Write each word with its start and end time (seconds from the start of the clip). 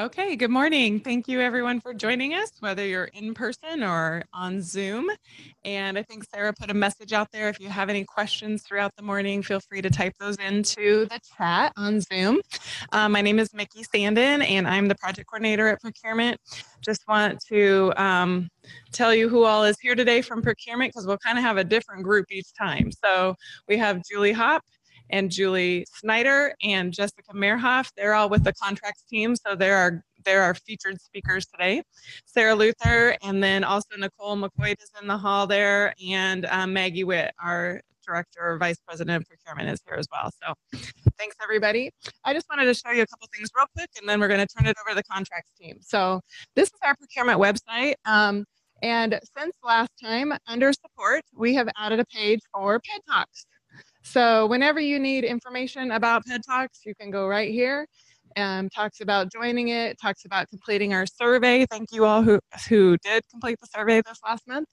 Okay, 0.00 0.34
good 0.34 0.50
morning. 0.50 0.98
Thank 0.98 1.28
you 1.28 1.42
everyone 1.42 1.78
for 1.78 1.92
joining 1.92 2.32
us, 2.32 2.52
whether 2.60 2.86
you're 2.86 3.10
in 3.12 3.34
person 3.34 3.82
or 3.82 4.22
on 4.32 4.62
Zoom. 4.62 5.10
And 5.62 5.98
I 5.98 6.02
think 6.02 6.24
Sarah 6.24 6.54
put 6.54 6.70
a 6.70 6.74
message 6.74 7.12
out 7.12 7.30
there. 7.32 7.50
If 7.50 7.60
you 7.60 7.68
have 7.68 7.90
any 7.90 8.04
questions 8.04 8.62
throughout 8.62 8.96
the 8.96 9.02
morning, 9.02 9.42
feel 9.42 9.60
free 9.60 9.82
to 9.82 9.90
type 9.90 10.14
those 10.18 10.36
into 10.36 11.04
the 11.04 11.20
chat 11.36 11.74
on 11.76 12.00
Zoom. 12.00 12.40
Uh, 12.92 13.10
my 13.10 13.20
name 13.20 13.38
is 13.38 13.52
Mickey 13.52 13.82
Sandin, 13.82 14.42
and 14.42 14.66
I'm 14.66 14.88
the 14.88 14.94
project 14.94 15.28
coordinator 15.28 15.68
at 15.68 15.82
procurement. 15.82 16.40
Just 16.80 17.06
want 17.06 17.38
to 17.48 17.92
um, 17.98 18.48
tell 18.92 19.14
you 19.14 19.28
who 19.28 19.44
all 19.44 19.64
is 19.64 19.78
here 19.82 19.94
today 19.94 20.22
from 20.22 20.40
procurement 20.40 20.94
because 20.94 21.06
we'll 21.06 21.18
kind 21.18 21.36
of 21.36 21.44
have 21.44 21.58
a 21.58 21.64
different 21.64 22.04
group 22.04 22.24
each 22.30 22.54
time. 22.58 22.90
So 23.04 23.34
we 23.68 23.76
have 23.76 24.02
Julie 24.10 24.32
Hop, 24.32 24.62
and 25.10 25.30
Julie 25.30 25.86
Snyder 25.92 26.54
and 26.62 26.92
Jessica 26.92 27.32
Mehrhoff. 27.34 27.90
They're 27.96 28.14
all 28.14 28.28
with 28.28 28.44
the 28.44 28.52
contracts 28.54 29.02
team, 29.02 29.36
so 29.36 29.54
they're 29.54 29.76
our 29.76 30.04
they're 30.24 30.42
our 30.42 30.54
featured 30.54 31.00
speakers 31.00 31.46
today. 31.46 31.82
Sarah 32.26 32.54
Luther, 32.54 33.16
and 33.22 33.42
then 33.42 33.64
also 33.64 33.96
Nicole 33.96 34.36
McCoy 34.36 34.74
is 34.80 34.90
in 35.00 35.08
the 35.08 35.16
hall 35.16 35.46
there, 35.46 35.94
and 36.06 36.46
um, 36.46 36.72
Maggie 36.72 37.04
Witt, 37.04 37.32
our 37.42 37.80
director 38.06 38.40
or 38.40 38.58
vice 38.58 38.78
president 38.86 39.22
of 39.22 39.28
procurement, 39.28 39.70
is 39.70 39.80
here 39.86 39.96
as 39.98 40.06
well. 40.12 40.30
So 40.42 40.80
thanks 41.18 41.36
everybody. 41.42 41.90
I 42.24 42.34
just 42.34 42.46
wanted 42.50 42.66
to 42.66 42.74
show 42.74 42.90
you 42.90 43.02
a 43.02 43.06
couple 43.06 43.28
things 43.34 43.50
real 43.56 43.66
quick, 43.76 43.90
and 43.98 44.08
then 44.08 44.20
we're 44.20 44.28
going 44.28 44.46
to 44.46 44.46
turn 44.46 44.66
it 44.66 44.76
over 44.80 44.90
to 44.90 44.96
the 44.96 45.04
contracts 45.04 45.52
team. 45.58 45.78
So 45.80 46.20
this 46.54 46.68
is 46.68 46.78
our 46.84 46.94
procurement 46.96 47.40
website. 47.40 47.94
Um, 48.04 48.44
and 48.82 49.20
since 49.36 49.54
last 49.62 49.90
time, 50.02 50.32
under 50.46 50.72
support, 50.72 51.22
we 51.36 51.54
have 51.54 51.68
added 51.76 52.00
a 52.00 52.06
page 52.06 52.40
for 52.52 52.80
PED 52.80 53.00
Talks. 53.08 53.46
So 54.02 54.46
whenever 54.46 54.80
you 54.80 54.98
need 54.98 55.24
information 55.24 55.92
about 55.92 56.24
PED 56.26 56.42
Talks, 56.44 56.80
you 56.84 56.94
can 56.94 57.10
go 57.10 57.26
right 57.26 57.50
here. 57.50 57.86
Um, 58.36 58.68
talks 58.68 59.00
about 59.00 59.32
joining 59.32 59.68
it, 59.68 59.98
talks 60.00 60.24
about 60.24 60.48
completing 60.48 60.94
our 60.94 61.04
survey. 61.04 61.66
Thank 61.66 61.92
you 61.92 62.04
all 62.04 62.22
who, 62.22 62.38
who 62.68 62.96
did 62.98 63.24
complete 63.28 63.58
the 63.60 63.66
survey 63.66 64.02
this 64.06 64.20
last 64.24 64.46
month. 64.46 64.68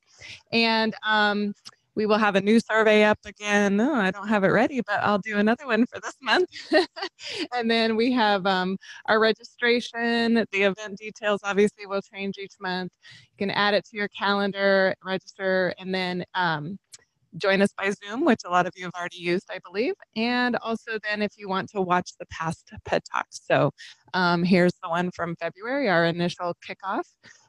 And 0.52 0.94
um, 1.04 1.54
we 1.96 2.06
will 2.06 2.20
have 2.20 2.36
a 2.36 2.42
new 2.42 2.60
survey 2.60 3.04
up 3.04 3.18
again. 3.26 3.82
Oh, 3.82 3.96
I 3.96 4.12
don't 4.12 4.28
have 4.28 4.44
it 4.44 4.50
ready, 4.50 4.82
but 4.82 5.00
I'll 5.02 5.18
do 5.18 5.38
another 5.38 5.66
one 5.66 5.88
for 5.88 6.00
this 6.00 6.16
month. 6.22 6.48
and 7.56 7.70
then 7.70 7.96
we 7.96 8.12
have 8.12 8.46
um, 8.46 8.78
our 9.08 9.20
registration. 9.20 10.46
The 10.52 10.62
event 10.62 11.00
details 11.00 11.42
obviously 11.44 11.88
will 11.88 12.02
change 12.02 12.38
each 12.38 12.54
month. 12.62 12.92
You 13.32 13.48
can 13.48 13.50
add 13.50 13.74
it 13.74 13.84
to 13.86 13.98
your 13.98 14.10
calendar, 14.10 14.94
register, 15.04 15.74
and 15.80 15.94
then 15.94 16.24
um, 16.36 16.78
join 17.38 17.62
us 17.62 17.74
by 17.78 17.92
Zoom, 17.92 18.26
which 18.26 18.42
a 18.46 18.50
lot 18.50 18.66
of 18.66 18.74
you 18.76 18.86
have 18.86 18.94
already 18.98 19.18
used, 19.18 19.46
I 19.50 19.60
believe. 19.66 19.94
And 20.16 20.56
also 20.58 20.98
then 21.04 21.22
if 21.22 21.34
you 21.38 21.48
want 21.50 21.70
to 21.70 21.82
watch 21.82 22.12
the 22.20 22.26
past 22.28 22.72
PED 22.86 23.02
Talks. 23.12 23.42
So 23.46 23.72
um, 24.14 24.44
here's 24.44 24.74
the 24.84 24.90
one 24.90 25.12
from 25.12 25.36
February, 25.36 25.90
our 25.90 26.06
initial 26.06 26.56
kickoff. 26.68 27.04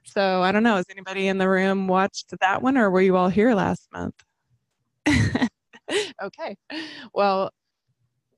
So 0.04 0.42
I 0.42 0.52
don't 0.52 0.62
know, 0.62 0.76
has 0.76 0.86
anybody 0.90 1.28
in 1.28 1.38
the 1.38 1.48
room 1.48 1.88
watched 1.88 2.32
that 2.40 2.62
one 2.62 2.76
or 2.76 2.90
were 2.90 3.00
you 3.00 3.16
all 3.16 3.28
here 3.28 3.54
last 3.54 3.88
month? 3.92 4.14
okay. 6.22 6.56
Well, 7.14 7.50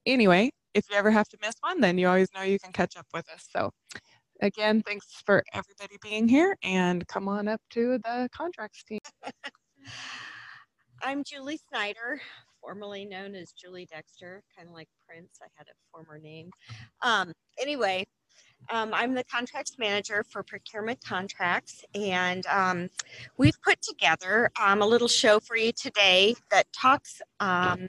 anyway, 0.07 0.51
if 0.75 0.85
you 0.91 0.97
ever 0.97 1.11
have 1.11 1.29
to 1.29 1.39
miss 1.43 1.55
one, 1.61 1.81
then 1.81 1.99
you 1.99 2.09
always 2.09 2.29
know 2.35 2.43
you 2.43 2.59
can 2.59 2.73
catch 2.73 2.97
up 2.97 3.07
with 3.13 3.29
us. 3.31 3.49
So 3.51 3.71
again, 4.41 4.83
thanks 4.85 5.07
for 5.27 5.43
everybody 5.53 5.97
being 6.03 6.29
here 6.29 6.57
and 6.63 7.07
come 7.09 7.29
on 7.29 7.49
up 7.49 7.61
to 7.71 7.99
the 7.99 8.29
contracts 8.33 8.85
team. 8.85 9.01
I'm 11.03 11.25
Julie 11.25 11.59
Snyder, 11.71 12.21
formerly 12.61 13.07
known 13.07 13.35
as 13.35 13.53
Julie 13.53 13.87
Dexter, 13.91 14.43
kind 14.55 14.69
of 14.69 14.75
like 14.75 14.89
Prince. 15.09 15.39
I 15.43 15.47
had 15.57 15.67
a 15.67 15.75
former 15.91 16.19
name. 16.19 16.51
Um, 17.01 17.33
anyway, 17.61 18.07
um, 18.69 18.93
I'm 18.93 19.15
the 19.15 19.25
contracts 19.25 19.79
manager 19.79 20.23
for 20.29 20.43
procurement 20.43 21.03
contracts, 21.03 21.87
and 21.95 22.45
um, 22.47 22.91
we've 23.39 23.61
put 23.63 23.81
together 23.81 24.51
um, 24.63 24.83
a 24.83 24.87
little 24.87 25.09
show 25.09 25.41
for 25.41 25.57
you 25.57 25.73
today 25.73 26.35
that 26.51 26.67
talks, 26.75 27.23
um, 27.41 27.89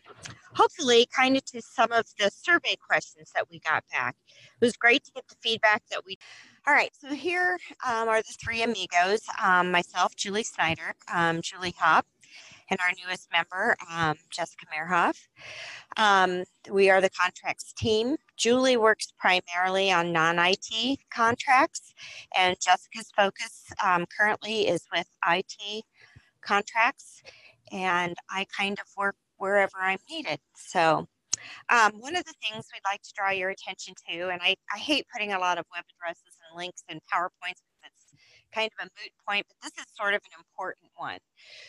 hopefully, 0.56 1.06
kind 1.14 1.36
of 1.36 1.44
to 1.46 1.62
some 1.62 1.92
of 1.92 2.06
the 2.18 2.32
survey 2.32 2.78
questions 2.78 3.32
that 3.36 3.50
we 3.50 3.60
got 3.60 3.84
back. 3.92 4.16
It 4.62 4.66
was 4.66 4.78
great 4.78 5.04
to 5.04 5.12
get 5.12 5.28
the 5.28 5.36
feedback 5.42 5.84
that 5.92 6.06
we. 6.06 6.18
All 6.66 6.74
right, 6.74 6.92
so 6.98 7.10
here 7.10 7.58
um, 7.86 8.08
are 8.08 8.22
the 8.22 8.36
three 8.42 8.62
amigos 8.62 9.24
um, 9.44 9.70
myself, 9.70 10.16
Julie 10.16 10.44
Snyder, 10.44 10.94
Julie 11.42 11.76
Hop, 11.78 12.06
and 12.72 12.80
our 12.80 12.94
newest 13.06 13.28
member, 13.32 13.76
um, 13.92 14.16
Jessica 14.30 14.66
Mehrhoff. 14.74 15.28
Um, 15.98 16.46
we 16.72 16.90
are 16.90 17.02
the 17.02 17.10
contracts 17.10 17.74
team. 17.74 18.16
Julie 18.38 18.78
works 18.78 19.14
primarily 19.20 19.92
on 19.92 20.14
non 20.14 20.40
IT 20.40 21.00
contracts, 21.14 21.94
and 22.36 22.58
Jessica's 22.60 23.12
focus 23.16 23.66
um, 23.84 24.06
currently 24.18 24.68
is 24.70 24.88
with 24.96 25.08
IT 25.28 25.84
contracts, 26.42 27.22
and 27.72 28.16
I 28.30 28.48
kind 28.58 28.80
of 28.80 28.86
work 28.98 29.18
wherever 29.38 29.78
I'm 29.80 30.00
needed. 30.10 30.40
So, 30.56 31.08
um, 31.70 31.92
one 32.00 32.16
of 32.16 32.24
the 32.24 32.34
things 32.42 32.68
we'd 32.72 32.90
like 32.90 33.02
to 33.02 33.14
draw 33.16 33.32
your 33.32 33.50
attention 33.50 33.96
to, 34.10 34.30
and 34.30 34.42
I, 34.42 34.56
I 34.74 34.78
hate 34.78 35.08
putting 35.12 35.34
a 35.34 35.40
lot 35.40 35.58
of 35.58 35.66
web 35.76 35.84
addresses 36.00 36.38
and 36.50 36.58
links 36.58 36.84
and 36.88 37.02
PowerPoints 37.14 37.62
kind 38.54 38.70
of 38.80 38.88
a 38.88 38.90
moot 38.90 39.12
point, 39.28 39.46
but 39.48 39.58
this 39.62 39.84
is 39.84 39.92
sort 39.96 40.14
of 40.14 40.22
an 40.26 40.40
important 40.40 40.92
one. 40.96 41.20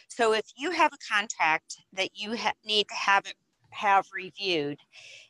So 0.08 0.32
if 0.32 0.46
you 0.56 0.70
have 0.70 0.92
a 0.92 1.14
contract 1.14 1.76
that 1.92 2.10
you 2.14 2.36
ha- 2.36 2.52
need 2.64 2.88
to 2.88 2.94
have 2.94 3.26
it 3.26 3.34
have 3.70 4.06
reviewed, 4.14 4.78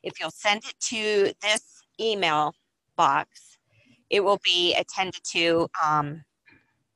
if 0.02 0.18
you'll 0.18 0.30
send 0.30 0.62
it 0.64 0.74
to 0.80 1.32
this 1.40 1.82
email 2.00 2.54
box, 2.96 3.58
it 4.10 4.22
will 4.22 4.40
be 4.44 4.74
attended 4.74 5.22
to 5.24 5.68
um, 5.82 6.24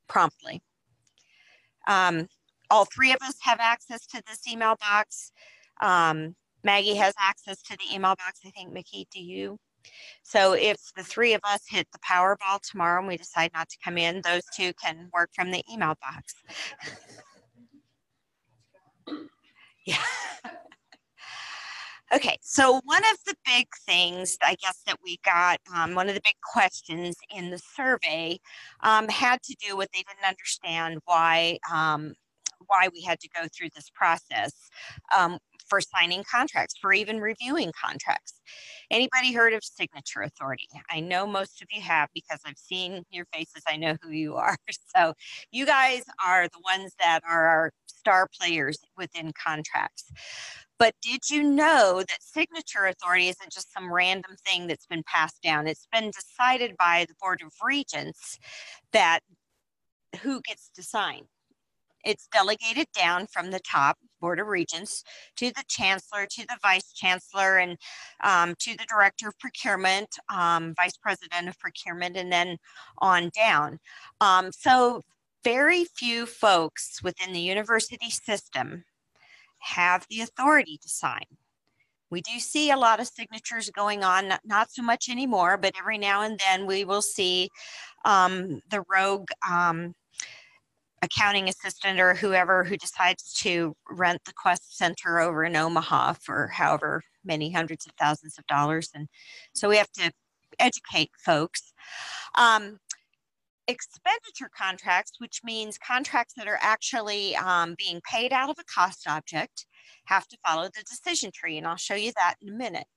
promptly. 0.07 0.61
Um, 1.87 2.27
all 2.69 2.85
three 2.85 3.13
of 3.13 3.21
us 3.21 3.35
have 3.41 3.59
access 3.61 4.05
to 4.07 4.21
this 4.27 4.41
email 4.47 4.75
box. 4.79 5.31
Um, 5.81 6.35
Maggie 6.63 6.95
has 6.95 7.13
access 7.19 7.61
to 7.63 7.77
the 7.77 7.95
email 7.95 8.15
box. 8.15 8.41
I 8.45 8.49
think, 8.49 8.73
Mickey, 8.73 9.07
do 9.11 9.21
you? 9.21 9.57
So 10.23 10.53
if 10.53 10.77
the 10.95 11.03
three 11.03 11.33
of 11.33 11.41
us 11.43 11.61
hit 11.67 11.87
the 11.91 11.99
Powerball 11.99 12.59
tomorrow 12.61 12.99
and 12.99 13.07
we 13.07 13.17
decide 13.17 13.51
not 13.53 13.69
to 13.69 13.77
come 13.83 13.97
in, 13.97 14.21
those 14.23 14.43
two 14.55 14.73
can 14.73 15.09
work 15.13 15.29
from 15.33 15.51
the 15.51 15.63
email 15.71 15.95
box. 16.01 16.35
yeah. 19.85 19.97
Okay, 22.13 22.37
so 22.41 22.79
one 22.85 23.03
of 23.11 23.17
the 23.25 23.35
big 23.45 23.67
things 23.85 24.37
I 24.41 24.55
guess 24.55 24.81
that 24.85 24.95
we 25.03 25.19
got, 25.25 25.59
um, 25.75 25.93
one 25.93 26.07
of 26.07 26.15
the 26.15 26.21
big 26.23 26.37
questions 26.53 27.17
in 27.35 27.49
the 27.49 27.59
survey 27.75 28.39
um, 28.81 29.09
had 29.09 29.43
to 29.43 29.55
do 29.59 29.75
with 29.75 29.89
they 29.91 30.03
didn't 30.07 30.25
understand 30.25 31.01
why 31.03 31.59
um, 31.69 32.13
why 32.67 32.87
we 32.93 33.01
had 33.01 33.19
to 33.19 33.29
go 33.29 33.47
through 33.53 33.69
this 33.75 33.89
process 33.89 34.53
um, 35.17 35.37
for 35.67 35.81
signing 35.81 36.23
contracts, 36.29 36.75
for 36.79 36.93
even 36.93 37.19
reviewing 37.19 37.71
contracts. 37.79 38.39
Anybody 38.89 39.33
heard 39.33 39.53
of 39.53 39.63
Signature 39.63 40.21
Authority? 40.21 40.67
I 40.89 40.99
know 40.99 41.27
most 41.27 41.61
of 41.61 41.67
you 41.71 41.81
have 41.81 42.09
because 42.13 42.39
I've 42.45 42.57
seen 42.57 43.03
your 43.09 43.25
faces. 43.33 43.63
I 43.67 43.77
know 43.77 43.97
who 44.01 44.11
you 44.11 44.35
are. 44.35 44.55
So 44.95 45.13
you 45.51 45.65
guys 45.65 46.03
are 46.25 46.47
the 46.47 46.59
ones 46.63 46.93
that 46.99 47.19
are 47.27 47.45
our 47.45 47.71
star 47.85 48.27
players 48.39 48.79
within 48.97 49.31
contracts. 49.33 50.11
But 50.79 50.95
did 51.01 51.29
you 51.29 51.43
know 51.43 52.03
that 52.07 52.21
signature 52.21 52.85
authority 52.85 53.29
isn't 53.29 53.51
just 53.51 53.73
some 53.73 53.91
random 53.91 54.35
thing 54.45 54.67
that's 54.67 54.85
been 54.85 55.03
passed 55.03 55.41
down? 55.41 55.67
It's 55.67 55.87
been 55.91 56.11
decided 56.11 56.75
by 56.77 57.05
the 57.07 57.15
Board 57.19 57.41
of 57.43 57.51
Regents 57.63 58.39
that 58.93 59.19
who 60.21 60.41
gets 60.41 60.69
to 60.75 60.83
sign. 60.83 61.23
It's 62.03 62.27
delegated 62.27 62.87
down 62.93 63.27
from 63.27 63.51
the 63.51 63.59
top 63.59 63.97
Board 64.19 64.39
of 64.39 64.47
Regents 64.47 65.03
to 65.37 65.47
the 65.51 65.63
Chancellor, 65.67 66.25
to 66.25 66.45
the 66.47 66.57
Vice 66.61 66.93
Chancellor, 66.93 67.57
and 67.57 67.77
um, 68.23 68.55
to 68.59 68.71
the 68.77 68.85
Director 68.89 69.29
of 69.29 69.39
Procurement, 69.39 70.09
um, 70.33 70.73
Vice 70.75 70.97
President 70.97 71.47
of 71.47 71.57
Procurement, 71.59 72.17
and 72.17 72.31
then 72.31 72.57
on 72.99 73.29
down. 73.35 73.79
Um, 74.21 74.51
so 74.51 75.03
very 75.43 75.85
few 75.85 76.25
folks 76.25 77.01
within 77.03 77.33
the 77.33 77.39
university 77.39 78.09
system 78.09 78.83
have 79.59 80.05
the 80.09 80.21
authority 80.21 80.77
to 80.81 80.89
sign. 80.89 81.25
We 82.09 82.21
do 82.21 82.39
see 82.39 82.71
a 82.71 82.77
lot 82.77 82.99
of 82.99 83.07
signatures 83.07 83.69
going 83.69 84.03
on, 84.03 84.29
not, 84.29 84.41
not 84.45 84.71
so 84.71 84.81
much 84.81 85.09
anymore, 85.09 85.57
but 85.57 85.73
every 85.77 85.97
now 85.97 86.21
and 86.21 86.39
then 86.39 86.65
we 86.65 86.85
will 86.85 87.01
see 87.01 87.49
um, 88.05 88.61
the 88.69 88.83
rogue 88.89 89.27
um, 89.47 89.93
accounting 91.01 91.47
assistant 91.47 91.99
or 91.99 92.13
whoever 92.15 92.63
who 92.63 92.77
decides 92.77 93.33
to 93.33 93.75
rent 93.89 94.21
the 94.25 94.33
Qwest 94.33 94.71
Center 94.71 95.19
over 95.19 95.43
in 95.43 95.55
Omaha 95.55 96.13
for 96.13 96.47
however 96.47 97.03
many 97.23 97.51
hundreds 97.51 97.85
of 97.85 97.93
thousands 97.99 98.37
of 98.37 98.47
dollars. 98.47 98.89
And 98.95 99.07
so 99.53 99.69
we 99.69 99.77
have 99.77 99.91
to 99.93 100.11
educate 100.59 101.11
folks. 101.23 101.73
Um, 102.35 102.79
expenditure 103.67 104.49
contracts, 104.57 105.13
which 105.19 105.41
means 105.43 105.77
contracts 105.77 106.33
that 106.37 106.47
are 106.47 106.59
actually 106.61 107.35
um, 107.35 107.75
being 107.77 108.01
paid 108.09 108.31
out 108.31 108.49
of 108.49 108.57
a 108.59 108.63
cost 108.63 109.07
object, 109.07 109.65
have 110.05 110.27
to 110.27 110.37
follow 110.45 110.65
the 110.65 110.83
decision 110.83 111.31
tree. 111.33 111.57
And 111.57 111.67
I'll 111.67 111.75
show 111.75 111.95
you 111.95 112.11
that 112.15 112.35
in 112.41 112.49
a 112.49 112.57
minute. 112.57 112.87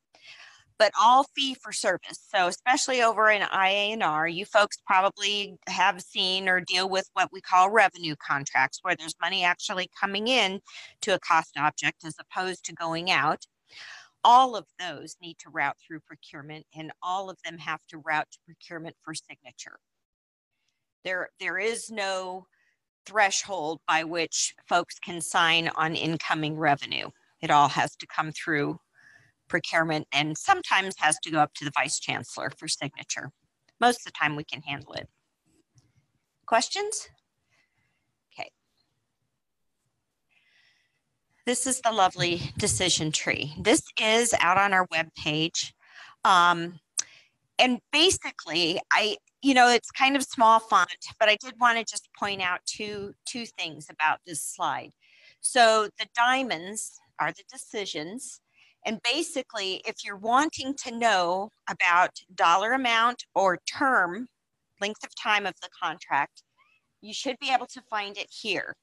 But 0.81 0.93
all 0.99 1.27
fee 1.37 1.53
for 1.53 1.73
service. 1.73 2.27
So 2.35 2.47
especially 2.47 3.03
over 3.03 3.31
in 3.31 3.43
IANR, 3.43 4.33
you 4.35 4.47
folks 4.47 4.79
probably 4.87 5.59
have 5.67 6.01
seen 6.01 6.49
or 6.49 6.63
deal 6.63 6.89
with 6.89 7.07
what 7.13 7.29
we 7.31 7.43
call 7.43 7.69
revenue 7.69 8.17
contracts, 8.17 8.79
where 8.81 8.97
there's 8.97 9.15
money 9.21 9.45
actually 9.45 9.91
coming 10.01 10.27
in 10.27 10.59
to 11.03 11.15
a 11.15 11.19
cost 11.19 11.59
object 11.59 12.03
as 12.07 12.15
opposed 12.19 12.65
to 12.65 12.73
going 12.73 13.11
out. 13.11 13.45
All 14.25 14.57
of 14.57 14.65
those 14.79 15.17
need 15.21 15.37
to 15.41 15.51
route 15.51 15.77
through 15.87 16.01
procurement 16.01 16.65
and 16.75 16.93
all 17.03 17.29
of 17.29 17.37
them 17.45 17.59
have 17.59 17.81
to 17.91 17.99
route 17.99 18.31
to 18.33 18.39
procurement 18.47 18.97
for 19.03 19.13
signature. 19.13 19.79
There, 21.05 21.29
there 21.41 21.59
is 21.59 21.91
no 21.91 22.47
threshold 23.05 23.81
by 23.87 24.05
which 24.05 24.55
folks 24.67 24.99
can 24.99 25.21
sign 25.21 25.69
on 25.77 25.95
incoming 25.95 26.57
revenue. 26.57 27.11
It 27.43 27.51
all 27.51 27.69
has 27.69 27.97
to 27.97 28.07
come 28.07 28.33
through 28.33 28.81
procurement 29.51 30.07
and 30.13 30.39
sometimes 30.39 30.95
has 30.99 31.19
to 31.25 31.31
go 31.31 31.39
up 31.41 31.53
to 31.55 31.65
the 31.67 31.73
vice 31.77 32.01
chancellor 32.01 32.51
for 32.57 32.69
signature. 32.69 33.31
Most 33.81 34.01
of 34.01 34.05
the 34.05 34.13
time 34.13 34.37
we 34.37 34.45
can 34.45 34.63
handle 34.63 34.95
it. 34.95 35.09
Questions? 36.47 37.09
Okay. 38.33 38.51
This 41.45 41.67
is 41.67 41.81
the 41.81 41.93
lovely 41.93 42.53
decision 42.57 43.13
tree. 43.13 43.55
This 43.61 43.83
is 44.01 44.35
out 44.41 44.57
on 44.57 44.73
our 44.73 44.87
webpage. 44.89 45.73
Um, 46.25 46.81
and 47.59 47.81
basically, 47.93 48.81
I, 48.93 49.17
you 49.43 49.55
know, 49.55 49.69
it's 49.69 49.91
kind 49.91 50.17
of 50.17 50.23
small 50.23 50.61
font, 50.61 50.89
but 51.19 51.29
I 51.29 51.37
did 51.37 51.55
want 51.61 51.79
to 51.79 51.85
just 51.85 52.09
point 52.19 52.41
out 52.41 52.61
two, 52.67 53.15
two 53.27 53.45
things 53.47 53.87
about 53.91 54.21
this 54.27 54.43
slide. 54.43 54.93
So 55.41 55.89
the 55.99 56.07
diamonds 56.15 56.99
are 57.19 57.33
the 57.33 57.45
decisions. 57.51 58.41
And 58.87 59.01
basically, 59.03 59.83
if 59.87 60.05
you're 60.05 60.17
wanting 60.17 60.75
to 60.85 60.97
know 60.97 61.51
about 61.69 62.11
dollar 62.35 62.73
amount 62.73 63.25
or 63.35 63.59
term, 63.71 64.27
length 64.81 65.05
of 65.05 65.15
time 65.15 65.45
of 65.45 65.55
the 65.61 65.69
contract, 65.81 66.43
you 67.03 67.13
should 67.13 67.39
be 67.39 67.53
able 67.53 67.67
to 67.67 67.83
find 67.91 68.17
it 68.17 68.29
here, 68.31 68.75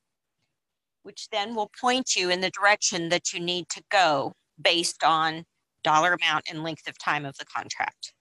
which 1.04 1.30
then 1.32 1.56
will 1.56 1.72
point 1.80 2.16
you 2.16 2.30
in 2.30 2.42
the 2.42 2.52
direction 2.52 3.10
that 3.10 3.34
you 3.34 3.40
need 3.40 3.70
to 3.70 3.84
go 3.92 4.34
based 4.62 5.04
on 5.04 5.44
dollar 5.84 6.14
amount 6.14 6.46
and 6.50 6.64
length 6.64 6.88
of 6.88 6.98
time 7.00 7.26
of 7.26 7.38
the 7.38 7.46
contract. 7.46 8.14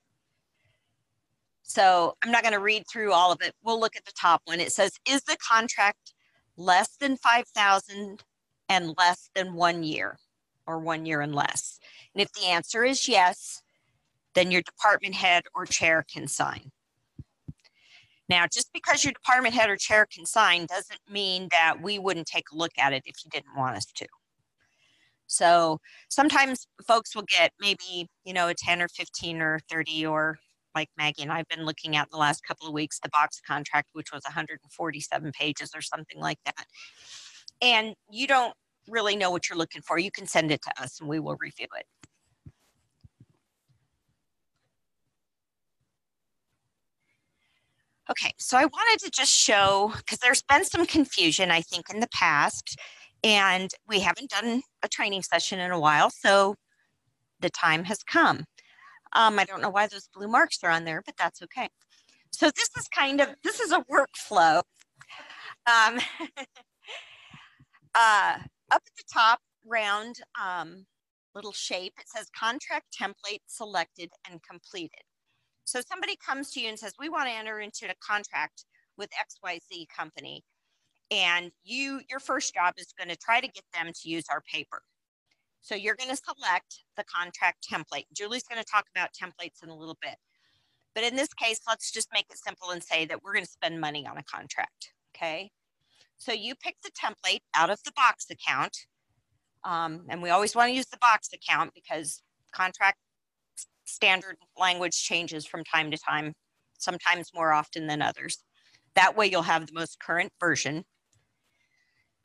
So 1.61 2.15
I'm 2.23 2.31
not 2.31 2.43
going 2.43 2.53
to 2.53 2.59
read 2.59 2.85
through 2.91 3.11
all 3.11 3.31
of 3.31 3.41
it. 3.41 3.53
We'll 3.61 3.79
look 3.79 3.95
at 3.95 4.05
the 4.05 4.13
top 4.19 4.41
one. 4.45 4.59
It 4.59 4.71
says, 4.71 4.93
is 5.07 5.21
the 5.23 5.37
contract 5.37 6.13
less 6.55 6.95
than 6.95 7.17
5,000 7.17 8.23
and 8.69 8.93
less 8.97 9.29
than 9.35 9.53
one 9.53 9.83
year 9.83 10.17
or 10.67 10.79
one 10.79 11.05
year 11.05 11.21
and 11.21 11.33
less? 11.33 11.79
And 12.13 12.21
if 12.21 12.31
the 12.33 12.45
answer 12.45 12.83
is 12.83 13.07
yes, 13.07 13.61
then 14.35 14.51
your 14.51 14.61
department 14.61 15.15
head 15.15 15.43
or 15.55 15.65
chair 15.65 16.05
can 16.11 16.27
sign. 16.27 16.71
Now, 18.29 18.45
just 18.51 18.71
because 18.73 19.03
your 19.03 19.13
department 19.13 19.55
head 19.55 19.69
or 19.69 19.77
chair 19.77 20.05
can 20.05 20.25
sign 20.25 20.65
doesn't 20.65 20.99
mean 21.09 21.47
that 21.51 21.81
we 21.81 21.97
wouldn't 21.97 22.27
take 22.27 22.45
a 22.51 22.55
look 22.55 22.73
at 22.77 22.93
it 22.93 23.03
if 23.05 23.15
you 23.23 23.31
didn't 23.31 23.55
want 23.55 23.77
us 23.77 23.85
to. 23.85 24.05
So 25.27 25.79
sometimes 26.09 26.67
folks 26.87 27.15
will 27.15 27.23
get 27.23 27.51
maybe, 27.59 28.09
you 28.23 28.33
know, 28.33 28.47
a 28.47 28.53
10 28.53 28.81
or 28.81 28.87
15 28.89 29.41
or 29.41 29.59
30 29.69 30.05
or 30.05 30.39
like 30.75 30.89
Maggie 30.97 31.23
and 31.23 31.31
I've 31.31 31.47
been 31.47 31.65
looking 31.65 31.95
at 31.95 32.09
the 32.11 32.17
last 32.17 32.43
couple 32.43 32.67
of 32.67 32.73
weeks, 32.73 32.99
the 32.99 33.09
box 33.09 33.41
contract, 33.45 33.89
which 33.93 34.11
was 34.11 34.23
147 34.23 35.31
pages 35.31 35.71
or 35.75 35.81
something 35.81 36.19
like 36.19 36.37
that. 36.45 36.65
And 37.61 37.95
you 38.11 38.27
don't 38.27 38.53
really 38.87 39.15
know 39.15 39.31
what 39.31 39.49
you're 39.49 39.57
looking 39.57 39.81
for, 39.81 39.97
you 39.97 40.11
can 40.11 40.27
send 40.27 40.51
it 40.51 40.61
to 40.63 40.81
us 40.81 40.99
and 40.99 41.09
we 41.09 41.19
will 41.19 41.37
review 41.39 41.67
it. 41.77 41.85
Okay, 48.09 48.31
so 48.37 48.57
I 48.57 48.65
wanted 48.65 49.03
to 49.03 49.11
just 49.11 49.33
show, 49.33 49.91
because 49.97 50.19
there's 50.19 50.41
been 50.41 50.63
some 50.63 50.85
confusion, 50.85 51.51
I 51.51 51.59
think, 51.61 51.89
in 51.93 51.99
the 51.99 52.07
past, 52.13 52.77
and 53.21 53.69
we 53.85 53.99
haven't 53.99 54.29
done 54.29 54.61
a 54.81 54.87
training 54.87 55.23
session 55.23 55.59
in 55.59 55.71
a 55.71 55.79
while, 55.79 56.09
so 56.09 56.55
the 57.41 57.49
time 57.49 57.83
has 57.83 58.03
come. 58.03 58.45
Um, 59.11 59.37
I 59.39 59.43
don't 59.43 59.61
know 59.61 59.69
why 59.69 59.87
those 59.87 60.07
blue 60.13 60.29
marks 60.29 60.63
are 60.63 60.71
on 60.71 60.85
there, 60.85 61.01
but 61.05 61.15
that's 61.17 61.41
okay. 61.43 61.67
So 62.31 62.49
this 62.55 62.69
is 62.77 62.87
kind 62.87 63.19
of, 63.19 63.29
this 63.43 63.59
is 63.59 63.73
a 63.73 63.83
workflow. 63.91 64.61
Um, 65.65 65.99
uh, 67.95 68.37
up 68.71 68.81
at 68.85 68.95
the 68.95 69.03
top, 69.11 69.39
round 69.65 70.17
um, 70.41 70.85
little 71.35 71.51
shape, 71.51 71.93
it 71.99 72.07
says 72.07 72.29
contract 72.37 72.95
template 72.99 73.41
selected 73.47 74.09
and 74.29 74.41
completed. 74.43 75.01
So 75.65 75.81
somebody 75.81 76.17
comes 76.25 76.51
to 76.51 76.61
you 76.61 76.69
and 76.69 76.79
says, 76.79 76.93
we 76.99 77.09
want 77.09 77.27
to 77.27 77.35
enter 77.35 77.59
into 77.59 77.89
a 77.89 77.95
contract 78.01 78.65
with 78.97 79.09
XYZ 79.11 79.87
company. 79.95 80.43
And 81.11 81.51
you, 81.63 82.01
your 82.09 82.19
first 82.19 82.53
job 82.53 82.73
is 82.77 82.93
going 82.97 83.09
to 83.09 83.17
try 83.17 83.39
to 83.39 83.47
get 83.47 83.63
them 83.73 83.91
to 83.93 84.09
use 84.09 84.25
our 84.31 84.41
paper. 84.41 84.81
So 85.61 85.75
you're 85.75 85.95
going 85.95 86.09
to 86.09 86.15
select 86.15 86.83
the 86.95 87.03
contract 87.03 87.67
template. 87.69 88.05
Julie's 88.13 88.43
going 88.43 88.61
to 88.61 88.69
talk 88.69 88.85
about 88.95 89.09
templates 89.11 89.63
in 89.63 89.69
a 89.69 89.75
little 89.75 89.97
bit. 90.01 90.15
But 90.95 91.03
in 91.03 91.15
this 91.15 91.33
case, 91.33 91.59
let's 91.67 91.91
just 91.91 92.07
make 92.13 92.25
it 92.31 92.37
simple 92.37 92.71
and 92.71 92.83
say 92.83 93.05
that 93.05 93.23
we're 93.23 93.33
going 93.33 93.45
to 93.45 93.51
spend 93.51 93.79
money 93.79 94.07
on 94.07 94.17
a 94.17 94.23
contract. 94.23 94.93
Okay. 95.15 95.51
So 96.17 96.31
you 96.31 96.55
pick 96.55 96.75
the 96.83 96.91
template 96.91 97.41
out 97.55 97.69
of 97.69 97.79
the 97.83 97.91
box 97.95 98.25
account. 98.29 98.77
Um, 99.63 100.05
and 100.09 100.21
we 100.21 100.29
always 100.29 100.55
want 100.55 100.69
to 100.69 100.75
use 100.75 100.87
the 100.87 100.97
box 100.97 101.29
account 101.33 101.71
because 101.73 102.21
contract 102.53 102.97
standard 103.85 104.37
language 104.57 105.01
changes 105.01 105.45
from 105.45 105.63
time 105.63 105.91
to 105.91 105.97
time, 105.97 106.33
sometimes 106.77 107.31
more 107.33 107.53
often 107.53 107.87
than 107.87 108.01
others. 108.01 108.43
That 108.95 109.15
way 109.15 109.27
you'll 109.27 109.43
have 109.43 109.67
the 109.67 109.73
most 109.73 109.99
current 109.99 110.31
version. 110.39 110.83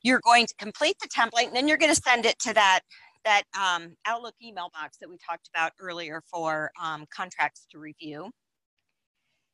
You're 0.03 0.21
going 0.25 0.47
to 0.47 0.55
complete 0.59 0.97
the 1.01 1.09
template 1.09 1.49
and 1.49 1.57
then 1.57 1.69
you're 1.69 1.77
going 1.77 1.95
to 1.95 2.01
send 2.01 2.27
it 2.27 2.39
to 2.41 2.55
that 2.55 2.81
that 3.25 3.45
um, 3.57 3.95
Outlook 4.05 4.35
email 4.43 4.69
box 4.75 4.97
that 5.01 5.09
we 5.09 5.17
talked 5.17 5.49
about 5.55 5.71
earlier 5.79 6.23
for 6.29 6.73
um, 6.83 7.07
contracts 7.15 7.67
to 7.71 7.79
review. 7.79 8.31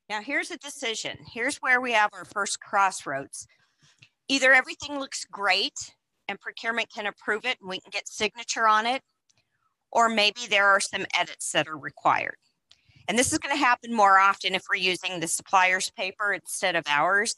Now 0.09 0.23
here's 0.23 0.51
a 0.51 0.57
decision. 0.57 1.19
Here's 1.31 1.59
where 1.59 1.81
we 1.81 1.93
have 1.93 2.09
our 2.15 2.25
first 2.25 2.61
crossroads. 2.61 3.47
Either 4.29 4.53
everything 4.53 4.99
looks 4.99 5.25
great 5.25 5.95
and 6.29 6.41
procurement 6.41 6.93
can 6.95 7.07
approve 7.07 7.45
it 7.45 7.57
and 7.61 7.69
we 7.69 7.81
can 7.81 7.91
get 7.91 8.07
signature 8.07 8.69
on 8.69 8.87
it, 8.87 9.03
or 9.91 10.09
maybe 10.09 10.43
there 10.49 10.67
are 10.67 10.81
some 10.81 11.07
edits 11.19 11.51
that 11.53 11.67
are 11.67 11.79
required. 11.79 12.37
And 13.09 13.19
this 13.19 13.33
is 13.33 13.39
going 13.39 13.55
to 13.55 13.65
happen 13.65 13.95
more 13.95 14.19
often 14.19 14.55
if 14.55 14.65
we're 14.69 14.77
using 14.77 15.19
the 15.19 15.29
supplier's 15.29 15.91
paper 15.91 16.35
instead 16.35 16.77
of 16.77 16.85
ours. 16.89 17.35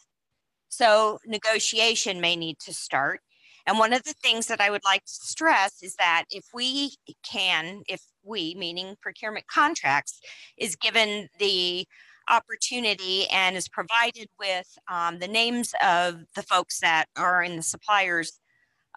So 0.68 1.18
negotiation 1.25 2.20
may 2.20 2.35
need 2.35 2.59
to 2.61 2.75
start. 2.75 3.20
And 3.66 3.78
one 3.78 3.92
of 3.92 4.02
the 4.02 4.14
things 4.14 4.49
that 4.49 4.61
I 4.61 4.70
would 4.70 4.85
like 4.85 5.04
to 5.04 5.12
stress 5.12 5.82
is 5.82 5.94
that 5.97 6.25
if 6.30 6.47
we 6.52 6.97
can, 7.23 7.82
if 7.88 8.02
we, 8.25 8.56
meaning 8.59 8.97
procurement 9.00 9.47
contracts, 9.47 10.20
is 10.56 10.75
given 10.75 11.28
the 11.38 11.87
opportunity 12.30 13.26
and 13.28 13.56
is 13.56 13.68
provided 13.68 14.28
with 14.38 14.66
um, 14.90 15.18
the 15.18 15.28
names 15.28 15.75
of 15.84 16.22
the 16.34 16.42
folks 16.42 16.80
that 16.80 17.06
are 17.16 17.42
in 17.42 17.56
the 17.56 17.62
suppliers 17.62 18.40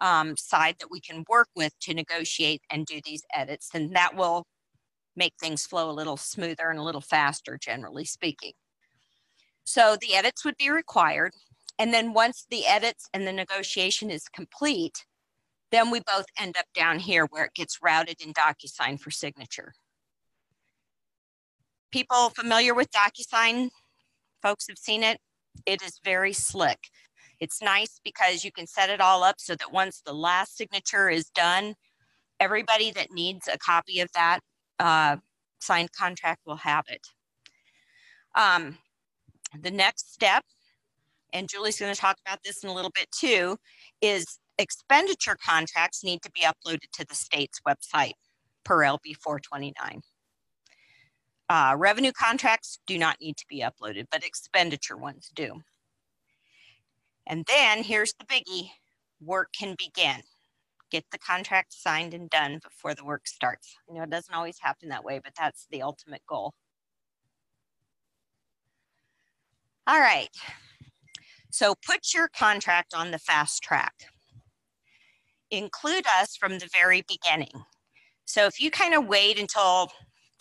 um, 0.00 0.36
side 0.36 0.76
that 0.80 0.90
we 0.90 1.00
can 1.00 1.24
work 1.28 1.48
with 1.54 1.72
to 1.80 1.94
negotiate 1.94 2.62
and 2.70 2.86
do 2.86 3.00
these 3.04 3.22
edits, 3.34 3.70
And 3.74 3.94
that 3.94 4.16
will 4.16 4.46
make 5.16 5.34
things 5.40 5.66
flow 5.66 5.90
a 5.90 5.92
little 5.92 6.16
smoother 6.16 6.70
and 6.70 6.78
a 6.78 6.82
little 6.82 7.00
faster, 7.00 7.58
generally 7.60 8.04
speaking. 8.04 8.52
So 9.64 9.96
the 10.00 10.14
edits 10.14 10.44
would 10.44 10.56
be 10.56 10.70
required. 10.70 11.32
And 11.78 11.92
then 11.92 12.12
once 12.12 12.46
the 12.50 12.66
edits 12.66 13.08
and 13.12 13.26
the 13.26 13.32
negotiation 13.32 14.10
is 14.10 14.28
complete, 14.28 15.04
then 15.70 15.90
we 15.90 16.00
both 16.00 16.26
end 16.38 16.56
up 16.56 16.66
down 16.74 16.98
here 16.98 17.26
where 17.30 17.46
it 17.46 17.54
gets 17.54 17.80
routed 17.82 18.20
in 18.20 18.32
DocuSign 18.32 19.00
for 19.00 19.10
signature. 19.10 19.72
People 21.94 22.30
familiar 22.30 22.74
with 22.74 22.88
DocuSign, 22.90 23.70
folks 24.42 24.66
have 24.68 24.78
seen 24.78 25.04
it. 25.04 25.20
It 25.64 25.80
is 25.80 26.00
very 26.04 26.32
slick. 26.32 26.88
It's 27.38 27.62
nice 27.62 28.00
because 28.02 28.42
you 28.42 28.50
can 28.50 28.66
set 28.66 28.90
it 28.90 29.00
all 29.00 29.22
up 29.22 29.36
so 29.38 29.54
that 29.54 29.72
once 29.72 30.02
the 30.04 30.12
last 30.12 30.56
signature 30.56 31.08
is 31.08 31.30
done, 31.36 31.74
everybody 32.40 32.90
that 32.90 33.12
needs 33.12 33.46
a 33.46 33.56
copy 33.58 34.00
of 34.00 34.10
that 34.12 34.40
uh, 34.80 35.18
signed 35.60 35.92
contract 35.92 36.40
will 36.44 36.56
have 36.56 36.84
it. 36.88 37.06
Um, 38.34 38.78
the 39.62 39.70
next 39.70 40.12
step 40.12 40.42
and 41.32 41.48
Julie's 41.48 41.78
going 41.78 41.94
to 41.94 42.00
talk 42.00 42.16
about 42.26 42.40
this 42.44 42.64
in 42.64 42.70
a 42.70 42.74
little 42.74 42.90
bit 42.92 43.06
too, 43.12 43.56
is 44.00 44.40
expenditure 44.58 45.36
contracts 45.40 46.02
need 46.02 46.22
to 46.22 46.30
be 46.32 46.40
uploaded 46.40 46.90
to 46.94 47.06
the 47.08 47.14
state's 47.14 47.60
website 47.64 48.14
per 48.64 48.78
LB 48.78 49.14
429. 49.22 50.02
Uh, 51.48 51.74
revenue 51.76 52.12
contracts 52.12 52.78
do 52.86 52.98
not 52.98 53.16
need 53.20 53.36
to 53.36 53.44
be 53.48 53.60
uploaded, 53.62 54.06
but 54.10 54.24
expenditure 54.24 54.96
ones 54.96 55.30
do. 55.34 55.60
And 57.26 57.44
then 57.46 57.82
here's 57.82 58.14
the 58.14 58.24
biggie, 58.26 58.70
work 59.20 59.48
can 59.58 59.76
begin. 59.78 60.22
get 60.94 61.04
the 61.10 61.18
contract 61.18 61.72
signed 61.72 62.14
and 62.14 62.30
done 62.30 62.60
before 62.62 62.94
the 62.94 63.04
work 63.04 63.26
starts. 63.26 63.74
You 63.88 63.96
know, 63.96 64.04
it 64.04 64.10
doesn't 64.10 64.32
always 64.32 64.58
happen 64.60 64.88
that 64.90 65.02
way, 65.02 65.20
but 65.22 65.32
that's 65.36 65.66
the 65.72 65.82
ultimate 65.82 66.22
goal. 66.28 66.52
All 69.88 69.98
right. 69.98 70.28
So 71.50 71.74
put 71.84 72.14
your 72.14 72.28
contract 72.28 72.94
on 72.94 73.10
the 73.10 73.18
fast 73.18 73.60
track. 73.60 73.94
Include 75.50 76.04
us 76.20 76.36
from 76.36 76.58
the 76.60 76.70
very 76.72 77.02
beginning. 77.08 77.64
So 78.24 78.46
if 78.46 78.60
you 78.60 78.70
kind 78.70 78.94
of 78.94 79.06
wait 79.06 79.38
until, 79.38 79.90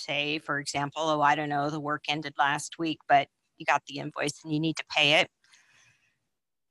say, 0.04 0.40
for 0.40 0.60
example, 0.60 1.04
oh, 1.04 1.22
I 1.22 1.36
don't 1.36 1.50
know, 1.50 1.70
the 1.70 1.80
work 1.80 2.04
ended 2.08 2.34
last 2.38 2.78
week, 2.78 3.00
but 3.08 3.28
you 3.58 3.66
got 3.66 3.84
the 3.88 4.00
invoice 4.00 4.44
and 4.44 4.54
you 4.54 4.60
need 4.60 4.78
to 4.78 4.86
pay 4.90 5.14
it. 5.14 5.30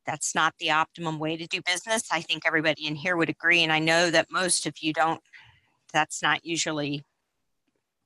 That's 0.07 0.35
not 0.35 0.55
the 0.59 0.71
optimum 0.71 1.19
way 1.19 1.37
to 1.37 1.47
do 1.47 1.61
business. 1.65 2.05
I 2.11 2.21
think 2.21 2.43
everybody 2.45 2.87
in 2.87 2.97
here 2.97 3.17
would 3.17 3.31
agree. 3.31 3.62
And 3.62 3.73
I 3.73 3.79
know 3.79 4.11
that 4.11 4.27
most 4.31 4.67
of 4.67 4.75
you 4.81 4.93
don't, 4.93 5.21
that's 5.93 6.23
not 6.23 6.45
usually 6.45 7.05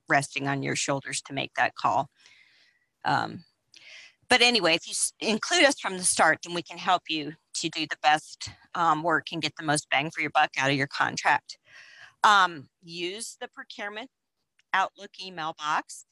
resting 0.09 0.47
on 0.47 0.63
your 0.63 0.77
shoulders 0.77 1.23
to 1.23 1.33
make 1.33 1.55
that 1.55 1.75
call. 1.75 2.11
Um, 3.05 3.45
but 4.29 4.43
anyway, 4.43 4.75
if 4.75 4.87
you 4.87 4.95
include 5.27 5.65
us 5.65 5.79
from 5.81 5.97
the 5.97 6.05
start, 6.05 6.41
then 6.45 6.55
we 6.55 6.63
can 6.63 6.79
help 6.79 7.03
you 7.09 7.33
to 7.55 7.69
do 7.69 7.87
the 7.87 7.97
best 8.03 8.51
um, 8.75 9.03
work 9.03 9.27
and 9.33 9.41
get 9.41 9.55
the 9.57 9.65
most 9.65 9.89
bang 9.89 10.11
for 10.11 10.21
your 10.21 10.31
buck 10.31 10.51
out 10.59 10.71
of 10.71 10.77
your 10.77 10.89
contract. 10.89 11.59
Um, 12.25 12.69
use 12.83 13.37
the 13.41 13.49
procurement 13.49 14.11
Outlook 14.77 15.11
email 15.25 15.55
box. 15.59 16.05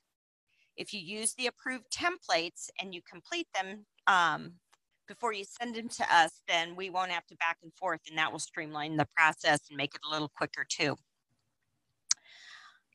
If 0.76 0.94
you 0.94 1.00
use 1.00 1.34
the 1.34 1.46
approved 1.46 1.86
templates 1.92 2.70
and 2.80 2.94
you 2.94 3.00
complete 3.08 3.46
them 3.54 3.84
um, 4.06 4.54
before 5.06 5.34
you 5.34 5.44
send 5.44 5.74
them 5.74 5.88
to 5.88 6.04
us, 6.10 6.42
then 6.48 6.74
we 6.74 6.88
won't 6.88 7.10
have 7.10 7.26
to 7.26 7.36
back 7.36 7.58
and 7.62 7.72
forth 7.74 8.00
and 8.08 8.18
that 8.18 8.32
will 8.32 8.38
streamline 8.38 8.96
the 8.96 9.06
process 9.16 9.60
and 9.68 9.76
make 9.76 9.94
it 9.94 10.00
a 10.08 10.10
little 10.10 10.30
quicker 10.34 10.64
too. 10.68 10.96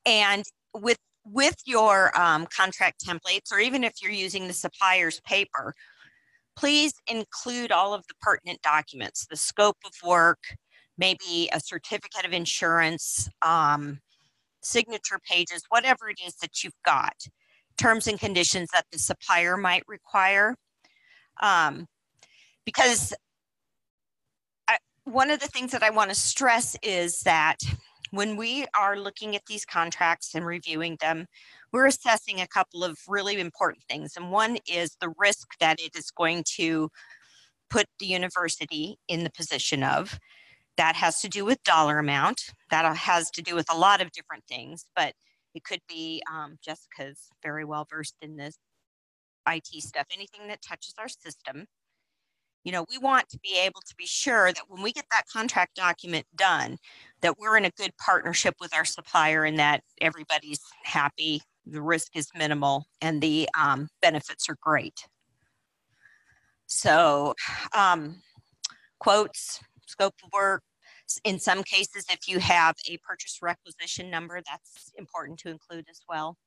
And 0.05 0.43
with 0.73 0.97
with 1.25 1.57
your 1.65 2.17
um, 2.19 2.47
contract 2.47 3.05
templates, 3.05 3.51
or 3.51 3.59
even 3.59 3.83
if 3.83 4.01
you're 4.01 4.11
using 4.11 4.47
the 4.47 4.53
supplier's 4.53 5.19
paper, 5.21 5.75
please 6.55 6.93
include 7.07 7.71
all 7.71 7.93
of 7.93 8.03
the 8.07 8.15
pertinent 8.21 8.61
documents, 8.63 9.27
the 9.29 9.35
scope 9.35 9.77
of 9.85 9.91
work, 10.03 10.39
maybe 10.97 11.49
a 11.53 11.59
certificate 11.59 12.25
of 12.25 12.33
insurance, 12.33 13.29
um, 13.41 13.99
signature 14.69 15.19
pages, 15.29 15.63
whatever 15.69 16.09
it 16.09 16.19
is 16.25 16.35
that 16.35 16.63
you've 16.63 16.81
got, 16.85 17.15
terms 17.77 18.07
and 18.07 18.19
conditions 18.19 18.69
that 18.73 18.85
the 18.91 18.99
supplier 18.99 19.57
might 19.57 19.83
require. 19.88 20.55
Um, 21.41 21.88
because 22.65 23.13
I, 24.67 24.77
one 25.05 25.29
of 25.31 25.39
the 25.39 25.47
things 25.47 25.71
that 25.71 25.83
I 25.83 25.89
want 25.89 26.09
to 26.09 26.15
stress 26.15 26.75
is 26.83 27.21
that 27.21 27.57
when 28.11 28.35
we 28.35 28.65
are 28.79 28.97
looking 28.97 29.35
at 29.35 29.45
these 29.47 29.65
contracts 29.65 30.33
and 30.33 30.45
reviewing 30.45 30.97
them, 30.99 31.25
we're 31.71 31.85
assessing 31.85 32.41
a 32.41 32.47
couple 32.47 32.83
of 32.83 32.97
really 33.07 33.39
important 33.39 33.83
things. 33.89 34.13
And 34.17 34.31
one 34.31 34.57
is 34.67 34.97
the 34.99 35.13
risk 35.17 35.47
that 35.59 35.79
it 35.79 35.95
is 35.95 36.11
going 36.11 36.43
to 36.55 36.89
put 37.69 37.85
the 37.99 38.07
university 38.07 38.97
in 39.07 39.23
the 39.23 39.29
position 39.31 39.83
of. 39.83 40.19
That 40.79 40.95
has 40.95 41.21
to 41.21 41.29
do 41.29 41.45
with 41.45 41.63
dollar 41.63 42.00
amount. 42.00 42.41
That 42.71 42.95
has 42.95 43.29
to 43.31 43.43
do 43.43 43.53
with 43.53 43.71
a 43.71 43.77
lot 43.77 44.01
of 44.01 44.12
different 44.12 44.45
things, 44.48 44.88
but 44.95 45.13
it 45.53 45.63
could 45.63 45.81
be 45.88 46.24
um, 46.31 46.57
Jessica's 46.63 47.27
very 47.43 47.65
well 47.65 47.86
versed 47.88 48.15
in 48.21 48.36
this 48.36 48.57
IT 49.48 49.67
stuff, 49.83 50.07
anything 50.12 50.48
that 50.48 50.63
touches 50.63 50.95
our 50.98 51.07
system 51.07 51.67
you 52.63 52.71
know, 52.71 52.86
we 52.89 52.98
want 52.98 53.29
to 53.29 53.39
be 53.39 53.57
able 53.57 53.81
to 53.88 53.95
be 53.95 54.05
sure 54.05 54.51
that 54.51 54.63
when 54.67 54.81
we 54.83 54.91
get 54.91 55.05
that 55.12 55.24
contract 55.31 55.75
document 55.75 56.25
done, 56.36 56.77
that 57.21 57.39
we're 57.39 57.57
in 57.57 57.65
a 57.65 57.71
good 57.71 57.91
partnership 57.98 58.55
with 58.59 58.75
our 58.75 58.86
supplier 58.86 59.43
and 59.43 59.57
that 59.59 59.81
everybody's 60.01 60.59
happy, 60.83 61.41
the 61.65 61.81
risk 61.81 62.15
is 62.15 62.27
minimal, 62.38 62.86
and 63.01 63.21
the 63.21 63.48
um, 63.57 63.88
benefits 64.01 64.50
are 64.50 64.57
great. 64.62 65.07
So, 66.67 67.33
um, 67.75 68.21
quotes, 69.00 69.62
scope 69.88 70.15
of 70.24 70.29
work. 70.33 70.63
In 71.23 71.39
some 71.39 71.63
cases, 71.63 72.05
if 72.09 72.27
you 72.27 72.39
have 72.39 72.75
a 72.87 72.97
purchase 72.97 73.39
requisition 73.41 74.09
number, 74.09 74.41
that's 74.45 74.91
important 74.97 75.39
to 75.39 75.49
include 75.49 75.85
as 75.89 76.01
well. 76.07 76.37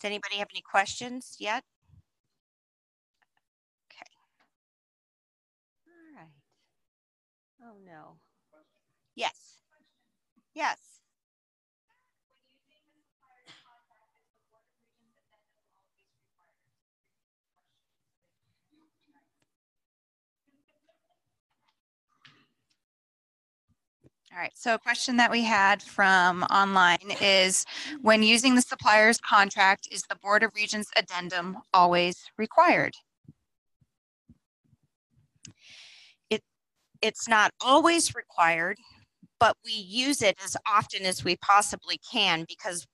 Does 0.00 0.08
anybody 0.08 0.36
have 0.36 0.48
any 0.52 0.62
questions 0.62 1.36
yet? 1.38 1.64
Okay. 3.90 4.10
All 5.86 6.20
right. 6.22 6.28
Oh, 7.62 7.76
no. 7.84 8.16
Yes. 9.14 9.62
Yes. 10.54 10.78
All 24.30 24.38
right, 24.38 24.52
so 24.54 24.74
a 24.74 24.78
question 24.78 25.16
that 25.16 25.30
we 25.30 25.42
had 25.42 25.82
from 25.82 26.42
online 26.44 27.12
is 27.18 27.64
when 28.02 28.22
using 28.22 28.54
the 28.54 28.60
supplier's 28.60 29.18
contract, 29.18 29.88
is 29.90 30.02
the 30.02 30.16
Board 30.16 30.42
of 30.42 30.54
Regents 30.54 30.90
addendum 30.96 31.56
always 31.72 32.22
required? 32.36 32.92
It, 36.28 36.42
it's 37.00 37.26
not 37.26 37.52
always 37.62 38.14
required, 38.14 38.76
but 39.40 39.56
we 39.64 39.72
use 39.72 40.20
it 40.20 40.36
as 40.44 40.58
often 40.70 41.06
as 41.06 41.24
we 41.24 41.36
possibly 41.36 41.98
can 42.12 42.44
because 42.46 42.86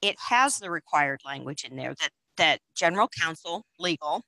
it 0.00 0.14
has 0.28 0.58
the 0.58 0.70
required 0.70 1.20
language 1.26 1.64
in 1.64 1.76
there 1.76 1.94
that 2.00 2.10
that 2.36 2.60
general 2.76 3.08
counsel 3.08 3.64
legal 3.78 4.22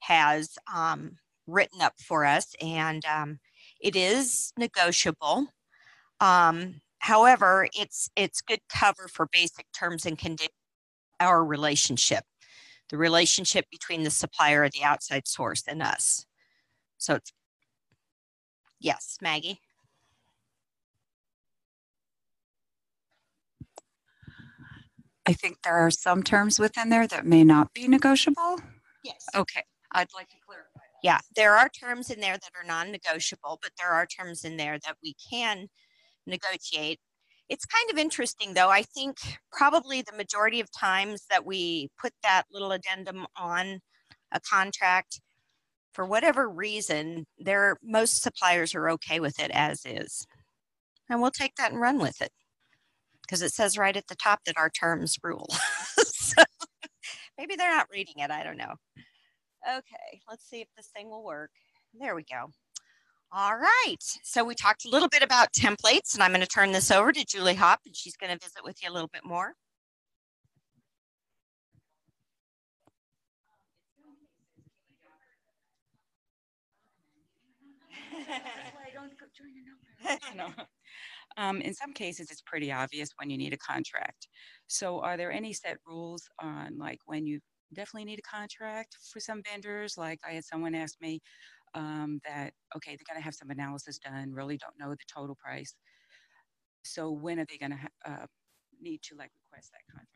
has 0.00 0.56
um, 0.74 1.18
written 1.46 1.82
up 1.82 1.94
for 2.00 2.24
us 2.24 2.54
and 2.60 3.04
um, 3.04 3.38
it 3.80 3.94
is 3.94 4.52
negotiable 4.58 5.46
um, 6.24 6.80
however 6.98 7.68
it's 7.74 8.10
it's 8.16 8.40
good 8.40 8.60
cover 8.68 9.08
for 9.08 9.28
basic 9.32 9.66
terms 9.72 10.06
and 10.06 10.18
conditions 10.18 10.50
our 11.20 11.44
relationship 11.44 12.24
the 12.90 12.96
relationship 12.96 13.66
between 13.70 14.02
the 14.02 14.10
supplier 14.10 14.62
or 14.62 14.68
the 14.70 14.82
outside 14.82 15.26
source 15.28 15.62
and 15.68 15.82
us 15.82 16.26
so 16.98 17.14
it's 17.14 17.32
Yes, 18.84 19.16
Maggie. 19.22 19.60
I 25.26 25.32
think 25.32 25.62
there 25.62 25.76
are 25.76 25.90
some 25.90 26.22
terms 26.22 26.58
within 26.58 26.90
there 26.90 27.06
that 27.06 27.24
may 27.24 27.44
not 27.44 27.72
be 27.72 27.88
negotiable. 27.88 28.60
Yes. 29.02 29.24
Okay, 29.34 29.62
I'd 29.92 30.12
like 30.14 30.28
to 30.28 30.36
clarify. 30.46 30.80
Yeah, 31.02 31.20
there 31.34 31.56
are 31.56 31.70
terms 31.70 32.10
in 32.10 32.20
there 32.20 32.36
that 32.36 32.50
are 32.54 32.66
non-negotiable, 32.66 33.58
but 33.62 33.70
there 33.78 33.88
are 33.88 34.04
terms 34.04 34.44
in 34.44 34.58
there 34.58 34.78
that 34.84 34.96
we 35.02 35.14
can 35.30 35.68
negotiate. 36.26 36.98
It's 37.48 37.66
kind 37.66 37.90
of 37.90 37.98
interesting 37.98 38.54
though. 38.54 38.70
I 38.70 38.82
think 38.82 39.18
probably 39.52 40.02
the 40.02 40.16
majority 40.16 40.60
of 40.60 40.70
times 40.72 41.24
that 41.30 41.44
we 41.44 41.90
put 42.00 42.12
that 42.22 42.44
little 42.50 42.72
addendum 42.72 43.26
on 43.36 43.80
a 44.32 44.40
contract, 44.40 45.20
for 45.92 46.04
whatever 46.04 46.48
reason, 46.48 47.26
there 47.38 47.78
most 47.82 48.22
suppliers 48.22 48.74
are 48.74 48.90
okay 48.90 49.20
with 49.20 49.38
it 49.40 49.50
as 49.52 49.84
is. 49.84 50.26
And 51.08 51.20
we'll 51.20 51.30
take 51.30 51.54
that 51.56 51.70
and 51.72 51.80
run 51.80 51.98
with 51.98 52.20
it 52.22 52.32
because 53.22 53.42
it 53.42 53.52
says 53.52 53.78
right 53.78 53.96
at 53.96 54.06
the 54.08 54.16
top 54.16 54.40
that 54.46 54.56
our 54.58 54.70
terms 54.70 55.18
rule. 55.22 55.48
so 55.98 56.42
maybe 57.38 57.56
they're 57.56 57.74
not 57.74 57.88
reading 57.92 58.14
it. 58.18 58.30
I 58.30 58.42
don't 58.42 58.56
know. 58.56 58.74
Okay, 59.66 60.20
let's 60.28 60.48
see 60.48 60.60
if 60.60 60.68
this 60.76 60.88
thing 60.94 61.10
will 61.10 61.24
work. 61.24 61.50
There 61.98 62.14
we 62.14 62.24
go. 62.24 62.50
All 63.32 63.56
right. 63.56 63.96
So 64.22 64.44
we 64.44 64.54
talked 64.54 64.84
a 64.84 64.88
little 64.88 65.08
bit 65.08 65.22
about 65.22 65.52
templates, 65.52 66.14
and 66.14 66.22
I'm 66.22 66.30
going 66.30 66.40
to 66.40 66.46
turn 66.46 66.72
this 66.72 66.90
over 66.90 67.12
to 67.12 67.24
Julie 67.24 67.54
Hop, 67.56 67.80
and 67.84 67.94
she's 67.96 68.16
going 68.16 68.32
to 68.32 68.38
visit 68.42 68.62
with 68.64 68.82
you 68.82 68.88
a 68.90 68.92
little 68.92 69.08
bit 69.08 69.24
more. 69.24 69.54
Um, 81.38 81.60
in 81.62 81.74
some 81.74 81.92
cases, 81.92 82.30
it's 82.30 82.42
pretty 82.42 82.72
obvious 82.72 83.10
when 83.18 83.30
you 83.30 83.38
need 83.38 83.52
a 83.54 83.58
contract. 83.58 84.28
So, 84.68 85.00
are 85.00 85.16
there 85.16 85.32
any 85.32 85.52
set 85.52 85.78
rules 85.86 86.28
on 86.40 86.78
like 86.78 87.00
when 87.06 87.26
you 87.26 87.40
definitely 87.74 88.06
need 88.06 88.20
a 88.20 88.22
contract 88.22 88.96
for 89.12 89.20
some 89.20 89.42
vendors? 89.42 89.96
Like, 89.98 90.20
I 90.28 90.32
had 90.32 90.44
someone 90.44 90.74
ask 90.74 91.00
me 91.00 91.20
um, 91.74 92.20
that, 92.24 92.52
okay, 92.76 92.92
they're 92.92 93.06
going 93.08 93.18
to 93.20 93.24
have 93.24 93.34
some 93.34 93.50
analysis 93.50 93.98
done, 93.98 94.32
really 94.32 94.56
don't 94.56 94.78
know 94.78 94.90
the 94.90 94.96
total 95.12 95.36
price. 95.36 95.74
So, 96.84 97.10
when 97.10 97.38
are 97.38 97.46
they 97.48 97.56
going 97.56 97.72
to 97.72 97.78
ha- 97.78 98.22
uh, 98.22 98.26
need 98.80 99.02
to 99.02 99.16
like 99.16 99.30
request 99.50 99.72
that 99.72 99.80
contract? 99.90 100.08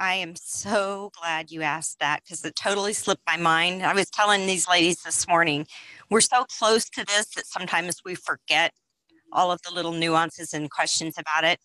I 0.00 0.14
am 0.14 0.34
so 0.34 1.10
glad 1.20 1.50
you 1.50 1.60
asked 1.60 1.98
that 2.00 2.22
because 2.24 2.42
it 2.42 2.56
totally 2.56 2.94
slipped 2.94 3.20
my 3.26 3.36
mind. 3.36 3.82
I 3.82 3.92
was 3.92 4.08
telling 4.08 4.46
these 4.46 4.66
ladies 4.66 5.02
this 5.02 5.28
morning, 5.28 5.66
we're 6.08 6.22
so 6.22 6.46
close 6.58 6.88
to 6.90 7.04
this 7.04 7.26
that 7.34 7.46
sometimes 7.46 8.00
we 8.02 8.14
forget 8.14 8.72
all 9.30 9.52
of 9.52 9.60
the 9.60 9.74
little 9.74 9.92
nuances 9.92 10.54
and 10.54 10.70
questions 10.70 11.16
about 11.18 11.44
it. 11.44 11.60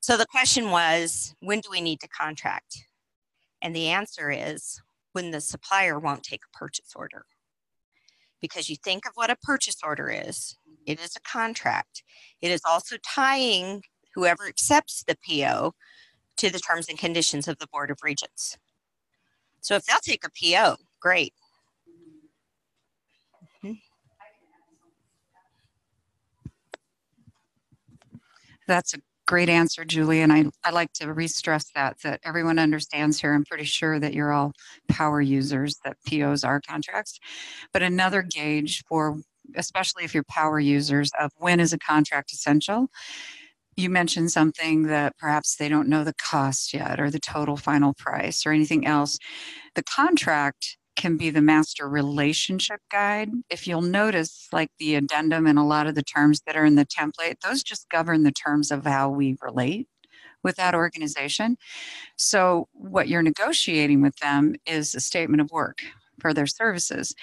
So 0.00 0.18
the 0.18 0.26
question 0.26 0.70
was, 0.70 1.34
when 1.40 1.60
do 1.60 1.70
we 1.70 1.80
need 1.80 2.00
to 2.00 2.08
contract? 2.08 2.84
And 3.62 3.74
the 3.74 3.88
answer 3.88 4.30
is 4.30 4.78
when 5.12 5.30
the 5.30 5.40
supplier 5.40 5.98
won't 5.98 6.22
take 6.22 6.42
a 6.44 6.58
purchase 6.58 6.92
order. 6.94 7.24
Because 8.40 8.68
you 8.68 8.76
think 8.76 9.06
of 9.06 9.12
what 9.14 9.30
a 9.30 9.36
purchase 9.36 9.76
order 9.84 10.08
is, 10.10 10.56
it 10.86 11.00
is 11.00 11.14
a 11.16 11.20
contract. 11.20 12.02
It 12.40 12.50
is 12.50 12.62
also 12.68 12.96
tying 13.06 13.82
whoever 14.14 14.46
accepts 14.46 15.04
the 15.06 15.16
PO 15.28 15.72
to 16.38 16.50
the 16.50 16.58
terms 16.58 16.88
and 16.88 16.98
conditions 16.98 17.46
of 17.46 17.58
the 17.58 17.66
Board 17.66 17.90
of 17.90 17.98
Regents. 18.02 18.56
So 19.60 19.76
if 19.76 19.84
they'll 19.84 19.98
take 20.02 20.24
a 20.24 20.30
PO, 20.30 20.76
great. 21.00 21.34
Mm-hmm. 23.62 23.72
That's 28.66 28.94
a 28.94 28.98
great 29.30 29.48
answer, 29.48 29.84
Julie. 29.84 30.22
And 30.22 30.32
I, 30.32 30.46
I 30.64 30.72
like 30.72 30.92
to 30.94 31.12
re-stress 31.12 31.70
that, 31.76 31.98
that 32.02 32.18
everyone 32.24 32.58
understands 32.58 33.20
here. 33.20 33.32
I'm 33.32 33.44
pretty 33.44 33.62
sure 33.62 34.00
that 34.00 34.12
you're 34.12 34.32
all 34.32 34.52
power 34.88 35.20
users, 35.20 35.76
that 35.84 35.98
POs 36.04 36.42
are 36.42 36.60
contracts. 36.60 37.20
But 37.72 37.84
another 37.84 38.22
gauge 38.22 38.82
for, 38.88 39.20
especially 39.54 40.02
if 40.02 40.14
you're 40.14 40.24
power 40.24 40.58
users, 40.58 41.12
of 41.16 41.30
when 41.36 41.60
is 41.60 41.72
a 41.72 41.78
contract 41.78 42.32
essential? 42.32 42.88
You 43.76 43.88
mentioned 43.88 44.32
something 44.32 44.88
that 44.88 45.16
perhaps 45.16 45.54
they 45.54 45.68
don't 45.68 45.88
know 45.88 46.02
the 46.02 46.14
cost 46.14 46.74
yet 46.74 46.98
or 46.98 47.08
the 47.08 47.20
total 47.20 47.56
final 47.56 47.94
price 47.94 48.44
or 48.44 48.50
anything 48.50 48.84
else. 48.84 49.16
The 49.76 49.84
contract 49.84 50.76
can 51.00 51.16
be 51.16 51.30
the 51.30 51.40
master 51.40 51.88
relationship 51.88 52.82
guide. 52.92 53.30
If 53.48 53.66
you'll 53.66 53.80
notice, 53.80 54.48
like 54.52 54.70
the 54.78 54.96
addendum 54.96 55.46
and 55.46 55.58
a 55.58 55.62
lot 55.62 55.86
of 55.86 55.94
the 55.94 56.02
terms 56.02 56.42
that 56.46 56.56
are 56.56 56.66
in 56.66 56.74
the 56.74 56.84
template, 56.84 57.40
those 57.40 57.62
just 57.62 57.88
govern 57.88 58.22
the 58.22 58.30
terms 58.30 58.70
of 58.70 58.84
how 58.84 59.08
we 59.08 59.38
relate 59.40 59.88
with 60.42 60.56
that 60.56 60.74
organization. 60.74 61.56
So, 62.16 62.68
what 62.72 63.08
you're 63.08 63.22
negotiating 63.22 64.02
with 64.02 64.16
them 64.16 64.56
is 64.66 64.94
a 64.94 65.00
statement 65.00 65.40
of 65.40 65.50
work 65.50 65.78
for 66.20 66.34
their 66.34 66.46
services. 66.46 67.14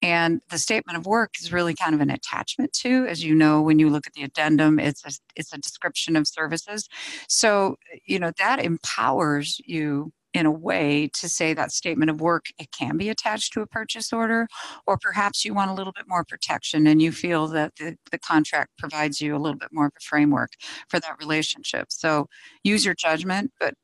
And 0.00 0.40
the 0.48 0.58
statement 0.58 0.96
of 0.96 1.04
work 1.04 1.32
is 1.40 1.52
really 1.52 1.74
kind 1.74 1.92
of 1.92 2.00
an 2.00 2.10
attachment 2.10 2.72
to, 2.84 3.04
as 3.06 3.24
you 3.24 3.34
know, 3.34 3.62
when 3.62 3.80
you 3.80 3.90
look 3.90 4.06
at 4.06 4.12
the 4.12 4.22
addendum, 4.22 4.78
it's 4.78 5.04
a, 5.04 5.10
it's 5.34 5.52
a 5.52 5.58
description 5.58 6.14
of 6.14 6.28
services. 6.28 6.88
So, 7.28 7.78
you 8.06 8.20
know, 8.20 8.30
that 8.38 8.60
empowers 8.60 9.60
you 9.64 10.12
in 10.34 10.46
a 10.46 10.50
way 10.50 11.08
to 11.14 11.28
say 11.28 11.54
that 11.54 11.72
statement 11.72 12.10
of 12.10 12.20
work 12.20 12.46
it 12.58 12.70
can 12.72 12.96
be 12.96 13.08
attached 13.08 13.52
to 13.52 13.62
a 13.62 13.66
purchase 13.66 14.12
order 14.12 14.46
or 14.86 14.98
perhaps 14.98 15.44
you 15.44 15.54
want 15.54 15.70
a 15.70 15.74
little 15.74 15.92
bit 15.92 16.04
more 16.08 16.24
protection 16.24 16.86
and 16.86 17.00
you 17.00 17.12
feel 17.12 17.46
that 17.46 17.72
the, 17.76 17.96
the 18.10 18.18
contract 18.18 18.70
provides 18.78 19.20
you 19.20 19.34
a 19.34 19.38
little 19.38 19.58
bit 19.58 19.70
more 19.72 19.86
of 19.86 19.92
a 19.96 20.00
framework 20.00 20.50
for 20.88 21.00
that 21.00 21.16
relationship 21.20 21.86
so 21.88 22.26
use 22.64 22.84
your 22.84 22.94
judgment 22.94 23.52
but 23.60 23.74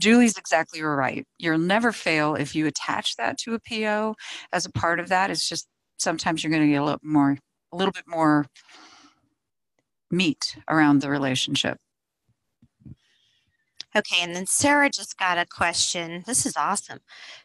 Julie's 0.00 0.38
exactly 0.38 0.82
right. 0.82 1.26
You'll 1.38 1.58
never 1.58 1.92
fail 1.92 2.34
if 2.34 2.54
you 2.54 2.66
attach 2.66 3.16
that 3.16 3.36
to 3.40 3.54
a 3.54 3.60
PO 3.60 4.14
as 4.50 4.64
a 4.64 4.72
part 4.72 4.98
of 4.98 5.10
that. 5.10 5.30
It's 5.30 5.46
just 5.46 5.68
sometimes 5.98 6.42
you're 6.42 6.50
going 6.50 6.62
to 6.62 6.72
get 6.72 6.80
a 6.80 6.84
little 6.84 7.00
more, 7.02 7.36
a 7.70 7.76
little 7.76 7.92
bit 7.92 8.08
more 8.08 8.46
meat 10.10 10.56
around 10.68 11.02
the 11.02 11.10
relationship. 11.10 11.76
Okay, 13.96 14.22
and 14.22 14.36
then 14.36 14.46
Sarah 14.46 14.88
just 14.88 15.18
got 15.18 15.36
a 15.38 15.46
question. 15.46 16.22
This 16.26 16.46
is 16.46 16.56
awesome. 16.56 17.00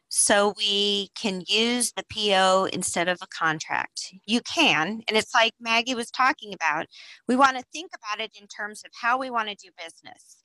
So 0.10 0.54
we 0.58 1.10
can 1.16 1.42
use 1.48 1.92
the 1.94 2.04
PO 2.14 2.70
instead 2.72 3.08
of 3.08 3.18
a 3.22 3.28
contract. 3.28 4.14
You 4.28 4.42
can, 4.42 5.02
and 5.08 5.18
it's 5.18 5.34
like 5.34 5.54
Maggie 5.60 5.96
was 5.96 6.12
talking 6.12 6.54
about. 6.54 6.86
We 7.28 7.36
want 7.36 7.58
to 7.58 7.64
think 7.74 7.92
about 7.96 8.24
it 8.24 8.32
in 8.40 8.48
terms 8.48 8.84
of 8.86 8.92
how 9.02 9.18
we 9.18 9.32
want 9.32 9.50
to 9.50 9.56
do 9.56 9.70
business. 9.78 10.38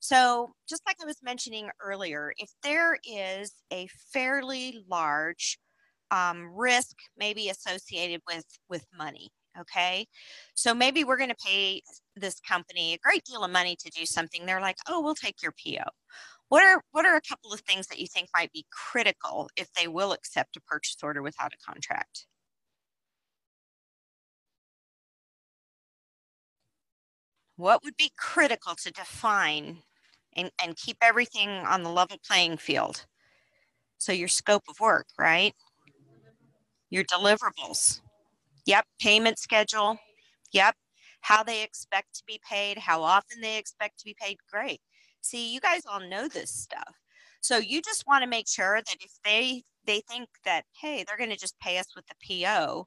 So, 0.00 0.52
just 0.68 0.82
like 0.86 0.96
I 1.02 1.06
was 1.06 1.18
mentioning 1.22 1.68
earlier, 1.82 2.32
if 2.38 2.50
there 2.62 2.96
is 3.04 3.52
a 3.72 3.88
fairly 4.12 4.84
large 4.88 5.58
um, 6.12 6.50
risk, 6.54 6.96
maybe 7.18 7.48
associated 7.48 8.22
with 8.28 8.44
with 8.68 8.86
money, 8.96 9.30
okay, 9.60 10.06
so 10.54 10.74
maybe 10.74 11.04
we're 11.04 11.16
going 11.16 11.30
to 11.30 11.36
pay 11.44 11.82
this 12.16 12.40
company 12.40 12.94
a 12.94 12.98
great 12.98 13.24
deal 13.24 13.44
of 13.44 13.50
money 13.50 13.76
to 13.76 13.90
do 13.90 14.04
something. 14.06 14.46
They're 14.46 14.60
like, 14.60 14.76
oh, 14.88 15.00
we'll 15.02 15.14
take 15.14 15.42
your 15.42 15.52
PO. 15.52 15.84
What 16.48 16.64
are 16.64 16.82
what 16.92 17.06
are 17.06 17.16
a 17.16 17.20
couple 17.20 17.52
of 17.52 17.60
things 17.60 17.86
that 17.88 17.98
you 17.98 18.06
think 18.06 18.28
might 18.34 18.52
be 18.52 18.66
critical 18.70 19.50
if 19.56 19.72
they 19.74 19.88
will 19.88 20.12
accept 20.12 20.56
a 20.56 20.60
purchase 20.62 20.96
order 21.02 21.22
without 21.22 21.52
a 21.52 21.70
contract? 21.70 22.26
What 27.56 27.82
would 27.84 27.96
be 27.96 28.12
critical 28.16 28.74
to 28.76 28.92
define 28.92 29.82
and, 30.38 30.50
and 30.62 30.76
keep 30.76 30.96
everything 31.02 31.48
on 31.48 31.82
the 31.82 31.90
level 31.90 32.16
playing 32.26 32.58
field. 32.58 33.04
So 33.98 34.12
your 34.12 34.28
scope 34.28 34.62
of 34.68 34.78
work, 34.80 35.06
right? 35.18 35.54
Your 36.90 37.04
deliverables. 37.04 38.00
Yep. 38.68 38.84
Payment 39.00 39.38
schedule. 39.38 39.98
Yep. 40.52 40.74
How 41.22 41.42
they 41.42 41.62
expect 41.62 42.14
to 42.16 42.22
be 42.26 42.38
paid, 42.48 42.76
how 42.76 43.02
often 43.02 43.40
they 43.40 43.56
expect 43.56 43.98
to 43.98 44.04
be 44.04 44.14
paid. 44.20 44.36
Great. 44.52 44.80
See, 45.22 45.52
you 45.52 45.58
guys 45.58 45.82
all 45.90 46.00
know 46.06 46.28
this 46.28 46.52
stuff. 46.52 46.94
So 47.40 47.56
you 47.56 47.80
just 47.80 48.04
want 48.06 48.22
to 48.24 48.28
make 48.28 48.46
sure 48.46 48.76
that 48.76 48.96
if 49.00 49.12
they 49.24 49.62
they 49.86 50.02
think 50.08 50.28
that 50.44 50.64
hey, 50.80 51.02
they're 51.06 51.16
going 51.16 51.30
to 51.30 51.36
just 51.36 51.58
pay 51.60 51.78
us 51.78 51.86
with 51.96 52.04
the 52.08 52.42
PO, 52.44 52.86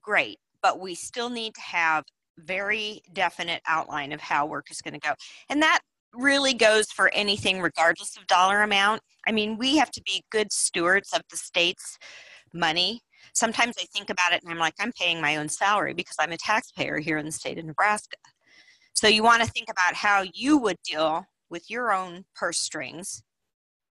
great. 0.00 0.38
But 0.62 0.78
we 0.78 0.94
still 0.94 1.28
need 1.28 1.56
to 1.56 1.60
have 1.60 2.04
very 2.38 3.02
definite 3.12 3.62
outline 3.66 4.12
of 4.12 4.20
how 4.20 4.46
work 4.46 4.70
is 4.70 4.80
going 4.80 4.94
to 4.94 5.00
go. 5.00 5.14
And 5.50 5.60
that 5.62 5.80
really 6.14 6.54
goes 6.54 6.86
for 6.92 7.12
anything 7.12 7.60
regardless 7.60 8.16
of 8.16 8.28
dollar 8.28 8.62
amount. 8.62 9.02
I 9.26 9.32
mean, 9.32 9.58
we 9.58 9.76
have 9.76 9.90
to 9.90 10.02
be 10.02 10.22
good 10.30 10.52
stewards 10.52 11.12
of 11.12 11.22
the 11.30 11.36
state's 11.36 11.98
money. 12.52 13.00
Sometimes 13.34 13.76
I 13.78 13.84
think 13.92 14.10
about 14.10 14.32
it 14.32 14.42
and 14.42 14.50
I'm 14.50 14.58
like, 14.58 14.74
I'm 14.78 14.92
paying 14.92 15.20
my 15.20 15.36
own 15.36 15.48
salary 15.48 15.92
because 15.92 16.16
I'm 16.18 16.32
a 16.32 16.36
taxpayer 16.36 16.98
here 16.98 17.18
in 17.18 17.26
the 17.26 17.32
state 17.32 17.58
of 17.58 17.64
Nebraska. 17.64 18.16
So 18.94 19.08
you 19.08 19.22
want 19.22 19.42
to 19.42 19.50
think 19.50 19.68
about 19.70 19.94
how 19.94 20.24
you 20.32 20.56
would 20.58 20.78
deal 20.84 21.26
with 21.50 21.68
your 21.68 21.92
own 21.92 22.24
purse 22.34 22.58
strings 22.58 23.22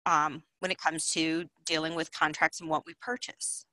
um, 0.06 0.43
when 0.60 0.71
it 0.71 0.78
comes 0.78 1.10
to 1.12 1.45
dealing 1.65 1.95
with 1.95 2.12
contracts 2.12 2.60
and 2.60 2.69
what 2.69 2.86
we 2.86 2.93
purchase. 3.02 3.65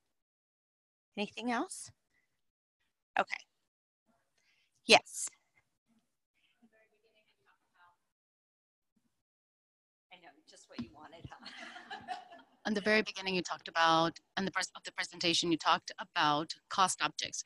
Anything 1.16 1.50
else? 1.50 1.90
Okay. 3.18 3.36
Yes. 4.86 5.28
what 10.68 10.82
you 10.82 10.90
wanted, 10.94 11.24
huh? 11.30 11.46
In 12.66 12.74
the 12.74 12.80
very 12.80 13.02
beginning, 13.02 13.36
you 13.36 13.42
talked 13.42 13.68
about, 13.68 14.18
and 14.36 14.44
the 14.44 14.50
first 14.50 14.72
of 14.74 14.82
the 14.82 14.92
presentation, 14.92 15.52
you 15.52 15.56
talked 15.56 15.92
about 16.00 16.52
cost 16.68 17.00
objects. 17.00 17.44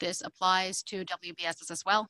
This 0.00 0.20
applies 0.20 0.82
to 0.84 1.04
WBSs 1.04 1.70
as 1.70 1.84
well? 1.86 2.08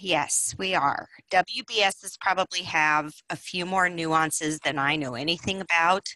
Yes, 0.00 0.56
we 0.58 0.74
are. 0.74 1.08
WBSs 1.30 2.18
probably 2.20 2.62
have 2.62 3.12
a 3.28 3.36
few 3.36 3.64
more 3.64 3.88
nuances 3.88 4.58
than 4.64 4.76
I 4.76 4.96
know 4.96 5.14
anything 5.14 5.60
about. 5.60 6.08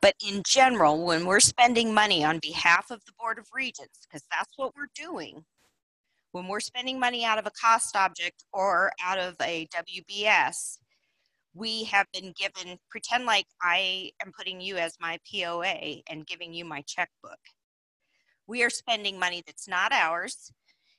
But 0.00 0.14
in 0.24 0.42
general, 0.46 1.04
when 1.04 1.26
we're 1.26 1.40
spending 1.40 1.92
money 1.92 2.24
on 2.24 2.38
behalf 2.40 2.90
of 2.90 3.04
the 3.04 3.12
Board 3.18 3.38
of 3.38 3.48
Regents, 3.52 4.06
because 4.06 4.22
that's 4.30 4.52
what 4.56 4.76
we're 4.76 4.90
doing, 4.94 5.44
when 6.30 6.46
we're 6.46 6.60
spending 6.60 7.00
money 7.00 7.24
out 7.24 7.38
of 7.38 7.46
a 7.46 7.50
cost 7.50 7.96
object 7.96 8.44
or 8.52 8.92
out 9.02 9.18
of 9.18 9.34
a 9.40 9.66
WBS, 9.74 10.78
we 11.54 11.84
have 11.84 12.06
been 12.12 12.32
given, 12.36 12.78
pretend 12.88 13.26
like 13.26 13.46
I 13.60 14.10
am 14.24 14.32
putting 14.36 14.60
you 14.60 14.76
as 14.76 14.96
my 15.00 15.18
POA 15.30 16.02
and 16.08 16.26
giving 16.26 16.54
you 16.54 16.64
my 16.64 16.82
checkbook. 16.86 17.38
We 18.46 18.62
are 18.62 18.70
spending 18.70 19.18
money 19.18 19.42
that's 19.46 19.68
not 19.68 19.92
ours. 19.92 20.52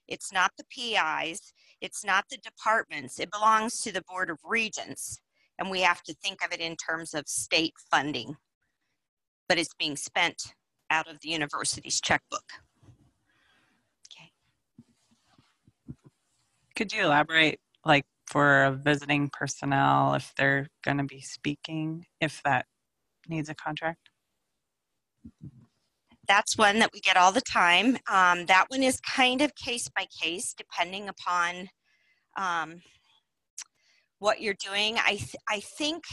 It's 0.08 0.32
not 0.32 0.52
the 0.58 0.66
PIs. 0.66 1.54
It's 1.82 2.06
not 2.06 2.26
the 2.30 2.38
departments. 2.38 3.20
It 3.20 3.32
belongs 3.32 3.82
to 3.82 3.92
the 3.92 4.04
Board 4.04 4.30
of 4.30 4.40
Regents. 4.44 5.20
And 5.58 5.70
we 5.70 5.82
have 5.82 6.04
to 6.04 6.14
think 6.14 6.44
of 6.44 6.52
it 6.52 6.60
in 6.60 6.76
terms 6.76 7.14
of 7.14 7.28
state 7.28 7.74
funding. 7.92 8.36
But 9.48 9.58
it's 9.58 9.74
being 9.74 9.96
spent 9.96 10.54
out 10.90 11.08
of 11.10 11.20
the 11.22 11.30
university's 11.30 12.00
checkbook. 12.00 12.46
Okay. 14.12 14.32
Could 16.76 16.94
you 16.94 17.04
elaborate, 17.04 17.60
like 17.86 18.06
for 18.28 18.64
a 18.64 18.72
visiting 18.72 19.30
personnel, 19.32 20.14
if 20.14 20.34
they're 20.38 20.68
going 20.84 20.98
to 20.98 21.04
be 21.04 21.22
speaking, 21.22 22.06
if 22.22 22.42
that 22.44 22.66
needs 23.28 23.50
a 23.50 23.56
contract? 23.56 24.10
That's 26.28 26.58
one 26.58 26.80
that 26.80 26.92
we 26.94 27.02
get 27.02 27.18
all 27.18 27.32
the 27.32 27.42
time. 27.42 27.98
Um, 28.10 28.46
that 28.46 28.66
one 28.70 28.82
is 28.84 29.00
kind 29.02 29.42
of 29.42 29.56
case 29.56 29.90
by 29.90 30.06
case, 30.22 30.54
depending 30.54 31.10
upon 31.10 31.70
um, 32.38 32.82
what 34.20 34.42
you're 34.42 34.56
doing. 34.56 34.98
I 34.98 35.16
th- 35.16 35.36
I 35.50 35.60
think 35.60 36.04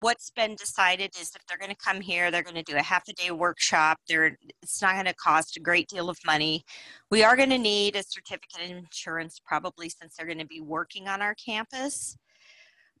what's 0.00 0.30
been 0.30 0.54
decided 0.54 1.10
is 1.20 1.32
if 1.34 1.44
they're 1.46 1.58
going 1.58 1.70
to 1.70 1.76
come 1.76 2.00
here, 2.00 2.30
they're 2.30 2.42
going 2.42 2.54
to 2.54 2.62
do 2.62 2.76
a 2.76 2.82
half 2.82 3.08
a 3.08 3.12
day 3.12 3.30
workshop. 3.30 3.98
They're, 4.08 4.36
it's 4.62 4.80
not 4.80 4.94
going 4.94 5.06
to 5.06 5.14
cost 5.14 5.56
a 5.56 5.60
great 5.60 5.88
deal 5.88 6.08
of 6.08 6.18
money. 6.24 6.64
We 7.10 7.24
are 7.24 7.36
going 7.36 7.50
to 7.50 7.58
need 7.58 7.96
a 7.96 8.02
certificate 8.02 8.70
of 8.70 8.76
insurance 8.76 9.40
probably 9.44 9.88
since 9.88 10.14
they're 10.16 10.26
going 10.26 10.38
to 10.38 10.46
be 10.46 10.60
working 10.60 11.08
on 11.08 11.20
our 11.20 11.34
campus, 11.34 12.16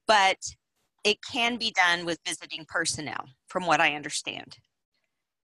but 0.06 0.38
it 1.04 1.18
can 1.30 1.56
be 1.56 1.72
done 1.72 2.04
with 2.04 2.18
visiting 2.26 2.64
personnel, 2.68 3.24
from 3.46 3.66
what 3.66 3.80
I 3.80 3.94
understand. 3.94 4.58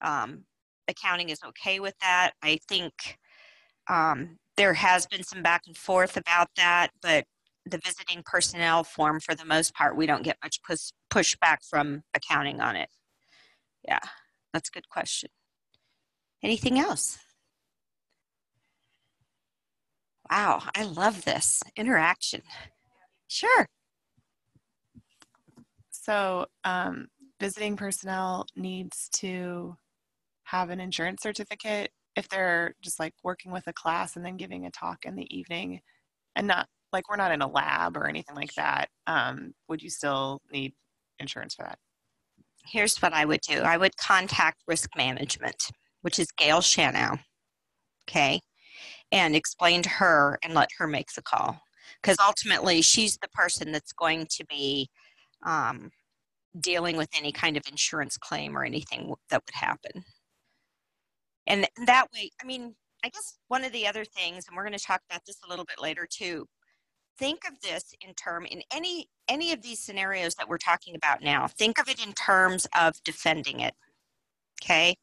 Um, 0.00 0.44
accounting 0.88 1.28
is 1.28 1.40
okay 1.46 1.78
with 1.80 1.94
that. 2.00 2.32
I 2.42 2.58
think 2.68 2.92
um, 3.88 4.38
there 4.56 4.74
has 4.74 5.06
been 5.06 5.22
some 5.22 5.42
back 5.42 5.62
and 5.66 5.76
forth 5.76 6.16
about 6.16 6.48
that, 6.56 6.90
but 7.00 7.24
the 7.70 7.78
visiting 7.78 8.22
personnel 8.24 8.84
form, 8.84 9.20
for 9.20 9.34
the 9.34 9.44
most 9.44 9.74
part, 9.74 9.96
we 9.96 10.06
don't 10.06 10.22
get 10.22 10.38
much 10.42 10.60
push 10.62 10.90
pushback 11.10 11.58
from 11.68 12.02
accounting 12.14 12.60
on 12.60 12.76
it. 12.76 12.88
Yeah, 13.86 14.00
that's 14.52 14.68
a 14.68 14.72
good 14.72 14.88
question. 14.88 15.30
Anything 16.42 16.78
else? 16.78 17.18
Wow, 20.30 20.62
I 20.74 20.84
love 20.84 21.24
this 21.24 21.62
interaction. 21.76 22.42
Sure. 23.28 23.66
So, 25.90 26.46
um, 26.64 27.08
visiting 27.40 27.76
personnel 27.76 28.46
needs 28.56 29.08
to 29.14 29.76
have 30.44 30.70
an 30.70 30.80
insurance 30.80 31.22
certificate 31.22 31.90
if 32.16 32.28
they're 32.28 32.74
just 32.82 32.98
like 32.98 33.14
working 33.22 33.52
with 33.52 33.66
a 33.66 33.72
class 33.72 34.16
and 34.16 34.24
then 34.24 34.36
giving 34.36 34.66
a 34.66 34.70
talk 34.70 35.04
in 35.04 35.14
the 35.14 35.36
evening 35.36 35.80
and 36.34 36.46
not 36.46 36.68
like 36.92 37.08
we're 37.08 37.16
not 37.16 37.32
in 37.32 37.42
a 37.42 37.48
lab 37.48 37.96
or 37.96 38.06
anything 38.06 38.34
like 38.34 38.54
that. 38.54 38.88
Um, 39.06 39.52
would 39.68 39.82
you 39.82 39.90
still 39.90 40.40
need 40.52 40.74
insurance 41.18 41.54
for 41.54 41.64
that? 41.64 41.78
Here's 42.66 42.98
what 42.98 43.12
I 43.12 43.24
would 43.24 43.40
do 43.40 43.60
I 43.60 43.76
would 43.76 43.96
contact 43.96 44.62
risk 44.66 44.90
management, 44.96 45.70
which 46.02 46.18
is 46.18 46.30
Gail 46.32 46.58
Shanow. 46.58 47.18
Okay. 48.08 48.40
And 49.10 49.34
explain 49.34 49.82
to 49.82 49.88
her 49.88 50.38
and 50.42 50.54
let 50.54 50.68
her 50.78 50.86
make 50.86 51.12
the 51.14 51.22
call. 51.22 51.60
Because 52.02 52.18
ultimately, 52.24 52.82
she's 52.82 53.16
the 53.16 53.28
person 53.28 53.72
that's 53.72 53.92
going 53.92 54.26
to 54.30 54.44
be 54.46 54.88
um, 55.46 55.90
dealing 56.60 56.96
with 56.96 57.08
any 57.16 57.32
kind 57.32 57.56
of 57.56 57.62
insurance 57.68 58.16
claim 58.18 58.56
or 58.56 58.64
anything 58.64 59.14
that 59.30 59.42
would 59.46 59.54
happen. 59.54 60.04
And 61.46 61.66
that 61.86 62.08
way, 62.14 62.30
I 62.42 62.46
mean, 62.46 62.74
I 63.04 63.08
guess 63.08 63.38
one 63.48 63.64
of 63.64 63.72
the 63.72 63.86
other 63.86 64.04
things, 64.04 64.44
and 64.46 64.56
we're 64.56 64.64
going 64.64 64.76
to 64.76 64.84
talk 64.84 65.00
about 65.08 65.22
this 65.26 65.38
a 65.46 65.48
little 65.48 65.64
bit 65.64 65.80
later 65.80 66.06
too, 66.10 66.46
think 67.18 67.40
of 67.46 67.60
this 67.60 67.94
in 68.06 68.14
term 68.14 68.46
in 68.46 68.62
any 68.72 69.08
any 69.28 69.52
of 69.52 69.62
these 69.62 69.78
scenarios 69.78 70.34
that 70.34 70.48
we're 70.48 70.58
talking 70.58 70.94
about 70.94 71.22
now 71.22 71.46
think 71.46 71.78
of 71.78 71.88
it 71.88 72.04
in 72.04 72.12
terms 72.12 72.66
of 72.78 72.94
defending 73.04 73.60
it 73.60 73.74
okay? 74.62 74.96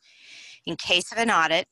In 0.66 0.76
case 0.76 1.12
of 1.12 1.18
an 1.18 1.32
audit 1.32 1.68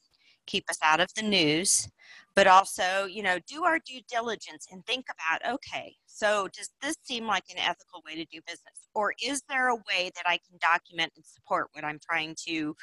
keep 0.45 0.65
us 0.69 0.77
out 0.83 0.99
of 0.99 1.09
the 1.15 1.23
news 1.23 1.87
but 2.35 2.47
also 2.47 3.05
you 3.05 3.23
know 3.23 3.37
do 3.47 3.63
our 3.63 3.79
due 3.79 4.01
diligence 4.09 4.67
and 4.71 4.85
think 4.85 5.05
about 5.09 5.53
okay 5.53 5.95
so 6.13 6.47
does 6.55 6.69
this 6.81 6.95
seem 7.03 7.25
like 7.25 7.45
an 7.49 7.57
ethical 7.57 8.03
way 8.05 8.15
to 8.15 8.25
do 8.25 8.39
business? 8.45 8.87
Or 8.93 9.13
is 9.23 9.41
there 9.49 9.69
a 9.69 9.75
way 9.75 10.11
that 10.15 10.25
i 10.25 10.37
can 10.47 10.57
document 10.61 11.11
and 11.15 11.25
support 11.25 11.69
what 11.73 11.83
i'm 11.83 11.99
trying 11.99 12.35
to 12.47 12.75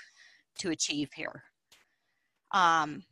to 0.59 0.71
achieve 0.71 1.11
here? 1.15 1.45
Um, 2.53 3.05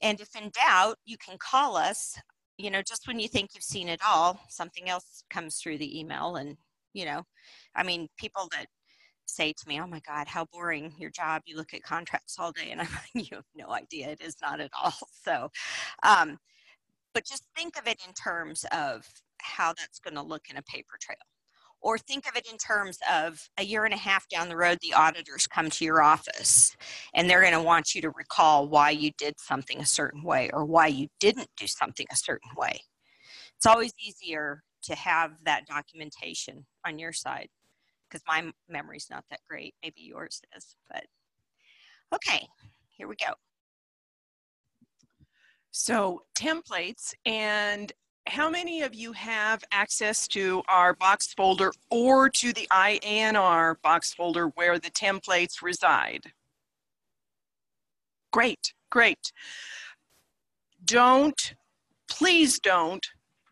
and 0.00 0.20
if 0.20 0.34
in 0.34 0.50
doubt 0.50 0.96
you 1.04 1.18
can 1.18 1.36
call 1.38 1.76
us 1.76 2.18
you 2.58 2.70
know, 2.70 2.82
just 2.82 3.06
when 3.06 3.20
you 3.20 3.28
think 3.28 3.50
you've 3.54 3.62
seen 3.62 3.88
it 3.88 4.00
all, 4.06 4.40
something 4.48 4.88
else 4.88 5.22
comes 5.30 5.56
through 5.56 5.78
the 5.78 5.98
email. 5.98 6.36
And, 6.36 6.56
you 6.92 7.04
know, 7.04 7.22
I 7.74 7.84
mean, 7.84 8.08
people 8.18 8.48
that 8.52 8.66
say 9.26 9.52
to 9.52 9.68
me, 9.68 9.80
oh 9.80 9.86
my 9.86 10.00
God, 10.00 10.26
how 10.26 10.46
boring 10.52 10.92
your 10.98 11.10
job. 11.10 11.42
You 11.46 11.56
look 11.56 11.72
at 11.72 11.82
contracts 11.82 12.36
all 12.38 12.50
day. 12.50 12.70
And 12.72 12.80
I'm 12.80 12.88
like, 12.90 13.14
you 13.30 13.36
have 13.36 13.44
no 13.54 13.70
idea. 13.70 14.08
It 14.08 14.20
is 14.20 14.36
not 14.42 14.60
at 14.60 14.70
all. 14.80 14.92
So, 15.24 15.50
um, 16.04 16.38
but 17.12 17.26
just 17.26 17.44
think 17.54 17.78
of 17.78 17.86
it 17.86 18.00
in 18.06 18.14
terms 18.14 18.64
of 18.72 19.06
how 19.42 19.74
that's 19.74 19.98
going 19.98 20.14
to 20.14 20.22
look 20.22 20.44
in 20.48 20.56
a 20.56 20.62
paper 20.62 20.96
trail. 21.00 21.16
Or 21.80 21.96
think 21.96 22.28
of 22.28 22.36
it 22.36 22.48
in 22.50 22.58
terms 22.58 22.98
of 23.10 23.48
a 23.58 23.64
year 23.64 23.84
and 23.84 23.94
a 23.94 23.98
half 23.98 24.28
down 24.28 24.48
the 24.48 24.56
road, 24.56 24.78
the 24.82 24.94
auditors 24.94 25.46
come 25.46 25.70
to 25.70 25.84
your 25.84 26.02
office 26.02 26.76
and 27.14 27.30
they're 27.30 27.40
going 27.40 27.52
to 27.52 27.62
want 27.62 27.94
you 27.94 28.02
to 28.02 28.10
recall 28.10 28.68
why 28.68 28.90
you 28.90 29.12
did 29.16 29.34
something 29.38 29.80
a 29.80 29.86
certain 29.86 30.22
way 30.22 30.50
or 30.52 30.64
why 30.64 30.88
you 30.88 31.06
didn't 31.20 31.48
do 31.56 31.66
something 31.66 32.06
a 32.10 32.16
certain 32.16 32.50
way. 32.56 32.80
It's 33.56 33.66
always 33.66 33.92
easier 34.00 34.62
to 34.84 34.94
have 34.96 35.32
that 35.44 35.66
documentation 35.66 36.66
on 36.86 36.98
your 36.98 37.12
side 37.12 37.48
because 38.08 38.22
my 38.26 38.50
memory's 38.68 39.08
not 39.10 39.24
that 39.30 39.40
great. 39.48 39.74
Maybe 39.82 40.00
yours 40.00 40.40
is, 40.56 40.76
but 40.90 41.04
okay, 42.14 42.46
here 42.96 43.08
we 43.08 43.16
go. 43.16 43.32
So 45.70 46.22
templates 46.34 47.14
and 47.26 47.92
how 48.28 48.50
many 48.50 48.82
of 48.82 48.94
you 48.94 49.12
have 49.12 49.64
access 49.72 50.28
to 50.28 50.62
our 50.68 50.94
box 50.94 51.32
folder 51.34 51.72
or 51.90 52.28
to 52.28 52.52
the 52.52 52.68
IANR 52.70 53.80
box 53.82 54.12
folder 54.12 54.48
where 54.48 54.78
the 54.78 54.90
templates 54.90 55.62
reside? 55.62 56.24
Great, 58.32 58.74
great. 58.90 59.32
Don't, 60.84 61.54
please 62.08 62.58
don't 62.60 63.06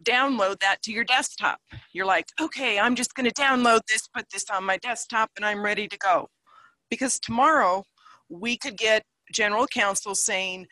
download 0.05 0.61
that 0.61 0.83
to 0.83 0.93
your 0.93 1.05
desktop. 1.05 1.59
You're 1.93 2.07
like, 2.07 2.27
okay, 2.41 2.79
I'm 2.79 2.95
just 2.95 3.15
going 3.15 3.29
to 3.29 3.35
download 3.35 3.81
this, 3.89 4.09
put 4.09 4.27
this 4.31 4.45
on 4.51 4.65
my 4.65 4.77
desktop, 4.79 5.31
and 5.37 5.45
I'm 5.45 5.65
ready 5.65 5.89
to 5.89 5.99
go. 5.99 6.29
Because 6.91 7.19
tomorrow 7.19 7.83
we 8.29 8.57
could 8.57 8.77
get 8.77 9.03
general 9.33 9.67
counsel 9.67 10.15
saying, 10.15 10.67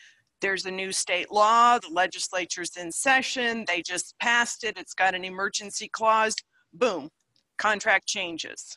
there's 0.45 0.67
a 0.67 0.71
new 0.71 0.93
state 0.93 1.33
law, 1.33 1.79
the 1.79 1.89
legislature's 1.89 2.77
in 2.77 2.93
session, 2.93 3.65
they 3.67 3.81
just 3.81 4.15
passed 4.21 4.63
it, 4.63 4.77
it's 4.77 4.93
got 4.93 5.15
an 5.15 5.25
emergency 5.25 5.89
clause, 5.91 6.37
boom, 6.75 7.09
contract 7.57 8.07
changes. 8.07 8.77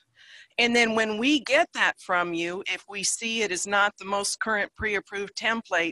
And 0.59 0.73
then 0.73 0.95
when 0.95 1.17
we 1.17 1.41
get 1.41 1.67
that 1.73 1.95
from 1.99 2.33
you, 2.33 2.63
if 2.67 2.85
we 2.87 3.03
see 3.03 3.41
it 3.41 3.51
is 3.51 3.67
not 3.67 3.91
the 3.99 4.05
most 4.05 4.39
current 4.39 4.71
pre-approved 4.77 5.35
template, 5.35 5.91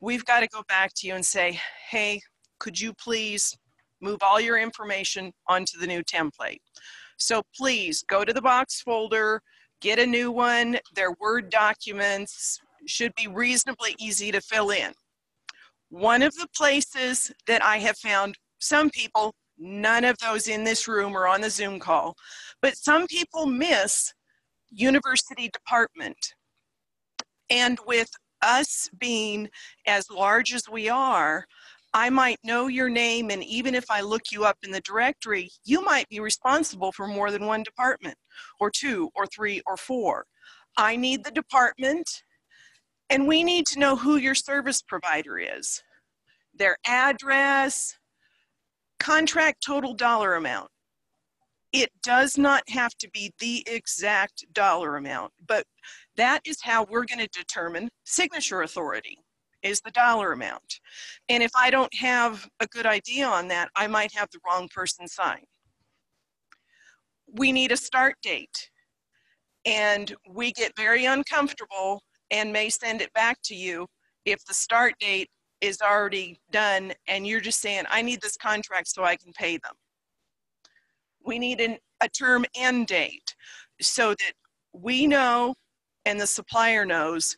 we've 0.00 0.24
got 0.24 0.40
to 0.40 0.48
go 0.48 0.62
back 0.68 0.92
to 0.96 1.06
you 1.06 1.14
and 1.14 1.26
say, 1.26 1.60
hey, 1.90 2.22
could 2.58 2.80
you 2.80 2.94
please 2.94 3.54
move 4.00 4.20
all 4.22 4.40
your 4.40 4.58
information 4.58 5.32
onto 5.50 5.78
the 5.78 5.86
new 5.86 6.02
template? 6.02 6.60
So 7.18 7.42
please 7.54 8.02
go 8.08 8.24
to 8.24 8.32
the 8.32 8.40
box 8.40 8.80
folder, 8.80 9.42
get 9.82 9.98
a 9.98 10.06
new 10.06 10.32
one. 10.32 10.78
Their 10.94 11.12
Word 11.20 11.50
documents 11.50 12.58
should 12.86 13.14
be 13.16 13.28
reasonably 13.28 13.94
easy 13.98 14.32
to 14.32 14.40
fill 14.40 14.70
in. 14.70 14.94
One 15.90 16.22
of 16.22 16.34
the 16.34 16.48
places 16.56 17.32
that 17.46 17.64
I 17.64 17.78
have 17.78 17.98
found 17.98 18.38
some 18.60 18.90
people, 18.90 19.34
none 19.58 20.04
of 20.04 20.16
those 20.18 20.46
in 20.46 20.64
this 20.64 20.86
room 20.86 21.16
or 21.16 21.26
on 21.26 21.40
the 21.40 21.50
Zoom 21.50 21.80
call, 21.80 22.16
but 22.62 22.76
some 22.76 23.06
people 23.08 23.46
miss 23.46 24.14
university 24.70 25.48
department. 25.48 26.34
And 27.50 27.78
with 27.86 28.10
us 28.40 28.88
being 28.98 29.50
as 29.86 30.08
large 30.10 30.54
as 30.54 30.68
we 30.70 30.88
are, 30.88 31.44
I 31.92 32.08
might 32.08 32.38
know 32.44 32.68
your 32.68 32.88
name, 32.88 33.30
and 33.30 33.42
even 33.42 33.74
if 33.74 33.90
I 33.90 34.00
look 34.00 34.30
you 34.30 34.44
up 34.44 34.58
in 34.62 34.70
the 34.70 34.80
directory, 34.82 35.50
you 35.64 35.84
might 35.84 36.08
be 36.08 36.20
responsible 36.20 36.92
for 36.92 37.08
more 37.08 37.32
than 37.32 37.46
one 37.46 37.64
department, 37.64 38.16
or 38.60 38.70
two, 38.70 39.10
or 39.16 39.26
three, 39.26 39.60
or 39.66 39.76
four. 39.76 40.24
I 40.76 40.94
need 40.94 41.24
the 41.24 41.32
department 41.32 42.22
and 43.10 43.26
we 43.26 43.42
need 43.42 43.66
to 43.66 43.78
know 43.78 43.96
who 43.96 44.16
your 44.16 44.36
service 44.36 44.80
provider 44.80 45.38
is, 45.38 45.82
their 46.54 46.76
address, 46.86 47.96
contract 49.00 49.64
total 49.64 49.94
dollar 49.94 50.34
amount. 50.36 50.70
It 51.72 51.90
does 52.02 52.38
not 52.38 52.62
have 52.68 52.94
to 52.98 53.10
be 53.10 53.32
the 53.38 53.64
exact 53.66 54.44
dollar 54.52 54.96
amount, 54.96 55.32
but 55.46 55.64
that 56.16 56.40
is 56.44 56.58
how 56.62 56.84
we're 56.84 57.04
going 57.04 57.20
to 57.20 57.38
determine 57.38 57.88
signature 58.04 58.62
authority 58.62 59.18
is 59.62 59.80
the 59.80 59.90
dollar 59.90 60.32
amount. 60.32 60.80
And 61.28 61.42
if 61.42 61.50
I 61.56 61.70
don't 61.70 61.94
have 61.94 62.48
a 62.60 62.66
good 62.66 62.86
idea 62.86 63.26
on 63.26 63.48
that, 63.48 63.68
I 63.76 63.86
might 63.86 64.12
have 64.14 64.28
the 64.32 64.40
wrong 64.46 64.68
person 64.74 65.06
sign. 65.06 65.44
We 67.32 67.52
need 67.52 67.72
a 67.72 67.76
start 67.76 68.16
date. 68.22 68.70
And 69.66 70.14
we 70.28 70.52
get 70.52 70.72
very 70.76 71.04
uncomfortable 71.04 72.02
and 72.30 72.52
may 72.52 72.70
send 72.70 73.02
it 73.02 73.12
back 73.14 73.38
to 73.44 73.54
you 73.54 73.86
if 74.26 74.44
the 74.46 74.54
start 74.54 74.94
date 75.00 75.28
is 75.60 75.80
already 75.82 76.40
done 76.52 76.92
and 77.08 77.26
you're 77.26 77.40
just 77.40 77.60
saying, 77.60 77.84
I 77.90 78.02
need 78.02 78.20
this 78.22 78.36
contract 78.36 78.88
so 78.88 79.04
I 79.04 79.16
can 79.16 79.32
pay 79.32 79.58
them. 79.58 79.74
We 81.24 81.38
need 81.38 81.60
an, 81.60 81.78
a 82.02 82.08
term 82.08 82.46
end 82.56 82.88
date 82.88 83.34
so 83.80 84.10
that 84.10 84.34
we 84.74 85.06
know 85.06 85.54
and 86.06 86.20
the 86.20 86.26
supplier 86.26 86.86
knows 86.86 87.36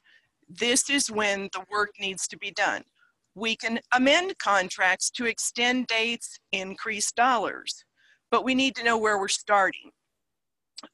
this 0.49 0.91
is 0.91 1.11
when 1.11 1.49
the 1.53 1.65
work 1.73 1.91
needs 2.01 2.29
to 2.29 2.39
be 2.39 2.53
done. 2.53 2.83
We 3.35 3.57
can 3.57 3.81
amend 3.95 4.39
contracts 4.39 5.11
to 5.13 5.27
extend 5.27 5.87
dates, 5.89 6.39
increase 6.53 7.13
dollars, 7.13 7.85
but 8.31 8.45
we 8.45 8.55
need 8.55 8.77
to 8.77 8.85
know 8.85 8.99
where 8.99 9.19
we're 9.19 9.29
starting. 9.29 9.91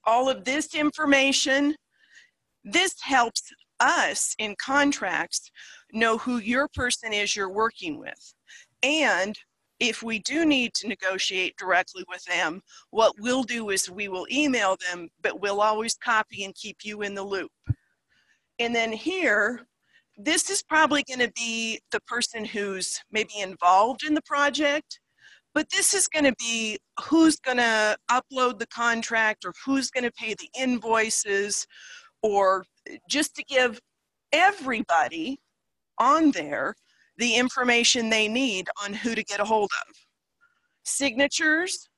all 0.07 0.29
of 0.29 0.45
this 0.45 0.75
information. 0.75 1.77
This 2.65 2.95
helps 3.03 3.43
us 3.81 4.35
in 4.39 4.57
contracts 4.57 5.51
know 5.93 6.19
who 6.19 6.39
your 6.39 6.69
person 6.69 7.13
is 7.13 7.35
you're 7.35 7.53
working 7.53 7.99
with. 7.99 8.35
And 8.83 9.39
if 9.81 10.03
we 10.03 10.19
do 10.21 10.45
need 10.45 10.75
to 10.75 10.89
negotiate 10.89 11.57
directly 11.57 12.05
with 12.09 12.25
them, 12.25 12.61
what 12.91 13.15
we'll 13.21 13.45
do 13.45 13.71
is 13.71 13.89
we 13.89 14.09
will 14.09 14.27
email 14.31 14.77
them, 14.89 15.09
but 15.23 15.41
we'll 15.41 15.61
always 15.61 15.95
copy 15.95 16.45
and 16.45 16.55
keep 16.55 16.79
you 16.83 17.03
in 17.03 17.15
the 17.15 17.23
loop. 17.23 17.53
And 18.59 18.75
then 18.75 18.93
here, 18.93 19.67
this 20.17 20.51
is 20.51 20.65
probably 20.65 21.05
going 21.05 21.21
to 21.21 21.33
be 21.37 21.81
the 21.93 22.01
person 22.01 22.45
who's 22.45 23.01
maybe 23.13 23.39
involved 23.39 24.03
in 24.05 24.15
the 24.15 24.23
project, 24.23 24.99
but 25.55 25.71
this 25.71 25.95
is 25.95 26.09
going 26.09 26.25
to 26.25 26.35
be 26.41 26.79
who's 27.05 27.37
going 27.37 27.59
to 27.59 27.97
upload 28.11 28.59
the 28.59 28.67
contract 28.67 29.45
or 29.45 29.53
who's 29.65 29.91
going 29.91 30.05
to 30.05 30.13
pay 30.13 30.35
the 30.35 30.51
invoices 30.59 31.67
or 32.23 32.65
just 33.09 33.35
to 33.37 33.45
give 33.45 33.81
everybody 34.33 35.41
on 35.99 36.31
there 36.31 36.75
the 37.17 37.35
information 37.35 38.09
they 38.09 38.29
need 38.29 38.69
on 38.85 38.95
who 38.95 39.15
to 39.15 39.25
get 39.25 39.41
a 39.41 39.45
hold 39.45 39.71
of. 39.87 39.95
Signatures, 40.85 41.89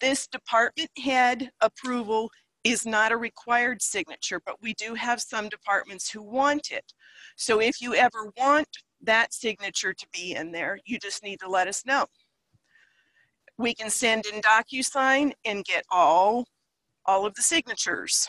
this 0.00 0.26
department 0.26 0.90
head 0.98 1.50
approval 1.60 2.30
is 2.64 2.86
not 2.86 3.12
a 3.12 3.16
required 3.16 3.82
signature, 3.82 4.40
but 4.44 4.56
we 4.62 4.74
do 4.74 4.94
have 4.94 5.20
some 5.20 5.48
departments 5.48 6.10
who 6.10 6.22
want 6.22 6.70
it. 6.70 6.92
So 7.36 7.60
if 7.60 7.80
you 7.80 7.94
ever 7.94 8.30
want 8.36 8.68
that 9.02 9.34
signature 9.34 9.92
to 9.92 10.06
be 10.12 10.34
in 10.34 10.52
there, 10.52 10.78
you 10.86 10.98
just 10.98 11.24
need 11.24 11.40
to 11.40 11.48
let 11.48 11.66
us 11.66 11.84
know. 11.84 12.06
We 13.58 13.74
can 13.74 13.90
send 13.90 14.26
in 14.26 14.40
DocuSign 14.40 15.32
and 15.44 15.64
get 15.64 15.84
all, 15.90 16.46
all 17.04 17.26
of 17.26 17.34
the 17.34 17.42
signatures. 17.42 18.28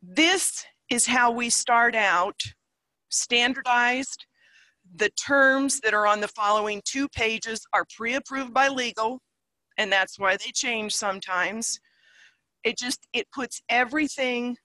This 0.00 0.64
is 0.90 1.06
how 1.06 1.30
we 1.30 1.50
start 1.50 1.94
out 1.94 2.40
standardized. 3.08 4.26
The 4.94 5.10
terms 5.10 5.80
that 5.80 5.92
are 5.92 6.06
on 6.06 6.20
the 6.20 6.28
following 6.28 6.80
two 6.84 7.08
pages 7.08 7.66
are 7.72 7.84
pre-approved 7.96 8.54
by 8.54 8.68
legal, 8.68 9.20
and 9.76 9.92
that's 9.92 10.18
why 10.18 10.36
they 10.36 10.52
change 10.52 10.94
sometimes. 10.94 11.78
It 12.64 12.78
just, 12.78 13.06
it 13.12 13.26
puts 13.32 13.60
everything, 13.68 14.56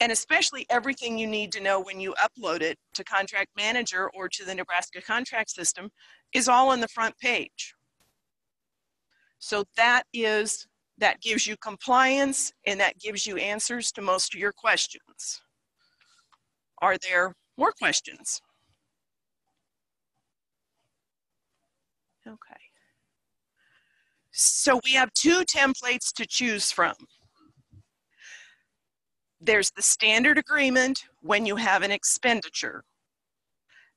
and 0.00 0.12
especially 0.12 0.66
everything 0.70 1.18
you 1.18 1.26
need 1.26 1.52
to 1.52 1.60
know 1.60 1.80
when 1.80 2.00
you 2.00 2.14
upload 2.14 2.60
it 2.60 2.78
to 2.94 3.04
Contract 3.04 3.50
Manager 3.56 4.10
or 4.14 4.28
to 4.28 4.44
the 4.44 4.54
Nebraska 4.54 5.02
Contract 5.02 5.50
System 5.50 5.90
is 6.32 6.48
all 6.48 6.70
on 6.70 6.80
the 6.80 6.88
front 6.88 7.18
page. 7.18 7.74
So 9.38 9.64
that 9.76 10.04
is, 10.12 10.66
that 10.98 11.20
gives 11.20 11.46
you 11.46 11.56
compliance 11.56 12.52
and 12.66 12.80
that 12.80 12.98
gives 12.98 13.26
you 13.26 13.36
answers 13.36 13.92
to 13.92 14.02
most 14.02 14.34
of 14.34 14.40
your 14.40 14.52
questions. 14.52 15.40
Are 16.82 16.96
there 16.98 17.34
more 17.58 17.72
questions? 17.72 18.40
Okay. 22.26 22.60
So 24.32 24.80
we 24.84 24.92
have 24.94 25.12
two 25.14 25.44
templates 25.44 26.12
to 26.14 26.26
choose 26.26 26.70
from. 26.70 26.94
There's 29.40 29.70
the 29.70 29.82
standard 29.82 30.38
agreement 30.38 31.04
when 31.20 31.46
you 31.46 31.56
have 31.56 31.82
an 31.82 31.90
expenditure. 31.90 32.84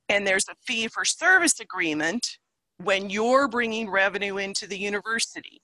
And 0.08 0.26
there's 0.26 0.48
a 0.50 0.56
fee 0.66 0.88
for 0.88 1.06
service 1.06 1.60
agreement 1.60 2.38
when 2.78 3.10
you're 3.10 3.48
bringing 3.48 3.90
revenue 3.90 4.38
into 4.38 4.68
the 4.68 4.78
university. 4.78 5.62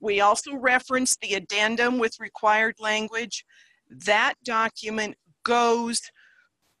We 0.00 0.20
also 0.20 0.56
reference 0.56 1.16
the 1.16 1.34
addendum 1.34 1.98
with 1.98 2.20
required 2.20 2.76
language. 2.80 3.44
That 3.88 4.34
document 4.44 5.16
goes 5.44 6.00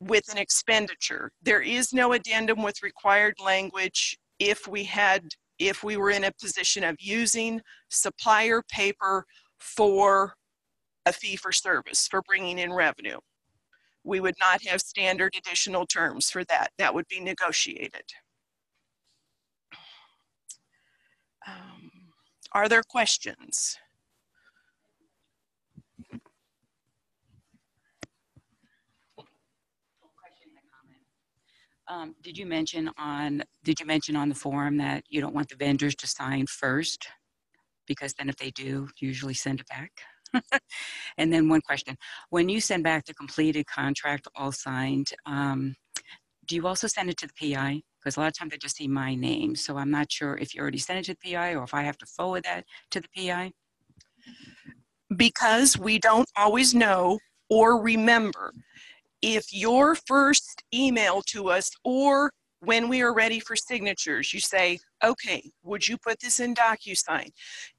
with 0.00 0.30
an 0.30 0.38
expenditure. 0.38 1.30
There 1.42 1.62
is 1.62 1.92
no 1.92 2.12
addendum 2.12 2.62
with 2.62 2.82
required 2.82 3.34
language 3.42 4.18
if 4.38 4.68
we 4.68 4.84
had, 4.84 5.24
if 5.58 5.82
we 5.82 5.96
were 5.96 6.10
in 6.10 6.24
a 6.24 6.32
position 6.40 6.84
of 6.84 6.96
using 7.00 7.60
supplier 7.88 8.62
paper 8.70 9.24
for 9.58 10.34
a 11.06 11.12
fee 11.12 11.36
for 11.36 11.52
service, 11.52 12.06
for 12.08 12.20
bringing 12.22 12.58
in 12.58 12.72
revenue. 12.72 13.18
We 14.04 14.20
would 14.20 14.34
not 14.38 14.64
have 14.66 14.80
standard 14.80 15.34
additional 15.36 15.86
terms 15.86 16.30
for 16.30 16.44
that. 16.44 16.70
That 16.78 16.94
would 16.94 17.08
be 17.08 17.20
negotiated. 17.20 18.04
Are 22.56 22.70
there 22.70 22.82
questions? 22.82 23.76
Um, 31.86 32.14
did 32.22 32.38
you 32.38 32.46
mention 32.46 32.90
on, 32.98 33.44
did 33.62 33.78
you 33.78 33.84
mention 33.84 34.16
on 34.16 34.30
the 34.30 34.34
forum 34.34 34.78
that 34.78 35.04
you 35.10 35.20
don't 35.20 35.34
want 35.34 35.50
the 35.50 35.56
vendors 35.56 35.94
to 35.96 36.06
sign 36.06 36.46
first? 36.46 37.06
Because 37.86 38.14
then 38.14 38.30
if 38.30 38.36
they 38.36 38.50
do, 38.50 38.88
usually 39.00 39.34
send 39.34 39.60
it 39.60 39.68
back. 39.68 39.92
and 41.18 41.30
then 41.30 41.50
one 41.50 41.60
question, 41.60 41.94
when 42.30 42.48
you 42.48 42.62
send 42.62 42.82
back 42.82 43.04
the 43.04 43.12
completed 43.12 43.66
contract 43.66 44.26
all 44.34 44.50
signed, 44.50 45.08
um, 45.26 45.76
do 46.46 46.56
you 46.56 46.66
also 46.66 46.86
send 46.86 47.10
it 47.10 47.18
to 47.18 47.28
the 47.28 47.52
PI? 47.54 47.82
Because 48.06 48.18
a 48.18 48.20
lot 48.20 48.28
of 48.28 48.38
times 48.38 48.52
I 48.54 48.56
just 48.58 48.76
see 48.76 48.86
my 48.86 49.16
name. 49.16 49.56
So 49.56 49.76
I'm 49.76 49.90
not 49.90 50.12
sure 50.12 50.36
if 50.36 50.54
you 50.54 50.60
already 50.60 50.78
sent 50.78 51.00
it 51.00 51.04
to 51.06 51.16
the 51.20 51.32
PI 51.32 51.56
or 51.56 51.64
if 51.64 51.74
I 51.74 51.82
have 51.82 51.98
to 51.98 52.06
forward 52.06 52.44
that 52.44 52.64
to 52.92 53.00
the 53.00 53.08
PI. 53.16 53.50
Because 55.16 55.76
we 55.76 55.98
don't 55.98 56.28
always 56.36 56.72
know 56.72 57.18
or 57.50 57.82
remember 57.82 58.52
if 59.22 59.52
your 59.52 59.96
first 59.96 60.62
email 60.72 61.20
to 61.32 61.50
us 61.50 61.68
or 61.82 62.30
when 62.60 62.88
we 62.88 63.02
are 63.02 63.12
ready 63.12 63.40
for 63.40 63.56
signatures, 63.56 64.32
you 64.32 64.38
say, 64.38 64.78
okay, 65.02 65.50
would 65.64 65.88
you 65.88 65.98
put 65.98 66.20
this 66.20 66.38
in 66.38 66.54
DocuSign? 66.54 67.30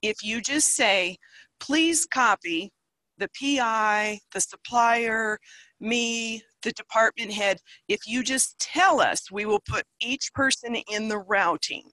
If 0.02 0.18
you 0.24 0.42
just 0.42 0.76
say, 0.76 1.16
please 1.62 2.06
copy 2.06 2.74
the 3.18 3.30
PI, 3.30 4.20
the 4.34 4.42
supplier, 4.42 5.40
me, 5.80 6.44
the 6.64 6.72
department 6.72 7.32
head, 7.32 7.60
if 7.88 8.08
you 8.08 8.24
just 8.24 8.60
tell 8.60 9.00
us, 9.00 9.32
we 9.32 9.46
will 9.46 9.62
put 9.68 9.86
each 10.00 10.34
person 10.34 10.76
in 10.92 11.08
the 11.08 11.20
routing 11.20 11.84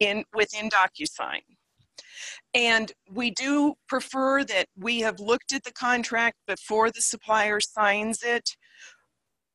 in 0.00 0.24
within 0.34 0.68
DocuSign. 0.70 1.40
And 2.54 2.92
we 3.10 3.30
do 3.30 3.74
prefer 3.88 4.44
that 4.44 4.66
we 4.76 5.00
have 5.00 5.20
looked 5.20 5.52
at 5.52 5.64
the 5.64 5.72
contract 5.72 6.36
before 6.46 6.90
the 6.90 7.00
supplier 7.00 7.60
signs 7.60 8.22
it 8.22 8.56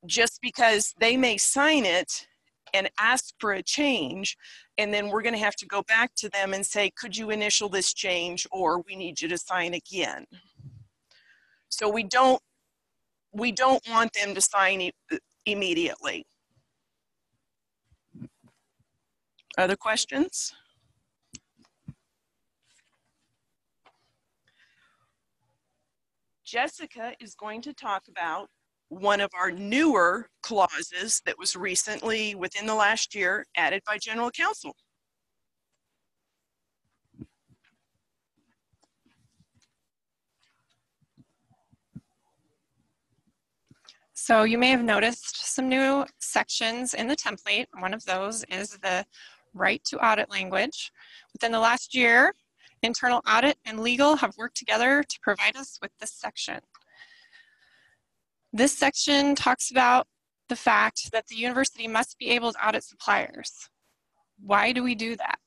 just 0.06 0.39
because 0.41 0.93
they 1.00 1.17
may 1.17 1.38
sign 1.38 1.86
it 1.86 2.28
and 2.74 2.89
ask 3.00 3.34
for 3.39 3.54
a 3.54 3.63
change 3.63 4.36
and 4.78 4.93
then 4.93 5.10
we're 5.10 5.22
going 5.22 5.36
to 5.36 5.39
have 5.39 5.56
to 5.56 5.65
go 5.67 5.84
back 5.84 6.12
to 6.15 6.30
them 6.30 6.54
and 6.54 6.65
say 6.65 6.91
could 6.98 7.15
you 7.15 7.30
initial 7.30 7.69
this 7.69 7.93
change 7.93 8.48
or 8.52 8.82
we 8.82 8.96
need 8.96 9.22
you 9.22 9.28
to 9.28 9.38
sign 9.38 9.74
again 9.76 10.26
so 11.69 11.89
we 11.89 12.04
don't 12.04 12.41
we 13.34 13.52
don't 13.52 13.84
want 13.89 14.12
them 14.13 14.34
to 14.36 14.41
sign 14.41 14.82
e 14.82 14.91
immediately 15.46 16.26
other 19.58 19.76
questions 19.76 20.54
Jessica 26.46 27.13
is 27.19 27.34
going 27.34 27.63
to 27.63 27.74
talk 27.74 28.04
about 28.08 28.48
one 28.89 29.19
of 29.22 29.32
our 29.34 29.50
newer 29.50 30.28
clauses 30.43 31.19
that 31.26 31.39
was 31.39 31.56
recently, 31.56 32.36
within 32.36 32.67
the 32.67 32.76
last 32.76 33.15
year, 33.15 33.43
added 33.58 33.82
by 33.88 33.98
General 33.98 34.30
Counsel. 34.30 34.76
So 44.26 44.44
you 44.44 44.58
may 44.58 44.70
have 44.70 44.86
noticed 44.86 45.54
some 45.54 45.68
new 45.68 46.06
sections 46.22 46.94
in 46.94 47.10
the 47.10 47.16
template. 47.18 47.66
One 47.78 47.94
of 47.94 48.06
those 48.06 48.46
is 48.46 48.70
the 48.70 49.06
right 49.54 49.84
to 49.84 49.98
audit 49.98 50.32
language. 50.32 50.94
Within 51.34 51.52
the 51.52 51.60
last 51.60 51.94
year, 51.94 52.34
internal 52.82 53.22
audit 53.30 53.58
and 53.66 53.82
legal 53.82 54.16
have 54.16 54.38
worked 54.38 54.56
together 54.56 55.04
to 55.04 55.20
provide 55.22 55.58
us 55.58 55.78
with 55.82 55.92
this 56.00 56.14
section. 56.14 56.62
This 58.54 58.72
section 58.72 59.36
talks 59.36 59.72
about 59.72 60.08
the 60.48 60.56
fact 60.56 61.12
that 61.12 61.28
the 61.28 61.36
university 61.36 61.90
must 61.90 62.18
be 62.18 62.30
able 62.30 62.54
to 62.54 62.66
audit 62.66 62.86
suppliers. 62.86 63.52
Why 64.40 64.72
do 64.72 64.84
we 64.84 64.96
do 64.96 65.18
that? 65.18 65.38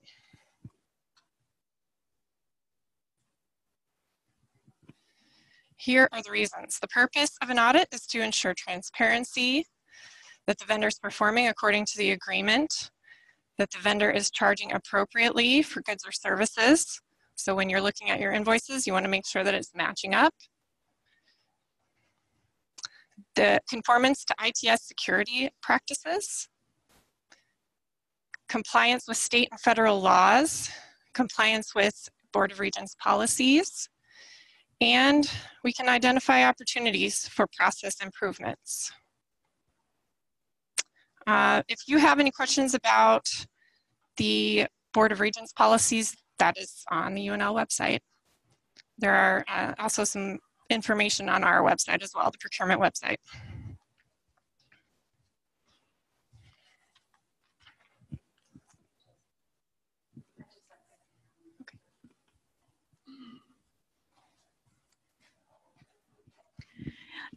Here 5.86 6.08
are 6.10 6.20
the 6.20 6.32
reasons. 6.32 6.80
The 6.80 6.88
purpose 6.88 7.36
of 7.40 7.48
an 7.48 7.60
audit 7.60 7.86
is 7.92 8.08
to 8.08 8.20
ensure 8.20 8.54
transparency, 8.54 9.68
that 10.48 10.58
the 10.58 10.64
vendor 10.64 10.88
is 10.88 10.98
performing 10.98 11.46
according 11.46 11.86
to 11.86 11.98
the 11.98 12.10
agreement, 12.10 12.90
that 13.56 13.70
the 13.70 13.78
vendor 13.78 14.10
is 14.10 14.28
charging 14.32 14.72
appropriately 14.72 15.62
for 15.62 15.82
goods 15.82 16.04
or 16.04 16.10
services, 16.10 17.00
So 17.36 17.54
when 17.54 17.70
you're 17.70 17.80
looking 17.80 18.10
at 18.10 18.18
your 18.18 18.32
invoices, 18.32 18.84
you 18.84 18.92
want 18.92 19.04
to 19.04 19.10
make 19.10 19.26
sure 19.26 19.44
that 19.44 19.54
it's 19.54 19.70
matching 19.76 20.12
up. 20.12 20.34
The 23.36 23.60
conformance 23.68 24.24
to 24.24 24.34
ITS 24.44 24.88
security 24.88 25.50
practices, 25.62 26.48
compliance 28.48 29.04
with 29.06 29.18
state 29.18 29.50
and 29.52 29.60
federal 29.60 30.00
laws, 30.00 30.68
compliance 31.14 31.76
with 31.76 32.08
Board 32.32 32.50
of 32.50 32.58
Regents 32.58 32.96
policies, 33.00 33.88
and 34.80 35.30
we 35.64 35.72
can 35.72 35.88
identify 35.88 36.44
opportunities 36.44 37.26
for 37.28 37.46
process 37.56 38.02
improvements. 38.02 38.92
Uh, 41.26 41.62
if 41.68 41.80
you 41.86 41.98
have 41.98 42.20
any 42.20 42.30
questions 42.30 42.74
about 42.74 43.26
the 44.16 44.66
Board 44.92 45.12
of 45.12 45.20
Regents 45.20 45.52
policies, 45.52 46.14
that 46.38 46.56
is 46.58 46.84
on 46.90 47.14
the 47.14 47.26
UNL 47.26 47.54
website. 47.54 47.98
There 48.98 49.14
are 49.14 49.44
uh, 49.48 49.74
also 49.78 50.04
some 50.04 50.38
information 50.70 51.28
on 51.28 51.44
our 51.44 51.62
website 51.62 52.02
as 52.02 52.12
well, 52.14 52.30
the 52.30 52.38
procurement 52.38 52.80
website. 52.80 53.16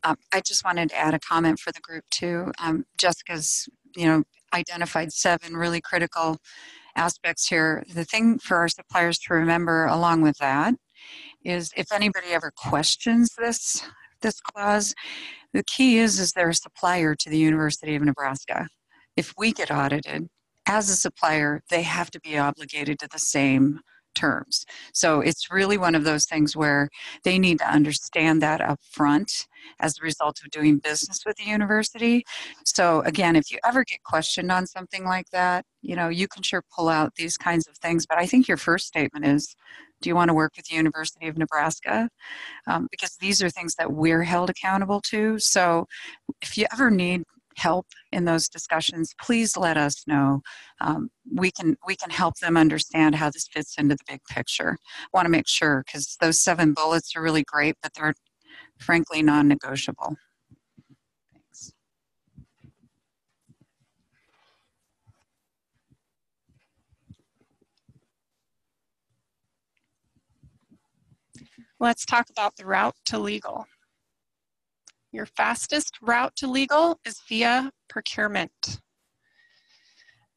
Um, 0.03 0.17
I 0.33 0.41
just 0.41 0.63
wanted 0.63 0.89
to 0.89 0.97
add 0.97 1.13
a 1.13 1.19
comment 1.19 1.59
for 1.59 1.71
the 1.71 1.79
group 1.79 2.03
too. 2.09 2.51
Um, 2.61 2.85
Jessica's, 2.97 3.67
you 3.95 4.05
know, 4.05 4.23
identified 4.53 5.11
seven 5.11 5.55
really 5.55 5.81
critical 5.81 6.37
aspects 6.95 7.47
here. 7.47 7.83
The 7.93 8.05
thing 8.05 8.39
for 8.39 8.57
our 8.57 8.67
suppliers 8.67 9.19
to 9.19 9.33
remember 9.33 9.85
along 9.85 10.21
with 10.21 10.37
that 10.37 10.75
is 11.43 11.71
if 11.77 11.91
anybody 11.91 12.29
ever 12.31 12.51
questions 12.55 13.31
this 13.37 13.83
this 14.21 14.41
clause, 14.41 14.93
the 15.53 15.63
key 15.63 15.97
is 15.97 16.19
is 16.19 16.33
they're 16.33 16.49
a 16.49 16.53
supplier 16.53 17.15
to 17.15 17.29
the 17.29 17.37
University 17.37 17.95
of 17.95 18.01
Nebraska. 18.03 18.67
If 19.15 19.33
we 19.37 19.53
get 19.53 19.71
audited 19.71 20.27
as 20.67 20.89
a 20.89 20.95
supplier, 20.95 21.61
they 21.69 21.83
have 21.83 22.11
to 22.11 22.19
be 22.19 22.37
obligated 22.37 22.99
to 22.99 23.07
the 23.11 23.19
same 23.19 23.79
terms. 24.19 24.65
So 24.93 25.21
it's 25.21 25.51
really 25.51 25.77
one 25.77 25.95
of 25.95 26.03
those 26.03 26.25
things 26.25 26.55
where 26.55 26.89
they 27.23 27.39
need 27.39 27.59
to 27.59 27.69
understand 27.69 28.41
that 28.41 28.61
up 28.61 28.79
front 28.91 29.47
as 29.79 29.95
a 29.97 30.03
result 30.03 30.39
of 30.43 30.51
doing 30.51 30.77
business 30.77 31.19
with 31.25 31.35
the 31.37 31.49
university. 31.49 32.23
So 32.65 33.01
again, 33.01 33.35
if 33.35 33.51
you 33.51 33.59
ever 33.65 33.83
get 33.83 34.03
questioned 34.03 34.51
on 34.51 34.67
something 34.67 35.05
like 35.05 35.29
that, 35.31 35.65
you 35.81 35.95
know, 35.95 36.09
you 36.09 36.27
can 36.27 36.43
sure 36.43 36.63
pull 36.75 36.89
out 36.89 37.15
these 37.15 37.37
kinds 37.37 37.67
of 37.67 37.77
things. 37.77 38.05
But 38.05 38.17
I 38.17 38.25
think 38.25 38.47
your 38.47 38.57
first 38.57 38.87
statement 38.87 39.25
is, 39.25 39.55
do 40.01 40.09
you 40.09 40.15
want 40.15 40.29
to 40.29 40.33
work 40.33 40.53
with 40.55 40.65
the 40.67 40.75
University 40.75 41.27
of 41.27 41.37
Nebraska? 41.37 42.09
Um, 42.67 42.87
because 42.91 43.15
these 43.17 43.41
are 43.41 43.49
things 43.49 43.75
that 43.75 43.91
we're 43.91 44.23
held 44.23 44.49
accountable 44.49 45.01
to. 45.09 45.39
So 45.39 45.85
if 46.41 46.57
you 46.57 46.65
ever 46.71 46.89
need 46.89 47.23
help 47.57 47.87
in 48.11 48.25
those 48.25 48.49
discussions, 48.49 49.13
please 49.21 49.57
let 49.57 49.77
us 49.77 50.03
know. 50.07 50.41
Um, 50.81 51.09
we 51.33 51.51
can 51.51 51.77
we 51.85 51.95
can 51.95 52.09
help 52.09 52.37
them 52.39 52.57
understand 52.57 53.15
how 53.15 53.29
this 53.29 53.47
fits 53.51 53.77
into 53.77 53.95
the 53.95 54.03
big 54.07 54.21
picture. 54.29 54.77
Want 55.13 55.25
to 55.25 55.29
make 55.29 55.47
sure 55.47 55.83
because 55.85 56.17
those 56.21 56.41
seven 56.41 56.73
bullets 56.73 57.15
are 57.15 57.21
really 57.21 57.43
great, 57.43 57.75
but 57.81 57.93
they're 57.93 58.15
frankly 58.79 59.21
non-negotiable. 59.21 60.15
Thanks. 61.33 61.73
Let's 71.79 72.05
talk 72.05 72.29
about 72.29 72.57
the 72.57 72.65
route 72.65 72.95
to 73.05 73.19
legal. 73.19 73.65
Your 75.11 75.25
fastest 75.25 75.97
route 76.01 76.35
to 76.35 76.47
legal 76.47 76.99
is 77.03 77.21
via 77.27 77.71
procurement. 77.87 78.79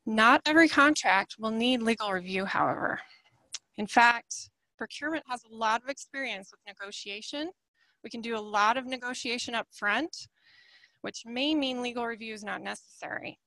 Not 0.06 0.40
every 0.46 0.68
contract 0.68 1.36
will 1.38 1.50
need 1.50 1.82
legal 1.82 2.10
review, 2.10 2.46
however. 2.46 3.00
In 3.76 3.86
fact, 3.86 4.50
procurement 4.78 5.24
has 5.28 5.42
a 5.44 5.54
lot 5.54 5.82
of 5.82 5.90
experience 5.90 6.50
with 6.50 6.60
negotiation. 6.66 7.50
We 8.02 8.10
can 8.10 8.22
do 8.22 8.36
a 8.36 8.40
lot 8.40 8.76
of 8.76 8.86
negotiation 8.86 9.54
up 9.54 9.66
front, 9.70 10.28
which 11.02 11.22
may 11.26 11.54
mean 11.54 11.82
legal 11.82 12.06
review 12.06 12.32
is 12.32 12.42
not 12.42 12.62
necessary. 12.62 13.38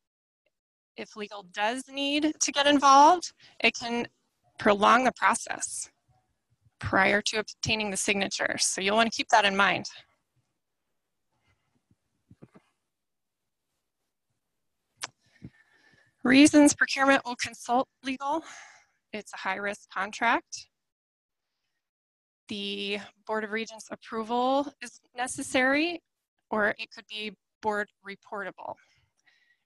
If 0.95 1.15
legal 1.15 1.45
does 1.51 1.83
need 1.89 2.33
to 2.39 2.51
get 2.51 2.67
involved, 2.67 3.33
it 3.59 3.73
can 3.73 4.07
prolong 4.59 5.03
the 5.03 5.11
process 5.13 5.89
prior 6.79 7.21
to 7.23 7.39
obtaining 7.39 7.89
the 7.89 7.97
signatures. 7.97 8.65
So 8.65 8.79
you'll 8.79 8.95
want 8.95 9.11
to 9.11 9.15
keep 9.15 9.29
that 9.29 9.43
in 9.43 9.57
mind. 9.57 9.87
Reasons 16.25 16.73
procurement 16.73 17.21
will 17.23 17.35
consult 17.35 17.87
legal. 18.03 18.43
It's 19.13 19.31
a 19.31 19.37
high 19.37 19.57
risk 19.57 19.87
contract. 19.91 20.65
The 22.47 22.97
Board 23.27 23.43
of 23.43 23.51
Regents 23.51 23.89
approval 23.91 24.67
is 24.81 24.99
necessary, 25.15 26.01
or 26.49 26.69
it 26.79 26.89
could 26.91 27.05
be 27.07 27.33
board 27.61 27.89
reportable. 28.03 28.73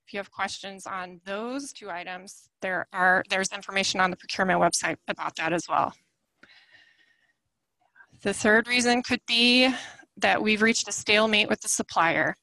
If 0.06 0.12
you 0.12 0.19
have 0.19 0.32
questions 0.32 0.86
on 0.86 1.22
those 1.24 1.72
two 1.72 1.89
items, 1.89 2.50
there 2.62 2.88
are 2.91 3.24
there's 3.30 3.54
information 3.54 4.02
on 4.02 4.12
the 4.12 4.17
procurement 4.17 4.60
website 4.60 4.98
about 5.08 5.38
that 5.38 5.54
as 5.54 5.63
well. 5.69 5.93
The 8.22 8.34
third 8.34 8.67
reason 8.67 9.02
could 9.02 9.22
be 9.30 9.74
that 10.17 10.41
we've 10.41 10.62
reached 10.62 10.89
a 10.89 10.91
stalemate 10.91 11.48
with 11.48 11.62
the 11.62 11.69
supplier. 11.69 12.36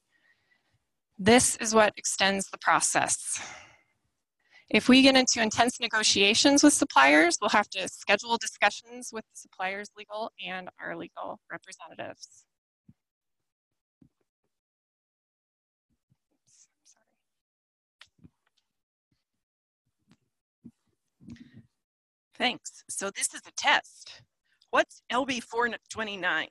This 1.19 1.55
is 1.57 1.75
what 1.75 1.93
extends 1.97 2.49
the 2.49 2.57
process. 2.57 3.39
If 4.69 4.89
we 4.89 5.01
get 5.01 5.15
into 5.15 5.41
intense 5.41 5.79
negotiations 5.79 6.61
with 6.61 6.73
suppliers, 6.73 7.37
we'll 7.39 7.49
have 7.51 7.69
to 7.69 7.87
schedule 7.87 8.37
discussions 8.37 9.11
with 9.13 9.23
the 9.23 9.37
supplier's 9.37 9.89
legal 9.97 10.31
and 10.45 10.69
our 10.81 10.97
legal 10.97 11.39
representatives. 11.49 12.43
Thanks. 22.37 22.83
So 22.89 23.09
this 23.09 23.33
is 23.33 23.41
a 23.47 23.51
test. 23.55 24.21
What's 24.69 25.01
LB 25.11 25.41
429? 25.41 26.47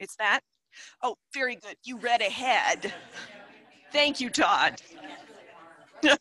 It's 0.00 0.16
that? 0.16 0.40
Oh, 1.02 1.16
very 1.32 1.56
good. 1.56 1.76
You 1.84 1.98
read 1.98 2.20
ahead. 2.20 2.92
Thank 3.92 4.20
you, 4.20 4.30
Todd. 4.30 4.80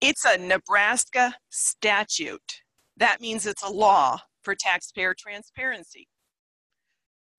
it's 0.00 0.24
a 0.24 0.38
Nebraska 0.38 1.34
statute. 1.50 2.62
That 2.96 3.20
means 3.20 3.46
it's 3.46 3.62
a 3.62 3.70
law 3.70 4.18
for 4.42 4.54
taxpayer 4.54 5.14
transparency. 5.18 6.08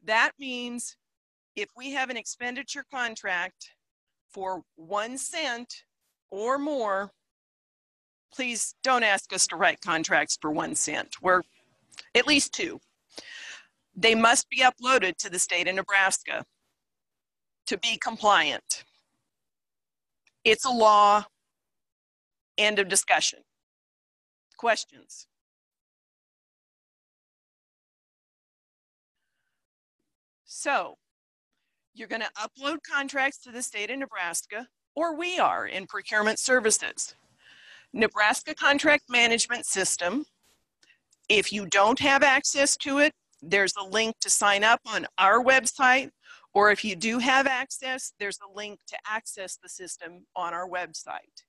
That 0.03 0.31
means 0.39 0.95
if 1.55 1.69
we 1.75 1.91
have 1.91 2.09
an 2.09 2.17
expenditure 2.17 2.85
contract 2.91 3.71
for 4.31 4.61
one 4.75 5.17
cent 5.17 5.83
or 6.31 6.57
more, 6.57 7.11
please 8.33 8.75
don't 8.83 9.03
ask 9.03 9.33
us 9.33 9.47
to 9.47 9.55
write 9.55 9.81
contracts 9.81 10.37
for 10.39 10.51
one 10.51 10.75
cent. 10.75 11.15
We're 11.21 11.41
at 12.15 12.27
least 12.27 12.53
two. 12.53 12.79
They 13.99 14.15
must 14.15 14.49
be 14.49 14.61
uploaded 14.61 15.17
to 15.17 15.29
the 15.29 15.39
state 15.39 15.67
of 15.67 15.75
Nebraska 15.75 16.45
to 17.67 17.77
be 17.77 17.97
compliant. 18.01 18.85
It's 20.45 20.63
a 20.63 20.69
law. 20.69 21.25
End 22.57 22.79
of 22.79 22.87
discussion. 22.87 23.39
Questions? 24.57 25.27
So, 30.45 30.95
you're 31.93 32.07
going 32.07 32.21
to 32.21 32.31
upload 32.37 32.77
contracts 32.89 33.39
to 33.43 33.51
the 33.51 33.61
state 33.61 33.91
of 33.91 33.99
Nebraska, 33.99 34.67
or 34.95 35.17
we 35.17 35.39
are 35.39 35.67
in 35.67 35.87
procurement 35.87 36.39
services. 36.39 37.15
Nebraska 37.91 38.55
Contract 38.55 39.03
Management 39.09 39.65
System. 39.65 40.23
If 41.27 41.51
you 41.51 41.65
don't 41.65 41.99
have 41.99 42.23
access 42.23 42.77
to 42.77 42.99
it, 42.99 43.13
there's 43.41 43.73
a 43.77 43.83
link 43.83 44.15
to 44.21 44.29
sign 44.29 44.63
up 44.63 44.81
on 44.85 45.07
our 45.17 45.43
website, 45.43 46.11
or 46.53 46.71
if 46.71 46.83
you 46.83 46.95
do 46.95 47.19
have 47.19 47.47
access, 47.47 48.13
there's 48.19 48.39
a 48.39 48.57
link 48.57 48.79
to 48.87 48.97
access 49.07 49.57
the 49.61 49.69
system 49.69 50.25
on 50.35 50.53
our 50.53 50.67
website. 50.67 51.43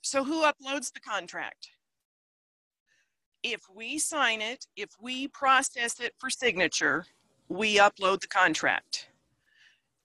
So 0.00 0.24
who 0.24 0.42
uploads 0.44 0.92
the 0.92 1.00
contract? 1.00 1.68
If 3.42 3.62
we 3.74 3.98
sign 3.98 4.40
it, 4.40 4.66
if 4.76 4.90
we 5.00 5.28
process 5.28 6.00
it 6.00 6.12
for 6.18 6.30
signature, 6.30 7.04
we 7.48 7.78
upload 7.78 8.20
the 8.20 8.28
contract. 8.28 9.08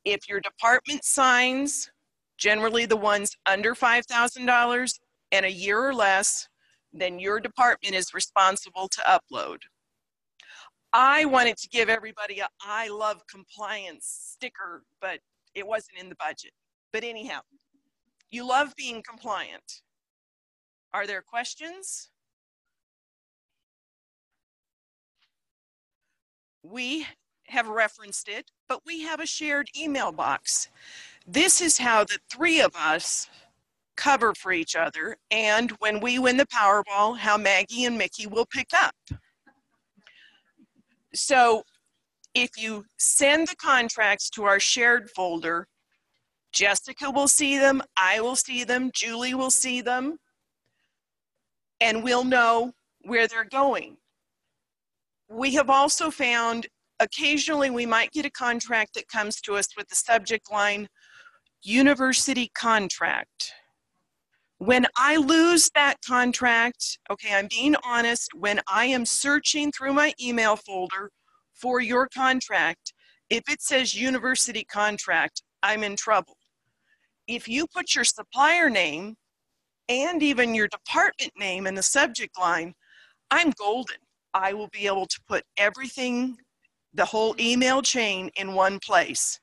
If 0.06 0.28
your 0.28 0.41
department 0.41 1.04
signs 1.04 1.91
generally 2.38 2.86
the 2.86 2.98
ones 2.98 3.38
under 3.46 3.74
$5,000 3.74 5.00
and 5.32 5.46
a 5.46 5.52
year 5.52 5.80
or 5.80 5.94
less, 5.94 6.48
then 6.91 7.20
your 7.20 7.39
department 7.39 7.96
is 7.96 8.14
responsible 8.14 8.88
to 8.89 9.02
upload. 9.02 9.60
I 10.94 11.26
wanted 11.26 11.58
to 11.58 11.68
give 11.70 11.89
everybody 11.89 12.39
a 12.39 12.48
I 12.62 12.88
love 12.89 13.26
compliance 13.28 14.06
sticker, 14.06 14.84
but 15.02 15.20
it 15.56 15.66
wasn't 15.66 15.98
in 15.98 16.08
the 16.08 16.16
budget. 16.16 16.52
But 16.91 17.04
anyhow, 17.04 17.39
you 18.30 18.48
love 18.48 18.76
being 18.76 19.02
compliant. 19.02 19.82
Are 20.94 21.08
there 21.08 21.24
questions? 21.24 22.10
We 26.62 27.08
have 27.48 27.68
referenced 27.68 28.30
it, 28.30 28.52
but 28.70 28.82
we 28.86 29.02
have 29.02 29.20
a 29.20 29.26
shared 29.26 29.70
email 29.78 30.12
box. 30.12 30.70
This 31.28 31.60
is 31.60 31.80
how 31.80 32.04
the 32.04 32.20
three 32.32 32.62
of 32.62 32.76
us 32.76 33.28
cover 33.96 34.34
for 34.36 34.52
each 34.52 34.76
other, 34.76 35.18
and 35.32 35.72
when 35.80 36.00
we 36.00 36.20
win 36.20 36.38
the 36.38 36.46
Powerball, 36.46 37.18
how 37.18 37.38
Maggie 37.38 37.86
and 37.86 37.98
Mickey 37.98 38.28
will 38.28 38.46
pick 38.46 38.70
up. 38.74 38.96
So 41.16 41.64
if 42.34 42.51
you 42.57 42.86
send 42.97 43.47
the 43.47 43.55
contracts 43.55 44.30
to 44.32 44.43
our 44.43 44.59
shared 44.59 45.09
folder, 45.09 45.68
Jessica 46.51 47.09
will 47.09 47.28
see 47.28 47.57
them, 47.57 47.82
I 47.97 48.22
will 48.22 48.36
see 48.36 48.64
them, 48.64 48.91
Julie 48.93 49.34
will 49.34 49.51
see 49.51 49.82
them, 49.82 50.18
and 51.82 52.03
we'll 52.03 52.24
know 52.24 52.74
where 53.01 53.28
they're 53.28 53.43
going. 53.43 53.97
We 55.30 55.53
have 55.55 55.70
also 55.70 56.11
found 56.11 56.68
occasionally 56.99 57.70
we 57.70 57.86
might 57.86 58.11
get 58.11 58.26
a 58.26 58.32
contract 58.32 58.93
that 58.93 59.07
comes 59.07 59.41
to 59.41 59.55
us 59.55 59.68
with 59.76 59.88
the 59.89 59.95
subject 59.95 60.51
line 60.51 60.88
university 61.64 62.51
contract. 62.53 63.51
When 64.64 64.88
I 64.95 65.18
lose 65.18 65.70
that 65.76 65.95
contract, 66.07 66.97
okay, 67.11 67.34
I'm 67.34 67.49
being 67.49 67.76
honest, 67.84 68.30
when 68.34 68.61
I 68.66 68.86
am 68.86 69.05
searching 69.05 69.74
through 69.74 69.91
my 69.91 70.14
email 70.24 70.55
folder 70.55 71.11
for 71.53 71.82
your 71.82 72.07
contract, 72.07 72.93
if 73.30 73.43
it 73.49 73.61
says 73.61 73.93
university 73.93 74.64
contract, 74.64 75.43
I'm 75.64 75.84
in 75.84 75.97
trouble. 75.97 76.38
If 77.28 77.49
you 77.49 77.68
put 77.76 77.93
your 77.93 78.05
supplier 78.05 78.70
name 78.70 79.16
and 79.89 80.24
even 80.24 80.55
your 80.55 80.70
department 80.70 81.34
name 81.38 81.68
in 81.68 81.76
the 81.76 81.84
subject 81.84 82.39
line, 82.39 82.74
I'm 83.32 83.51
golden. 83.59 83.97
I 84.34 84.53
will 84.53 84.70
be 84.70 84.88
able 84.88 85.07
to 85.07 85.20
put 85.28 85.43
everything, 85.57 86.38
the 86.93 87.03
whole 87.03 87.36
email 87.38 87.82
chain 87.82 88.30
in 88.38 88.53
one 88.53 88.80
place. 88.80 89.41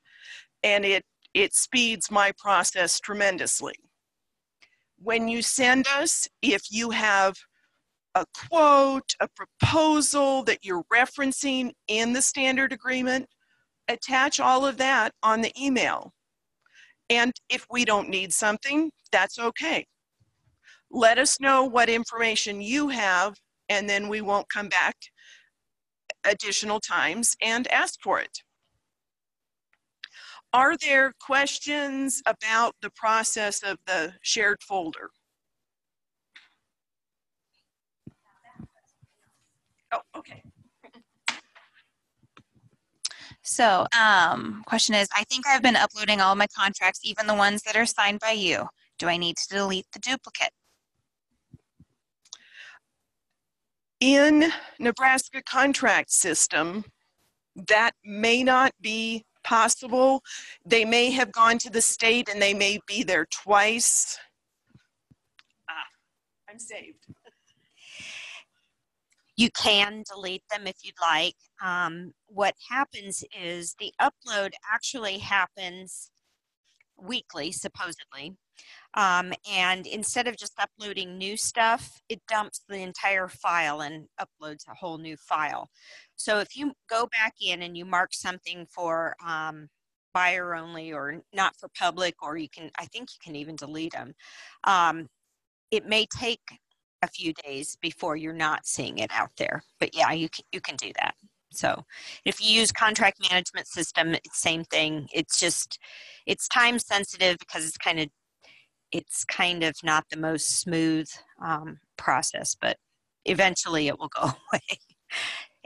And 0.62 0.86
it, 0.86 1.04
it 1.34 1.52
speeds 1.52 2.10
my 2.10 2.32
process 2.38 2.98
tremendously. 2.98 3.74
When 5.02 5.28
you 5.28 5.42
send 5.42 5.86
us, 5.88 6.28
if 6.42 6.70
you 6.70 6.90
have 6.90 7.36
a 8.14 8.26
quote, 8.48 9.14
a 9.20 9.28
proposal 9.28 10.42
that 10.44 10.64
you're 10.64 10.84
referencing 10.92 11.72
in 11.88 12.12
the 12.12 12.22
standard 12.22 12.72
agreement, 12.72 13.26
attach 13.88 14.40
all 14.40 14.66
of 14.66 14.76
that 14.76 15.12
on 15.22 15.40
the 15.40 15.52
email. 15.60 16.12
And 17.08 17.32
if 17.48 17.66
we 17.70 17.84
don't 17.84 18.08
need 18.08 18.32
something, 18.32 18.90
that's 19.10 19.38
okay. 19.38 19.86
Let 20.90 21.18
us 21.18 21.40
know 21.40 21.64
what 21.64 21.88
information 21.88 22.60
you 22.60 22.88
have, 22.88 23.36
and 23.68 23.88
then 23.88 24.08
we 24.08 24.20
won't 24.20 24.48
come 24.48 24.68
back 24.68 24.96
additional 26.24 26.80
times 26.80 27.36
and 27.42 27.66
ask 27.68 28.00
for 28.02 28.20
it. 28.20 28.42
Are 30.52 30.76
there 30.76 31.12
questions 31.20 32.22
about 32.26 32.74
the 32.82 32.90
process 32.90 33.62
of 33.62 33.78
the 33.86 34.14
shared 34.22 34.62
folder? 34.62 35.10
Oh, 39.92 40.00
okay. 40.16 40.42
So, 43.42 43.86
um, 43.98 44.62
question 44.66 44.94
is, 44.94 45.08
I 45.14 45.24
think 45.24 45.46
I've 45.46 45.62
been 45.62 45.76
uploading 45.76 46.20
all 46.20 46.34
my 46.34 46.46
contracts, 46.48 47.00
even 47.04 47.26
the 47.26 47.34
ones 47.34 47.62
that 47.62 47.76
are 47.76 47.86
signed 47.86 48.20
by 48.20 48.32
you. 48.32 48.66
Do 48.98 49.08
I 49.08 49.16
need 49.16 49.36
to 49.38 49.48
delete 49.48 49.86
the 49.92 49.98
duplicate? 49.98 50.50
In 54.00 54.50
Nebraska 54.78 55.42
contract 55.42 56.10
system, 56.10 56.84
that 57.68 57.92
may 58.04 58.42
not 58.42 58.72
be 58.80 59.24
possible. 59.44 60.22
They 60.64 60.84
may 60.84 61.10
have 61.10 61.32
gone 61.32 61.58
to 61.58 61.70
the 61.70 61.82
state 61.82 62.28
and 62.28 62.40
they 62.40 62.54
may 62.54 62.80
be 62.86 63.02
there 63.02 63.26
twice. 63.26 64.18
Ah, 65.68 65.86
I'm 66.48 66.58
saved. 66.58 67.06
You 69.36 69.50
can 69.52 70.04
delete 70.12 70.42
them 70.50 70.66
if 70.66 70.76
you'd 70.82 71.00
like. 71.00 71.36
Um, 71.64 72.12
what 72.26 72.54
happens 72.68 73.24
is 73.34 73.74
the 73.78 73.92
upload 73.98 74.52
actually 74.70 75.16
happens 75.16 76.10
weekly, 76.98 77.50
supposedly. 77.50 78.36
Um, 78.94 79.32
and 79.50 79.86
instead 79.86 80.26
of 80.26 80.36
just 80.36 80.58
uploading 80.58 81.16
new 81.16 81.36
stuff, 81.36 82.00
it 82.08 82.20
dumps 82.28 82.62
the 82.68 82.76
entire 82.76 83.28
file 83.28 83.80
and 83.82 84.06
uploads 84.20 84.66
a 84.68 84.74
whole 84.74 84.98
new 84.98 85.16
file. 85.16 85.68
So 86.16 86.40
if 86.40 86.56
you 86.56 86.72
go 86.88 87.06
back 87.06 87.34
in 87.40 87.62
and 87.62 87.76
you 87.76 87.84
mark 87.84 88.12
something 88.12 88.66
for 88.66 89.14
um, 89.24 89.68
buyer 90.12 90.54
only 90.54 90.92
or 90.92 91.22
not 91.32 91.54
for 91.56 91.68
public, 91.78 92.14
or 92.22 92.36
you 92.36 92.48
can, 92.48 92.70
I 92.78 92.86
think 92.86 93.10
you 93.10 93.18
can 93.22 93.36
even 93.36 93.56
delete 93.56 93.92
them. 93.92 94.12
Um, 94.64 95.06
it 95.70 95.86
may 95.86 96.06
take 96.06 96.42
a 97.02 97.08
few 97.08 97.32
days 97.44 97.76
before 97.80 98.16
you're 98.16 98.32
not 98.32 98.66
seeing 98.66 98.98
it 98.98 99.10
out 99.12 99.30
there. 99.38 99.62
But 99.78 99.94
yeah, 99.94 100.12
you 100.12 100.28
can, 100.28 100.44
you 100.52 100.60
can 100.60 100.76
do 100.76 100.92
that. 100.98 101.14
So 101.52 101.84
if 102.24 102.40
you 102.40 102.48
use 102.48 102.70
contract 102.70 103.18
management 103.28 103.66
system, 103.66 104.14
same 104.32 104.64
thing. 104.64 105.08
It's 105.12 105.38
just 105.38 105.78
it's 106.26 106.48
time 106.48 106.78
sensitive 106.78 107.38
because 107.38 107.66
it's 107.66 107.78
kind 107.78 107.98
of 107.98 108.08
it's 108.92 109.24
kind 109.24 109.62
of 109.62 109.74
not 109.82 110.04
the 110.10 110.16
most 110.16 110.60
smooth 110.60 111.08
um, 111.44 111.78
process, 111.96 112.56
but 112.60 112.76
eventually 113.24 113.88
it 113.88 113.98
will 113.98 114.08
go 114.08 114.22
away. 114.52 114.78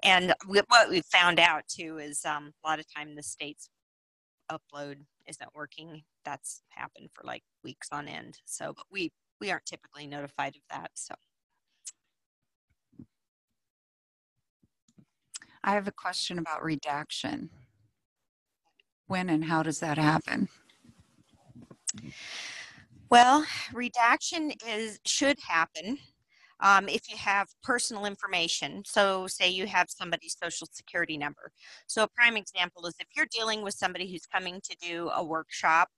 and 0.03 0.35
what 0.47 0.67
we 0.91 1.01
found 1.03 1.41
out 1.41 1.63
too 1.69 1.99
is 1.99 2.25
um, 2.25 2.53
a 2.65 2.69
lot 2.69 2.79
of 2.79 2.87
time 2.95 3.15
the 3.15 3.23
state's 3.23 3.69
upload 4.51 4.97
isn't 5.27 5.55
working. 5.55 6.03
That's 6.25 6.63
happened 6.71 7.11
for 7.15 7.27
like 7.27 7.43
weeks 7.63 7.89
on 7.93 8.09
end. 8.09 8.39
So, 8.45 8.73
but 8.77 8.87
we 8.91 9.11
we 9.41 9.51
aren't 9.51 9.67
typically 9.67 10.07
notified 10.07 10.57
of 10.57 10.63
that. 10.71 10.91
So. 10.95 11.15
I 15.67 15.73
have 15.73 15.89
a 15.89 15.93
question 15.93 16.39
about 16.39 16.63
redaction. 16.63 17.49
When 19.07 19.31
and 19.31 19.47
how 19.47 19.63
does 19.63 19.81
that 19.81 19.97
happen? 19.97 20.49
Well, 23.11 23.47
redaction 23.73 24.53
is 24.67 24.99
should 25.07 25.39
happen 25.41 25.99
um, 26.61 26.89
if 26.89 27.11
you 27.11 27.17
have 27.17 27.49
personal 27.63 28.07
information. 28.07 28.83
So, 28.87 29.27
say 29.27 29.49
you 29.51 29.67
have 29.67 29.89
somebody's 29.91 30.37
social 30.43 30.69
security 30.73 31.17
number. 31.19 31.53
So, 31.87 32.03
a 32.05 32.09
prime 32.09 32.37
example 32.37 32.87
is 32.87 32.95
if 32.99 33.09
you're 33.17 33.27
dealing 33.33 33.63
with 33.63 33.75
somebody 33.75 34.11
who's 34.11 34.27
coming 34.27 34.61
to 34.63 34.77
do 34.81 35.11
a 35.15 35.23
workshop 35.25 35.89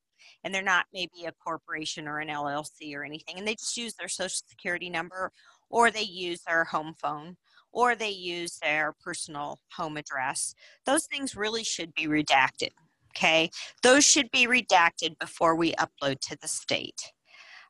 and 0.45 0.55
they're 0.55 0.63
not 0.63 0.87
maybe 0.93 1.25
a 1.27 1.33
corporation 1.33 2.09
or 2.09 2.19
an 2.21 2.31
LLC 2.31 2.95
or 2.95 3.05
anything, 3.05 3.39
and 3.39 3.47
they 3.47 3.55
just 3.55 3.77
use 3.77 3.95
their 3.95 4.09
social 4.09 4.41
security 4.49 4.91
number 4.91 5.33
or 5.71 5.91
they 5.91 6.03
use 6.03 6.43
their 6.47 6.65
home 6.65 6.95
phone 7.01 7.37
or 7.73 7.95
they 7.95 8.11
use 8.11 8.59
their 8.63 8.95
personal 9.05 9.61
home 9.73 9.97
address. 9.97 10.55
Those 10.87 11.07
things 11.07 11.37
really 11.37 11.65
should 11.65 11.95
be 11.95 12.07
redacted. 12.07 12.71
Okay, 13.17 13.51
those 13.83 14.05
should 14.05 14.31
be 14.31 14.47
redacted 14.47 15.19
before 15.19 15.57
we 15.57 15.73
upload 15.75 16.21
to 16.21 16.37
the 16.41 16.49
state. 16.49 17.13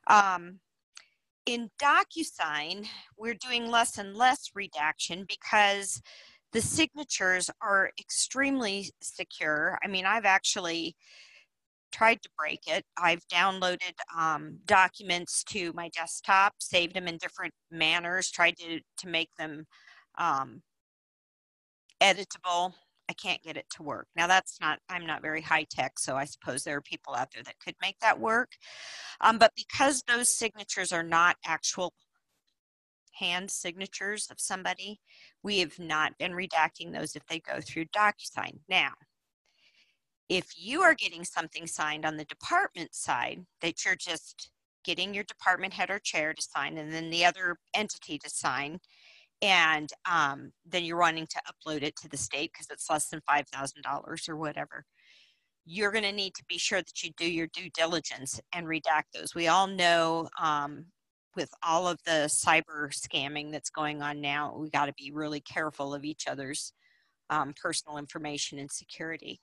Um, 0.07 0.59
in 1.45 1.69
DocuSign, 1.81 2.85
we're 3.17 3.35
doing 3.35 3.71
less 3.71 3.97
and 3.97 4.13
less 4.13 4.51
redaction 4.53 5.25
because 5.27 6.01
the 6.51 6.59
signatures 6.59 7.49
are 7.61 7.91
extremely 7.97 8.91
secure. 9.01 9.79
I 9.83 9.87
mean, 9.87 10.05
I've 10.05 10.25
actually 10.25 10.97
tried 11.93 12.21
to 12.23 12.29
break 12.37 12.61
it. 12.67 12.83
I've 12.97 13.25
downloaded 13.31 13.93
um, 14.17 14.59
documents 14.65 15.45
to 15.45 15.71
my 15.73 15.89
desktop, 15.89 16.55
saved 16.59 16.93
them 16.93 17.07
in 17.07 17.17
different 17.17 17.53
manners, 17.71 18.31
tried 18.31 18.57
to, 18.57 18.81
to 18.97 19.07
make 19.07 19.29
them 19.37 19.65
um, 20.17 20.61
editable. 22.01 22.73
I 23.09 23.13
can't 23.13 23.41
get 23.43 23.57
it 23.57 23.69
to 23.71 23.83
work. 23.83 24.07
Now 24.15 24.27
that's 24.27 24.59
not, 24.61 24.79
I'm 24.89 25.05
not 25.05 25.21
very 25.21 25.41
high 25.41 25.65
tech, 25.69 25.99
so 25.99 26.15
I 26.17 26.25
suppose 26.25 26.63
there 26.63 26.77
are 26.77 26.81
people 26.81 27.15
out 27.15 27.29
there 27.33 27.43
that 27.43 27.59
could 27.59 27.75
make 27.81 27.99
that 27.99 28.19
work. 28.19 28.51
Um, 29.21 29.37
but 29.37 29.53
because 29.55 30.03
those 30.07 30.29
signatures 30.29 30.91
are 30.93 31.03
not 31.03 31.37
actual 31.45 31.93
hand 33.13 33.49
signatures 33.49 34.27
of 34.29 34.39
somebody, 34.39 34.99
we 35.41 35.59
have 35.59 35.79
not 35.79 36.17
been 36.17 36.33
redacting 36.33 36.93
those 36.93 37.15
if 37.15 37.25
they 37.27 37.39
go 37.39 37.59
through 37.61 37.85
DocuSign. 37.85 38.59
Now, 38.69 38.93
If 40.29 40.51
you 40.57 40.81
are 40.81 40.93
getting 40.93 41.23
something 41.23 41.67
signed 41.67 42.05
on 42.05 42.17
the 42.17 42.25
department 42.25 42.93
side 42.93 43.45
that 43.61 43.85
you're 43.85 43.95
just 43.95 44.51
getting 44.83 45.13
your 45.13 45.23
department 45.23 45.73
head 45.73 45.89
or 45.89 45.99
chair 45.99 46.33
to 46.33 46.41
sign 46.41 46.77
and 46.77 46.93
then 46.93 47.09
the 47.09 47.25
other 47.25 47.57
entity 47.73 48.17
to 48.19 48.29
sign, 48.29 48.79
and 49.41 49.89
um, 50.09 50.51
then 50.65 50.83
you're 50.83 50.99
wanting 50.99 51.27
to 51.27 51.41
upload 51.47 51.83
it 51.83 51.95
to 51.97 52.09
the 52.09 52.17
state 52.17 52.51
because 52.53 52.67
it's 52.71 52.89
less 52.89 53.09
than 53.09 53.21
$5,000 53.29 54.29
or 54.29 54.35
whatever, 54.35 54.85
you're 55.65 55.91
going 55.91 56.03
to 56.03 56.11
need 56.11 56.33
to 56.35 56.43
be 56.47 56.57
sure 56.57 56.79
that 56.79 57.03
you 57.03 57.11
do 57.17 57.29
your 57.29 57.47
due 57.47 57.69
diligence 57.75 58.39
and 58.53 58.67
redact 58.67 59.11
those. 59.13 59.35
We 59.35 59.47
all 59.47 59.67
know 59.67 60.29
um, 60.41 60.85
with 61.35 61.51
all 61.61 61.87
of 61.87 61.99
the 62.05 62.29
cyber 62.29 62.89
scamming 62.89 63.51
that's 63.51 63.69
going 63.69 64.01
on 64.01 64.21
now, 64.21 64.55
we 64.57 64.69
got 64.69 64.85
to 64.85 64.93
be 64.93 65.11
really 65.13 65.41
careful 65.41 65.93
of 65.93 66.03
each 66.03 66.25
other's 66.27 66.73
um, 67.29 67.53
personal 67.61 67.97
information 67.97 68.59
and 68.59 68.71
security. 68.71 69.41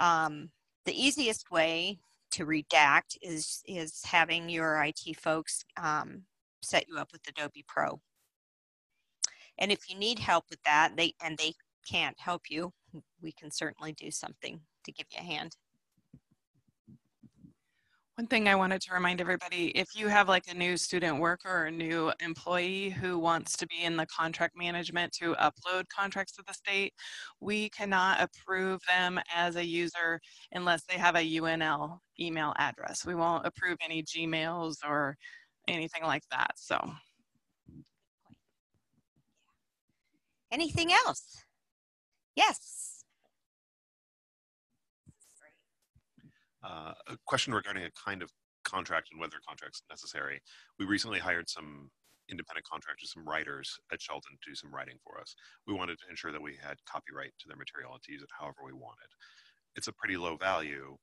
Um, 0.00 0.50
the 0.86 1.00
easiest 1.00 1.50
way 1.50 1.98
to 2.32 2.46
redact 2.46 3.16
is 3.22 3.62
is 3.66 4.02
having 4.04 4.48
your 4.48 4.82
IT 4.82 5.16
folks 5.16 5.64
um, 5.80 6.22
set 6.62 6.88
you 6.88 6.96
up 6.96 7.10
with 7.12 7.22
Adobe 7.28 7.64
Pro. 7.66 8.00
And 9.60 9.70
if 9.70 9.88
you 9.88 9.98
need 9.98 10.18
help 10.18 10.44
with 10.50 10.62
that, 10.64 10.92
they 10.96 11.12
and 11.22 11.36
they 11.38 11.52
can't 11.88 12.18
help 12.18 12.42
you, 12.50 12.72
we 13.22 13.32
can 13.32 13.50
certainly 13.50 13.92
do 13.92 14.10
something 14.10 14.60
to 14.84 14.92
give 14.92 15.06
you 15.12 15.18
a 15.20 15.24
hand. 15.24 15.56
One 18.16 18.26
thing 18.26 18.48
I 18.48 18.54
wanted 18.54 18.82
to 18.82 18.92
remind 18.92 19.22
everybody, 19.22 19.68
if 19.68 19.96
you 19.96 20.08
have 20.08 20.28
like 20.28 20.44
a 20.50 20.54
new 20.54 20.76
student 20.76 21.20
worker 21.20 21.48
or 21.48 21.64
a 21.64 21.70
new 21.70 22.12
employee 22.20 22.90
who 22.90 23.18
wants 23.18 23.56
to 23.56 23.66
be 23.66 23.82
in 23.82 23.96
the 23.96 24.04
contract 24.06 24.58
management 24.58 25.10
to 25.14 25.34
upload 25.36 25.88
contracts 25.88 26.32
to 26.32 26.42
the 26.46 26.52
state, 26.52 26.92
we 27.40 27.70
cannot 27.70 28.20
approve 28.20 28.82
them 28.86 29.18
as 29.34 29.56
a 29.56 29.64
user 29.64 30.20
unless 30.52 30.82
they 30.84 30.98
have 30.98 31.16
a 31.16 31.36
UNL 31.38 31.98
email 32.20 32.52
address. 32.58 33.06
We 33.06 33.14
won't 33.14 33.46
approve 33.46 33.78
any 33.82 34.02
Gmails 34.02 34.76
or 34.86 35.16
anything 35.66 36.02
like 36.02 36.24
that, 36.30 36.50
so. 36.56 36.76
Anything 40.52 40.92
else? 40.92 41.44
Yes. 42.34 43.04
Uh, 46.62 46.92
a 47.08 47.16
question 47.26 47.54
regarding 47.54 47.84
a 47.84 47.90
kind 47.92 48.22
of 48.22 48.30
contract 48.64 49.08
and 49.12 49.20
whether 49.20 49.36
contracts 49.46 49.82
necessary. 49.88 50.40
We 50.78 50.86
recently 50.86 51.18
hired 51.18 51.48
some 51.48 51.90
independent 52.30 52.66
contractors, 52.66 53.12
some 53.12 53.26
writers 53.26 53.78
at 53.92 54.00
Sheldon 54.00 54.38
to 54.42 54.50
do 54.50 54.54
some 54.54 54.72
writing 54.72 54.96
for 55.04 55.20
us. 55.20 55.34
We 55.66 55.74
wanted 55.74 55.98
to 56.00 56.10
ensure 56.10 56.32
that 56.32 56.42
we 56.42 56.56
had 56.62 56.76
copyright 56.88 57.32
to 57.40 57.48
their 57.48 57.56
material 57.56 57.92
and 57.92 58.02
to 58.02 58.12
use 58.12 58.22
it 58.22 58.28
however 58.38 58.58
we 58.64 58.72
wanted. 58.72 59.10
It's 59.74 59.88
a 59.88 59.92
pretty 59.92 60.16
low 60.16 60.36
value. 60.36 60.96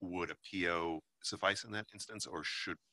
Would 0.00 0.30
a 0.30 0.36
PO 0.48 1.00
suffice 1.22 1.64
in 1.64 1.72
that 1.72 1.86
instance, 1.92 2.26
or 2.26 2.42
should? 2.44 2.76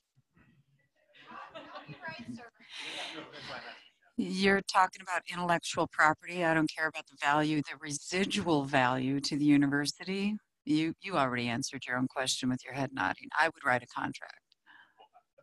You're 4.20 4.62
talking 4.62 5.04
about 5.04 5.22
intellectual 5.32 5.88
property. 5.88 6.44
I 6.44 6.56
don't 6.56 6.70
care 6.76 6.88
about 6.88 7.06
the 7.06 7.18
value, 7.22 7.62
the 7.62 7.78
residual 7.80 8.64
value 8.64 9.20
to 9.22 9.38
the 9.38 9.46
university. 9.46 10.36
You, 10.66 10.96
you 11.04 11.16
already 11.16 11.48
answered 11.48 11.84
your 11.88 11.98
own 11.98 12.08
question 12.08 12.50
with 12.50 12.66
your 12.66 12.74
head 12.74 12.90
nodding. 12.94 13.30
I 13.40 13.46
would 13.46 13.64
write 13.64 13.84
a 13.84 13.88
contract. 13.88 14.42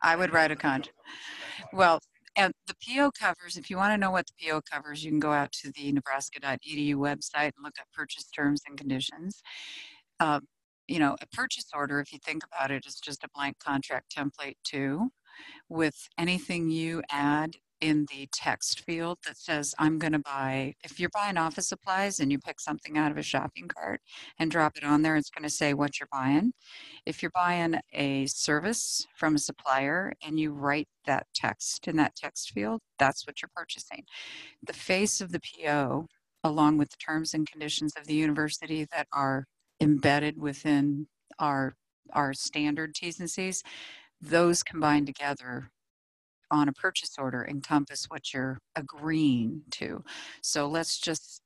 I 0.02 0.16
would 0.16 0.32
write 0.32 0.50
a 0.50 0.56
contract. 0.56 0.98
Well, 1.72 2.00
and 2.36 2.52
the 2.66 2.74
PO 2.84 3.12
covers, 3.12 3.56
if 3.56 3.70
you 3.70 3.76
want 3.76 3.92
to 3.92 3.96
know 3.96 4.10
what 4.10 4.26
the 4.26 4.48
PO 4.48 4.62
covers, 4.70 5.04
you 5.04 5.10
can 5.12 5.20
go 5.20 5.32
out 5.32 5.52
to 5.52 5.70
the 5.70 5.92
nebraska.edu 5.92 6.96
website 6.96 7.52
and 7.54 7.62
look 7.62 7.74
at 7.78 7.86
purchase 7.92 8.24
terms 8.24 8.62
and 8.66 8.76
conditions. 8.76 9.40
Um, 10.18 10.48
you 10.88 10.98
know, 10.98 11.16
a 11.22 11.26
purchase 11.28 11.66
order, 11.72 12.00
if 12.00 12.12
you 12.12 12.18
think 12.24 12.42
about 12.44 12.72
it, 12.72 12.84
is 12.86 12.96
just 12.96 13.22
a 13.22 13.28
blank 13.34 13.60
contract 13.60 14.14
template 14.14 14.56
too, 14.64 15.10
with 15.68 16.08
anything 16.18 16.70
you 16.70 17.02
add 17.08 17.56
in 17.84 18.06
the 18.10 18.26
text 18.32 18.80
field 18.80 19.18
that 19.26 19.36
says, 19.36 19.74
I'm 19.78 19.98
going 19.98 20.14
to 20.14 20.18
buy, 20.18 20.74
if 20.82 20.98
you're 20.98 21.10
buying 21.10 21.36
office 21.36 21.68
supplies 21.68 22.18
and 22.18 22.32
you 22.32 22.38
pick 22.38 22.58
something 22.58 22.96
out 22.96 23.10
of 23.10 23.18
a 23.18 23.22
shopping 23.22 23.68
cart 23.68 24.00
and 24.38 24.50
drop 24.50 24.78
it 24.78 24.84
on 24.84 25.02
there, 25.02 25.16
it's 25.16 25.28
going 25.28 25.42
to 25.42 25.50
say 25.50 25.74
what 25.74 26.00
you're 26.00 26.08
buying. 26.10 26.54
If 27.04 27.20
you're 27.20 27.30
buying 27.34 27.74
a 27.92 28.24
service 28.24 29.06
from 29.14 29.34
a 29.34 29.38
supplier 29.38 30.14
and 30.26 30.40
you 30.40 30.50
write 30.50 30.88
that 31.04 31.26
text 31.34 31.86
in 31.86 31.96
that 31.96 32.16
text 32.16 32.52
field, 32.52 32.80
that's 32.98 33.26
what 33.26 33.42
you're 33.42 33.50
purchasing. 33.54 34.04
The 34.66 34.72
face 34.72 35.20
of 35.20 35.30
the 35.30 35.42
PO, 35.42 36.06
along 36.42 36.78
with 36.78 36.88
the 36.88 36.96
terms 36.96 37.34
and 37.34 37.46
conditions 37.46 37.92
of 37.98 38.06
the 38.06 38.14
university 38.14 38.86
that 38.92 39.08
are 39.12 39.44
embedded 39.78 40.40
within 40.40 41.08
our 41.38 41.74
our 42.12 42.32
standard 42.32 42.94
T's 42.94 43.20
and 43.20 43.30
C's, 43.30 43.62
those 44.20 44.62
combined 44.62 45.06
together 45.06 45.70
on 46.54 46.68
a 46.68 46.72
purchase 46.72 47.16
order 47.18 47.46
encompass 47.48 48.06
what 48.08 48.32
you're 48.32 48.58
agreeing 48.76 49.62
to. 49.72 50.02
So 50.42 50.66
let's 50.66 50.98
just, 50.98 51.40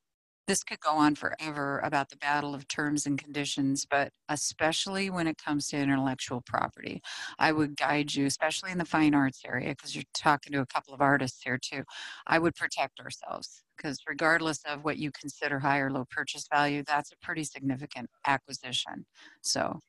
this 0.46 0.64
could 0.64 0.80
go 0.80 0.92
on 0.92 1.14
forever 1.14 1.78
about 1.80 2.08
the 2.08 2.16
battle 2.16 2.54
of 2.54 2.66
terms 2.68 3.04
and 3.04 3.18
conditions, 3.18 3.86
but 3.88 4.12
especially 4.30 5.10
when 5.10 5.26
it 5.26 5.36
comes 5.36 5.68
to 5.68 5.76
intellectual 5.76 6.40
property, 6.40 7.02
I 7.38 7.52
would 7.52 7.76
guide 7.76 8.14
you, 8.14 8.24
especially 8.24 8.70
in 8.70 8.78
the 8.78 8.86
fine 8.86 9.14
arts 9.14 9.42
area, 9.46 9.70
because 9.70 9.94
you're 9.94 10.04
talking 10.14 10.54
to 10.54 10.60
a 10.60 10.66
couple 10.66 10.94
of 10.94 11.02
artists 11.02 11.42
here 11.42 11.58
too. 11.58 11.82
I 12.26 12.38
would 12.38 12.54
protect 12.54 12.98
ourselves 12.98 13.62
because 13.76 13.98
regardless 14.08 14.60
of 14.64 14.84
what 14.84 14.96
you 14.96 15.10
consider 15.12 15.58
high 15.58 15.80
or 15.80 15.90
low 15.90 16.06
purchase 16.10 16.48
value, 16.50 16.82
that's 16.86 17.12
a 17.12 17.16
pretty 17.24 17.44
significant 17.44 18.08
acquisition. 18.26 19.04
So 19.42 19.80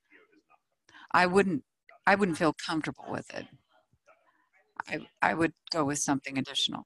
I 1.11 1.26
wouldn't, 1.26 1.63
I 2.05 2.15
wouldn't 2.15 2.38
feel 2.38 2.53
comfortable 2.53 3.05
with 3.09 3.34
it. 3.34 3.45
I, 4.90 5.00
I 5.22 5.34
would 5.34 5.54
go 5.72 5.86
with 5.86 6.00
something 6.00 6.38
additional. 6.38 6.86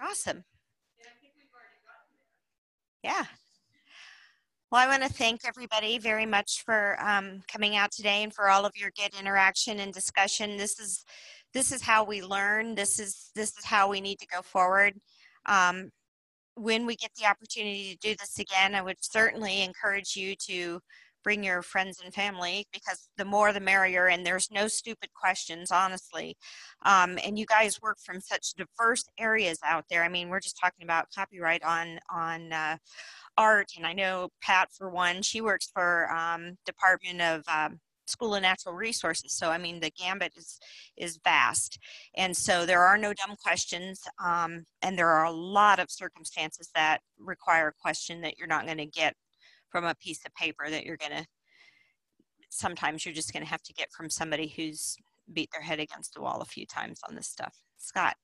Awesome. 0.00 0.44
Yeah. 3.02 3.24
Well, 4.70 4.80
I 4.80 4.88
want 4.88 5.04
to 5.04 5.08
thank 5.08 5.42
everybody 5.46 5.98
very 5.98 6.26
much 6.26 6.64
for 6.64 6.98
um, 7.00 7.40
coming 7.50 7.76
out 7.76 7.92
today 7.92 8.24
and 8.24 8.34
for 8.34 8.48
all 8.48 8.64
of 8.64 8.72
your 8.76 8.90
good 8.96 9.18
interaction 9.18 9.78
and 9.78 9.92
discussion. 9.92 10.56
This 10.56 10.80
is 10.80 11.04
this 11.54 11.72
is 11.72 11.82
how 11.82 12.04
we 12.04 12.20
learn. 12.20 12.74
This 12.74 12.98
is 12.98 13.30
this 13.34 13.56
is 13.56 13.64
how 13.64 13.88
we 13.88 14.00
need 14.00 14.18
to 14.18 14.26
go 14.26 14.42
forward. 14.42 14.94
Um, 15.46 15.90
when 16.56 16.84
we 16.84 16.96
get 16.96 17.12
the 17.14 17.26
opportunity 17.26 17.92
to 17.92 18.08
do 18.08 18.16
this 18.18 18.38
again, 18.38 18.74
I 18.74 18.82
would 18.82 18.96
certainly 19.00 19.62
encourage 19.62 20.16
you 20.16 20.34
to 20.48 20.80
bring 21.26 21.42
your 21.42 21.60
friends 21.60 22.00
and 22.04 22.14
family 22.14 22.68
because 22.72 23.08
the 23.18 23.24
more 23.24 23.52
the 23.52 23.58
merrier 23.58 24.06
and 24.06 24.24
there's 24.24 24.48
no 24.52 24.68
stupid 24.68 25.08
questions 25.12 25.72
honestly. 25.72 26.36
Um, 26.84 27.18
and 27.24 27.36
you 27.36 27.46
guys 27.46 27.82
work 27.82 27.98
from 27.98 28.20
such 28.20 28.54
diverse 28.54 29.04
areas 29.18 29.58
out 29.64 29.86
there. 29.90 30.04
I 30.04 30.08
mean 30.08 30.28
we're 30.28 30.38
just 30.38 30.56
talking 30.56 30.84
about 30.84 31.08
copyright 31.12 31.64
on 31.64 31.98
on 32.08 32.52
uh, 32.52 32.76
art 33.36 33.72
and 33.76 33.84
i 33.86 33.92
know 33.92 34.28
pat 34.40 34.68
for 34.72 34.88
one 34.88 35.20
she 35.20 35.40
works 35.40 35.68
for 35.74 36.10
um, 36.12 36.56
department 36.64 37.20
of 37.20 37.42
um, 37.48 37.80
school 38.06 38.36
of 38.36 38.42
natural 38.42 38.74
resources 38.74 39.32
so 39.32 39.50
i 39.50 39.58
mean 39.58 39.80
the 39.80 39.90
gambit 39.90 40.32
is 40.36 40.58
is 40.96 41.18
vast. 41.24 41.78
And 42.14 42.36
so 42.36 42.64
there 42.64 42.82
are 42.82 42.96
no 42.96 43.12
dumb 43.12 43.36
questions 43.42 44.02
um, 44.24 44.64
and 44.82 44.96
there 44.96 45.10
are 45.10 45.24
a 45.24 45.30
lot 45.32 45.78
of 45.78 45.90
circumstances 45.90 46.70
that 46.74 47.00
require 47.18 47.68
a 47.68 47.82
question 47.82 48.20
that 48.22 48.38
you're 48.38 48.46
not 48.46 48.64
going 48.64 48.78
to 48.78 48.86
get 48.86 49.14
from 49.76 49.84
a 49.84 49.94
piece 49.96 50.24
of 50.24 50.34
paper 50.34 50.70
that 50.70 50.86
you're 50.86 50.96
going 50.96 51.12
to 51.12 51.26
sometimes 52.48 53.04
you're 53.04 53.14
just 53.14 53.30
going 53.30 53.42
to 53.42 53.50
have 53.50 53.62
to 53.62 53.74
get 53.74 53.92
from 53.92 54.08
somebody 54.08 54.48
who's 54.56 54.96
beat 55.34 55.50
their 55.52 55.60
head 55.60 55.78
against 55.78 56.14
the 56.14 56.22
wall 56.22 56.40
a 56.40 56.46
few 56.46 56.64
times 56.64 56.98
on 57.06 57.14
this 57.14 57.26
stuff. 57.26 57.54
Scott. 57.76 58.14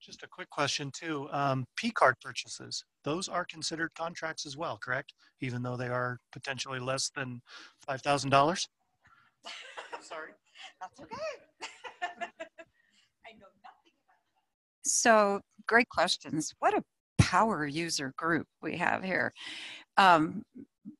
Just 0.00 0.24
a 0.24 0.26
quick 0.26 0.50
question 0.50 0.90
too. 0.92 1.28
Um, 1.30 1.66
P 1.76 1.92
card 1.92 2.16
purchases, 2.20 2.84
those 3.04 3.28
are 3.28 3.44
considered 3.44 3.90
contracts 3.96 4.44
as 4.44 4.56
well, 4.56 4.76
correct? 4.82 5.14
Even 5.40 5.62
though 5.62 5.76
they 5.76 5.86
are 5.86 6.18
potentially 6.32 6.80
less 6.80 7.08
than 7.14 7.40
$5,000? 7.88 8.66
Sorry. 10.00 10.32
That's 10.80 10.98
okay. 10.98 11.16
I 12.02 13.34
know 13.38 13.46
nothing 13.62 13.94
about 14.02 14.18
that. 14.32 14.84
So 14.84 15.42
great 15.68 15.88
questions. 15.90 16.52
What 16.58 16.76
a 16.76 16.82
power 17.28 17.66
user 17.66 18.14
group 18.16 18.46
we 18.62 18.78
have 18.78 19.04
here. 19.04 19.32
Um, 19.98 20.42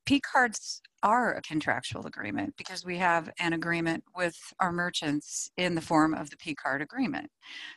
P 0.04 0.20
cards 0.20 0.82
are 1.02 1.34
a 1.34 1.42
contractual 1.42 2.06
agreement 2.06 2.52
because 2.58 2.84
we 2.84 2.98
have 2.98 3.30
an 3.38 3.54
agreement 3.54 4.04
with 4.14 4.36
our 4.60 4.70
merchants 4.70 5.50
in 5.56 5.74
the 5.74 5.80
form 5.80 6.12
of 6.12 6.28
the 6.28 6.36
P 6.36 6.54
card 6.54 6.82
agreement. 6.82 7.30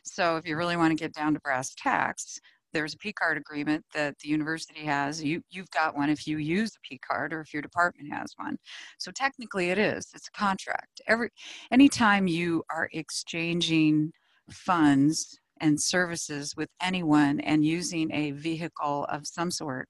So 0.04 0.36
if 0.36 0.46
you 0.46 0.56
really 0.56 0.76
want 0.76 0.90
to 0.90 1.02
get 1.02 1.14
down 1.14 1.32
to 1.32 1.40
brass 1.40 1.74
tacks, 1.74 2.38
there's 2.74 2.92
a 2.92 2.98
P 2.98 3.12
card 3.14 3.38
agreement 3.38 3.84
that 3.94 4.18
the 4.18 4.28
university 4.28 4.80
has. 4.80 5.22
You, 5.22 5.40
you've 5.50 5.70
got 5.70 5.96
one 5.96 6.10
if 6.10 6.26
you 6.26 6.36
use 6.36 6.72
a 6.76 6.86
P 6.86 6.98
card 6.98 7.32
or 7.32 7.40
if 7.40 7.54
your 7.54 7.62
department 7.62 8.12
has 8.12 8.34
one. 8.36 8.58
So 8.98 9.10
technically 9.10 9.70
it 9.70 9.78
is, 9.78 10.08
it's 10.14 10.28
a 10.28 10.38
contract. 10.38 11.00
Every, 11.06 11.30
anytime 11.70 12.26
you 12.26 12.64
are 12.70 12.90
exchanging 12.92 14.12
funds 14.50 15.38
and 15.62 15.80
services 15.80 16.54
with 16.56 16.68
anyone 16.82 17.40
and 17.40 17.64
using 17.64 18.12
a 18.12 18.32
vehicle 18.32 19.06
of 19.08 19.26
some 19.26 19.50
sort 19.50 19.88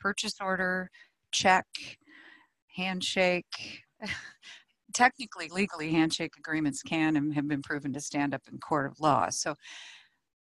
purchase 0.00 0.34
order, 0.40 0.90
check, 1.32 1.64
handshake. 2.76 3.80
Technically, 4.92 5.48
legally, 5.48 5.90
handshake 5.90 6.34
agreements 6.38 6.82
can 6.82 7.16
and 7.16 7.34
have 7.34 7.48
been 7.48 7.62
proven 7.62 7.92
to 7.94 8.00
stand 8.00 8.34
up 8.34 8.42
in 8.52 8.58
court 8.58 8.90
of 8.90 9.00
law. 9.00 9.28
So 9.30 9.54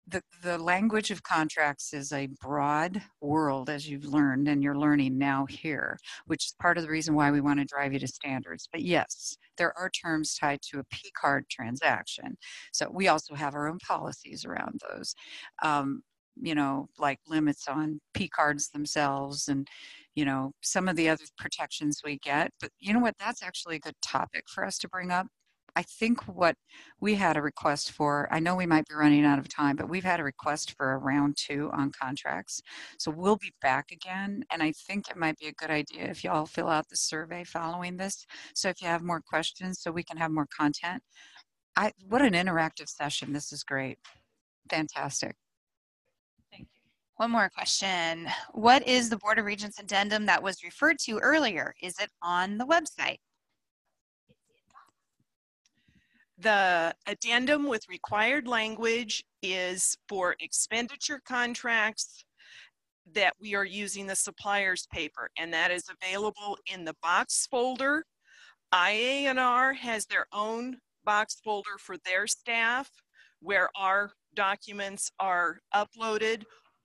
the, 0.08 0.22
the 0.42 0.58
language 0.58 1.12
of 1.12 1.24
contracts 1.24 1.94
is 1.94 2.12
a 2.12 2.28
broad 2.42 3.02
world, 3.22 3.70
as 3.70 3.88
you've 3.88 4.06
learned, 4.06 4.48
and 4.48 4.62
you're 4.62 4.78
learning 4.78 5.18
now 5.18 5.46
here, 5.46 5.98
which 6.26 6.46
is 6.46 6.56
part 6.62 6.78
of 6.78 6.84
the 6.84 6.90
reason 6.90 7.16
why 7.16 7.32
we 7.32 7.42
want 7.42 7.60
to 7.60 7.66
drive 7.66 7.94
you 7.94 8.00
to 8.00 8.08
standards. 8.08 8.68
But 8.72 8.82
yes, 8.82 9.38
there 9.58 9.78
are 9.78 9.90
terms 9.90 10.36
tied 10.36 10.62
to 10.72 10.80
a 10.80 10.84
P 10.86 11.12
card 11.20 11.46
transaction. 11.50 12.38
So 12.74 12.90
we 12.92 13.08
also 13.08 13.36
have 13.36 13.56
our 13.56 13.68
own 13.70 13.80
policies 13.80 14.46
around 14.46 14.82
those. 14.90 15.16
Um, 15.62 16.04
you 16.42 16.56
know, 16.56 16.90
like 16.98 17.20
limits 17.28 17.68
on 17.68 18.02
P 18.14 18.28
cards 18.28 18.70
themselves 18.70 19.48
and, 19.48 19.68
you 20.16 20.26
know, 20.26 20.52
some 20.62 20.90
of 20.90 20.96
the 20.96 21.08
other 21.10 21.26
protections 21.38 22.02
we 22.04 22.18
get. 22.18 22.52
But 22.60 22.72
you 22.80 22.94
know 22.94 23.00
what? 23.00 23.16
That's 23.20 23.44
actually 23.44 23.76
a 23.76 23.80
good 23.80 23.96
topic 24.02 24.46
for 24.48 24.66
us 24.66 24.78
to 24.80 24.90
bring 24.90 25.12
up. 25.12 25.28
I 25.76 25.82
think 25.82 26.22
what 26.28 26.56
we 27.00 27.16
had 27.16 27.36
a 27.36 27.42
request 27.42 27.92
for, 27.92 28.28
I 28.32 28.40
know 28.40 28.56
we 28.56 28.66
might 28.66 28.88
be 28.88 28.96
running 28.96 29.26
out 29.26 29.40
of 29.40 29.50
time, 29.50 29.76
but 29.76 29.90
we've 29.90 30.04
had 30.04 30.20
a 30.20 30.24
request 30.24 30.76
for 30.78 30.94
a 30.94 30.98
round 30.98 31.36
two 31.36 31.72
on 31.74 31.92
contracts. 31.92 32.62
So 33.00 33.12
we'll 33.12 33.38
be 33.38 33.54
back 33.62 33.92
again. 33.92 34.44
And 34.52 34.62
I 34.62 34.72
think 34.72 35.10
it 35.10 35.18
might 35.18 35.38
be 35.40 35.48
a 35.48 35.54
good 35.54 35.72
idea 35.72 36.06
if 36.06 36.24
y'all 36.24 36.46
fill 36.46 36.70
out 36.70 36.90
the 36.90 36.96
survey 36.96 37.44
following 37.44 37.98
this. 37.98 38.26
So 38.54 38.70
if 38.70 38.82
you 38.82 38.88
have 38.88 39.02
more 39.02 39.22
questions, 39.22 39.80
so 39.82 39.92
we 39.92 40.04
can 40.04 40.18
have 40.18 40.32
more 40.32 40.48
content. 40.56 41.02
I, 41.76 41.92
what 42.08 42.22
an 42.22 42.34
interactive 42.34 42.88
session. 42.88 43.34
This 43.34 43.52
is 43.52 43.64
great. 43.64 43.98
Fantastic. 44.70 45.36
Thank 46.52 46.68
you. 46.74 46.82
One 47.18 47.32
more 47.32 47.50
question. 47.50 48.28
What 48.52 48.88
is 48.88 49.10
the 49.10 49.18
Board 49.18 49.40
of 49.40 49.46
Regents 49.46 49.80
addendum 49.80 50.28
that 50.28 50.44
was 50.44 50.64
referred 50.64 51.00
to 51.06 51.18
earlier? 51.18 51.74
Is 51.82 51.96
it 52.00 52.10
on 52.22 52.60
the 52.60 52.66
website? 52.66 53.18
The 56.38 56.96
addendum 57.06 57.68
with 57.68 57.88
required 57.88 58.48
language 58.48 59.24
is 59.42 59.96
for 60.10 60.36
expenditure 60.40 61.22
contracts 61.26 62.26
that 63.14 63.34
we 63.40 63.54
are 63.54 63.66
using 63.66 64.08
the 64.08 64.16
supplier's 64.16 64.88
paper, 64.92 65.30
and 65.38 65.54
that 65.54 65.72
is 65.72 65.90
available 65.90 66.58
in 66.72 66.86
the 66.86 66.96
box 67.02 67.48
folder. 67.52 68.06
IANR 68.74 69.76
has 69.76 70.06
their 70.06 70.26
own 70.34 70.78
box 71.06 71.40
folder 71.44 71.78
for 71.78 71.98
their 72.06 72.26
staff 72.26 72.90
where 73.40 73.70
our 73.76 74.12
documents 74.34 75.12
are 75.20 75.60
uploaded. 75.76 76.44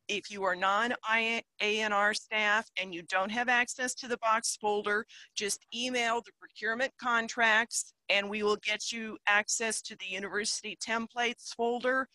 If 0.08 0.30
you 0.30 0.42
are 0.44 0.56
non-ANR 0.56 2.16
staff 2.16 2.66
and 2.80 2.94
you 2.94 3.02
don't 3.02 3.30
have 3.30 3.50
access 3.50 3.94
to 3.96 4.08
the 4.08 4.16
box 4.18 4.56
folder, 4.56 5.04
just 5.34 5.66
email 5.74 6.22
the 6.22 6.32
procurement 6.40 6.92
contracts 6.98 7.92
and 8.08 8.30
we 8.30 8.42
will 8.42 8.56
get 8.56 8.90
you 8.90 9.18
access 9.26 9.82
to 9.82 9.96
the 9.96 10.06
university 10.06 10.78
templates 10.82 11.54
folder 11.54 12.08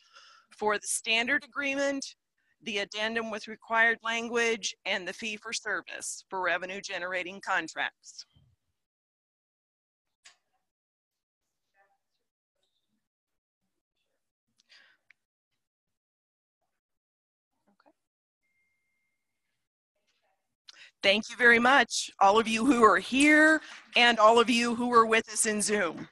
for 0.57 0.79
the 0.79 0.87
standard 0.87 1.43
agreement, 1.43 2.15
the 2.63 2.79
addendum 2.79 3.29
with 3.29 3.47
required 3.47 3.99
language, 4.03 4.75
and 4.85 5.07
the 5.07 5.13
fee 5.13 5.37
for 5.37 5.53
service 5.53 6.25
for 6.29 6.41
revenue 6.41 6.81
generating 6.81 7.39
contracts. 7.41 8.25
Thank 21.03 21.29
you 21.29 21.35
very 21.35 21.59
much, 21.59 22.09
all 22.21 22.39
of 22.39 22.47
you 22.47 22.65
who 22.65 22.81
are 22.81 22.97
here 22.97 23.59
and 23.97 24.17
all 24.19 24.39
of 24.39 24.49
you 24.49 24.73
who 24.73 24.93
are 24.93 25.05
with 25.05 25.27
us 25.27 25.45
in 25.45 25.61
Zoom. 25.61 26.07